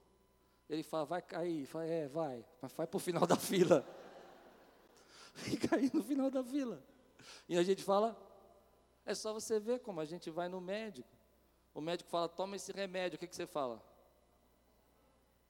Ele 0.69 0.83
fala, 0.83 1.05
vai 1.05 1.21
cair. 1.21 1.65
Fala, 1.65 1.85
é, 1.85 2.07
vai. 2.07 2.45
Mas 2.61 2.73
vai 2.73 2.85
para 2.87 2.97
o 2.97 2.99
final 2.99 3.25
da 3.27 3.35
fila. 3.35 3.85
Fica 5.33 5.75
aí 5.75 5.89
no 5.93 6.03
final 6.03 6.29
da 6.29 6.43
fila. 6.43 6.83
E 7.47 7.57
a 7.57 7.63
gente 7.63 7.83
fala, 7.83 8.17
é 9.05 9.13
só 9.13 9.33
você 9.33 9.59
ver 9.59 9.79
como 9.79 9.99
a 10.01 10.05
gente 10.05 10.29
vai 10.29 10.49
no 10.49 10.59
médico. 10.59 11.09
O 11.73 11.81
médico 11.81 12.09
fala, 12.09 12.27
toma 12.27 12.55
esse 12.55 12.71
remédio. 12.71 13.15
O 13.15 13.19
que, 13.19 13.27
que 13.27 13.35
você 13.35 13.45
fala? 13.45 13.75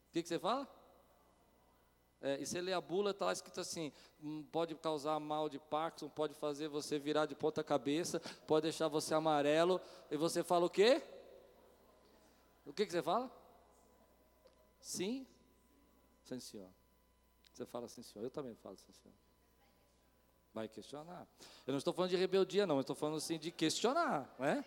O 0.10 0.12
que, 0.12 0.22
que 0.22 0.28
você 0.28 0.38
fala? 0.38 0.68
É, 2.20 2.42
e 2.42 2.46
você 2.46 2.60
lê 2.60 2.74
a 2.74 2.82
bula, 2.82 3.12
está 3.12 3.26
lá 3.26 3.34
escrito 3.34 3.62
assim: 3.62 3.92
hum, 4.22 4.44
pode 4.52 4.74
causar 4.76 5.20
mal 5.20 5.48
de 5.48 5.60
Parkinson, 5.60 6.10
pode 6.10 6.34
fazer 6.34 6.68
você 6.68 6.98
virar 6.98 7.28
de 7.28 7.36
ponta 7.36 7.64
cabeça, 7.64 8.20
pode 8.48 8.64
deixar 8.64 8.88
você 8.88 9.14
amarelo. 9.14 9.80
E 10.10 10.18
você 10.18 10.44
fala 10.44 10.66
o 10.66 10.70
quê? 10.70 11.02
O 12.66 12.74
que, 12.74 12.86
que 12.86 12.92
você 12.92 13.02
fala? 13.02 13.32
Sim? 14.88 15.28
Sim, 16.24 16.40
senhor. 16.40 16.70
Você 17.52 17.66
fala 17.66 17.90
sim, 17.90 18.02
senhor. 18.02 18.24
Eu 18.24 18.30
também 18.30 18.56
falo 18.56 18.78
sim, 18.78 18.94
senhor. 18.94 19.14
Vai 20.54 20.70
questionar. 20.70 21.28
Eu 21.68 21.74
não 21.74 21.78
estou 21.78 21.94
falando 21.94 22.12
de 22.12 22.16
rebeldia, 22.16 22.66
não. 22.66 22.76
Eu 22.76 22.82
estou 22.82 22.96
falando 22.96 23.18
assim 23.18 23.38
de 23.38 23.52
questionar, 23.52 24.34
né? 24.40 24.64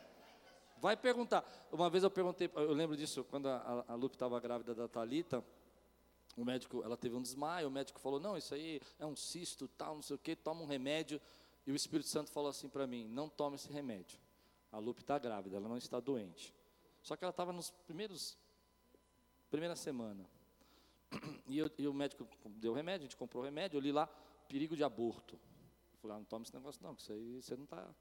Vai 0.76 0.94
perguntar. 0.94 1.42
Uma 1.72 1.88
vez 1.88 2.04
eu 2.04 2.10
perguntei, 2.10 2.50
eu 2.54 2.74
lembro 2.74 2.98
disso, 2.98 3.24
quando 3.24 3.48
a, 3.48 3.82
a 3.88 3.94
Lupe 3.94 4.14
estava 4.14 4.38
grávida 4.38 4.74
da 4.74 4.86
Talita 4.86 5.42
o 6.36 6.44
médico, 6.44 6.82
ela 6.84 6.98
teve 6.98 7.16
um 7.16 7.22
desmaio, 7.22 7.68
o 7.68 7.70
médico 7.70 7.98
falou: 7.98 8.20
"Não, 8.20 8.36
isso 8.36 8.54
aí 8.54 8.78
é 8.98 9.06
um 9.06 9.16
cisto, 9.16 9.68
tal, 9.68 9.94
não 9.94 10.02
sei 10.02 10.16
o 10.16 10.18
quê, 10.18 10.36
toma 10.36 10.60
um 10.60 10.66
remédio". 10.66 11.18
E 11.66 11.72
o 11.72 11.74
Espírito 11.74 12.08
Santo 12.10 12.30
falou 12.30 12.50
assim 12.50 12.68
para 12.68 12.86
mim: 12.86 13.08
"Não 13.08 13.26
tome 13.26 13.56
esse 13.56 13.72
remédio. 13.72 14.18
A 14.70 14.78
Lupe 14.78 15.00
está 15.00 15.18
grávida, 15.18 15.56
ela 15.56 15.68
não 15.68 15.78
está 15.78 15.98
doente". 15.98 16.54
Só 17.02 17.16
que 17.16 17.24
ela 17.24 17.30
estava 17.30 17.54
nos 17.54 17.70
primeiros 17.70 18.36
primeira 19.50 19.76
semana. 19.76 20.24
E, 21.46 21.58
eu, 21.58 21.70
e, 21.76 21.88
o 21.88 21.92
médico 21.92 22.26
deu 22.46 22.72
remédio, 22.72 23.00
a 23.00 23.08
gente 23.08 23.16
comprou 23.16 23.42
remédio, 23.42 23.76
eu 23.76 23.80
li 23.80 23.90
lá 23.90 24.06
perigo 24.48 24.76
de 24.76 24.84
aborto. 24.84 25.34
Eu 25.34 25.98
falei: 26.00 26.16
ah, 26.16 26.20
"Não 26.20 26.24
tome 26.24 26.44
esse 26.44 26.54
negócio 26.54 26.80
não, 26.82 26.94
que 26.94 27.02
isso 27.02 27.12
aí 27.12 27.42
você 27.42 27.56
não 27.56 27.64
está 27.64 27.92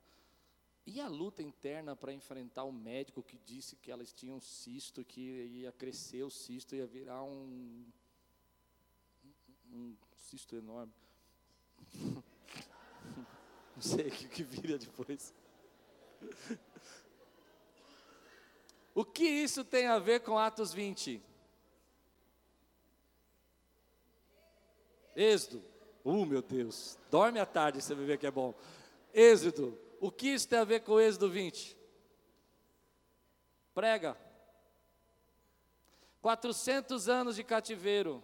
e 0.86 1.00
a 1.00 1.08
luta 1.08 1.44
interna 1.44 1.96
para 1.96 2.12
enfrentar 2.12 2.64
o 2.64 2.72
médico 2.72 3.22
que 3.22 3.38
disse 3.38 3.76
que 3.76 3.92
elas 3.92 4.12
tinham 4.12 4.42
cisto, 4.42 5.06
que 5.06 5.22
ia 5.22 5.72
crescer 5.72 6.24
o 6.24 6.32
cisto, 6.32 6.76
ia 6.76 6.88
virar 6.88 7.22
um 7.24 7.86
um 9.72 9.96
cisto 10.16 10.56
enorme. 10.56 10.92
Não 13.76 13.82
sei 13.84 14.08
o 14.08 14.12
que 14.12 14.44
vira 14.44 14.78
depois. 14.78 15.34
O 18.96 19.06
que 19.06 19.24
isso 19.24 19.64
tem 19.64 19.86
a 19.88 19.98
ver 19.98 20.22
com 20.22 20.38
Atos 20.38 20.74
20? 20.74 21.24
Êxodo. 25.20 25.62
Uh, 26.06 26.26
meu 26.26 26.42
Deus. 26.42 26.98
Dorme 27.12 27.40
à 27.40 27.46
tarde, 27.46 27.82
você 27.82 27.94
vai 27.94 28.06
ver 28.06 28.18
que 28.18 28.26
é 28.26 28.32
bom. 28.32 28.54
Êxodo. 29.14 29.78
O 30.00 30.10
que 30.10 30.30
isso 30.30 30.48
tem 30.48 30.60
a 30.60 30.64
ver 30.64 30.80
com 30.80 30.94
o 30.94 31.00
Êxodo 31.00 31.30
20? 31.30 31.78
Prega. 33.74 34.18
400 36.22 37.10
anos 37.10 37.36
de 37.36 37.44
cativeiro 37.44 38.24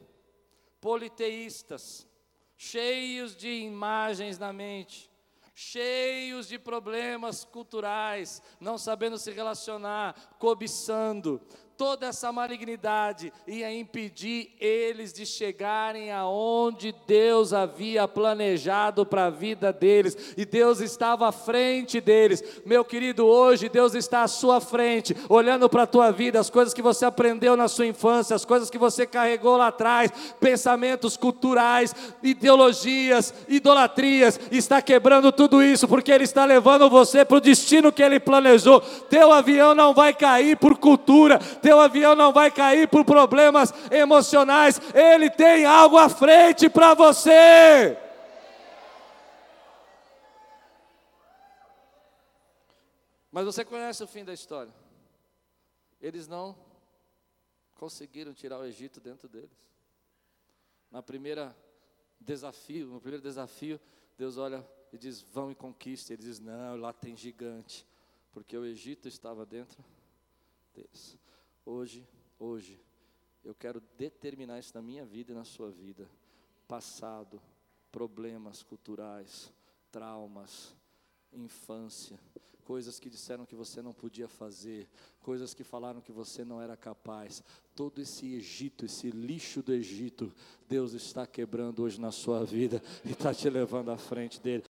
politeístas, 0.79 2.07
cheios 2.55 3.35
de 3.35 3.49
imagens 3.49 4.37
na 4.37 4.53
mente, 4.53 5.11
cheios 5.53 6.47
de 6.47 6.59
problemas 6.59 7.43
culturais, 7.43 8.41
não 8.59 8.77
sabendo 8.77 9.17
se 9.17 9.31
relacionar, 9.31 10.35
cobiçando, 10.37 11.41
toda 11.77 12.07
essa 12.07 12.31
malignidade 12.31 13.33
ia 13.47 13.73
impedir 13.73 14.51
eles 14.59 15.11
de 15.11 15.25
chegarem 15.25 16.11
aonde 16.11 16.95
Deus 17.05 17.53
havia 17.53 18.07
planejado 18.07 19.05
para 19.05 19.25
a 19.25 19.29
vida 19.29 19.73
deles, 19.73 20.17
e 20.37 20.45
Deus 20.45 20.79
estava 20.79 21.27
à 21.27 21.31
frente 21.31 21.99
deles. 21.99 22.43
Meu 22.65 22.85
querido, 22.85 23.25
hoje 23.25 23.69
Deus 23.69 23.93
está 23.93 24.23
à 24.23 24.27
sua 24.27 24.61
frente, 24.61 25.15
olhando 25.27 25.69
para 25.69 25.83
a 25.83 25.87
tua 25.87 26.11
vida, 26.11 26.39
as 26.39 26.49
coisas 26.49 26.73
que 26.73 26.81
você 26.81 27.05
aprendeu 27.05 27.57
na 27.57 27.67
sua 27.67 27.85
infância, 27.85 28.35
as 28.35 28.45
coisas 28.45 28.69
que 28.69 28.77
você 28.77 29.05
carregou 29.05 29.57
lá 29.57 29.67
atrás, 29.67 30.11
pensamentos 30.39 31.17
culturais, 31.17 31.93
ideologias, 32.23 33.33
idolatrias, 33.47 34.39
está 34.51 34.81
quebrando 34.81 35.31
tudo 35.31 35.61
isso, 35.61 35.87
porque 35.87 36.11
Ele 36.11 36.23
está 36.23 36.45
levando 36.45 36.89
você 36.89 37.25
para 37.25 37.37
o 37.37 37.41
destino 37.41 37.91
que 37.91 38.03
Ele 38.03 38.19
planejou. 38.19 38.79
Teu 39.09 39.31
avião 39.31 39.75
não 39.75 39.93
vai 39.93 40.13
cair 40.13 40.57
por 40.57 40.77
cultura, 40.77 41.39
teu 41.65 41.79
avião 41.79 42.15
não 42.15 42.31
vai 42.31 42.51
cair 42.51 42.87
por 42.87 43.03
problemas 43.03 43.73
emocionais, 43.91 44.79
ele 44.93 45.31
tem 45.31 45.65
algo 45.65 45.97
à 45.97 46.07
frente 46.07 46.69
para 46.69 46.93
você. 46.93 47.97
Mas 53.31 53.45
você 53.45 53.65
conhece 53.65 54.03
o 54.03 54.07
fim 54.07 54.23
da 54.23 54.31
história. 54.31 54.71
Eles 55.99 56.27
não 56.27 56.55
conseguiram 57.73 58.31
tirar 58.31 58.59
o 58.59 58.65
Egito 58.65 58.99
dentro 58.99 59.27
deles. 59.27 59.49
Na 60.91 61.01
primeira 61.01 61.57
desafio, 62.19 62.85
no 62.85 63.01
primeiro 63.01 63.23
desafio, 63.23 63.81
Deus 64.15 64.37
olha 64.37 64.63
e 64.93 64.99
diz: 64.99 65.19
"Vão 65.19 65.49
e 65.49 65.55
conquistem". 65.55 66.13
Ele 66.13 66.23
diz: 66.23 66.39
"Não, 66.39 66.77
lá 66.77 66.93
tem 66.93 67.17
gigante", 67.17 67.83
porque 68.31 68.55
o 68.55 68.65
Egito 68.65 69.07
estava 69.07 69.47
dentro 69.47 69.83
deles. 70.75 71.24
Hoje, 71.65 72.07
hoje, 72.37 72.79
eu 73.43 73.55
quero 73.55 73.81
determinar 73.97 74.59
isso 74.59 74.71
na 74.75 74.81
minha 74.83 75.03
vida 75.03 75.31
e 75.31 75.35
na 75.35 75.43
sua 75.43 75.71
vida. 75.71 76.07
Passado, 76.67 77.41
problemas 77.91 78.61
culturais, 78.61 79.51
traumas, 79.91 80.75
infância, 81.33 82.19
coisas 82.63 82.99
que 82.99 83.09
disseram 83.09 83.45
que 83.45 83.55
você 83.55 83.81
não 83.81 83.93
podia 83.93 84.27
fazer, 84.27 84.87
coisas 85.21 85.55
que 85.55 85.63
falaram 85.63 86.01
que 86.01 86.11
você 86.11 86.45
não 86.45 86.61
era 86.61 86.77
capaz. 86.77 87.43
Todo 87.73 87.99
esse 87.99 88.35
Egito, 88.35 88.85
esse 88.85 89.09
lixo 89.09 89.63
do 89.63 89.73
Egito, 89.73 90.31
Deus 90.67 90.93
está 90.93 91.25
quebrando 91.25 91.81
hoje 91.81 91.99
na 91.99 92.11
sua 92.11 92.43
vida 92.45 92.81
e 93.03 93.11
está 93.11 93.33
te 93.33 93.49
levando 93.49 93.89
à 93.89 93.97
frente 93.97 94.39
dele. 94.39 94.63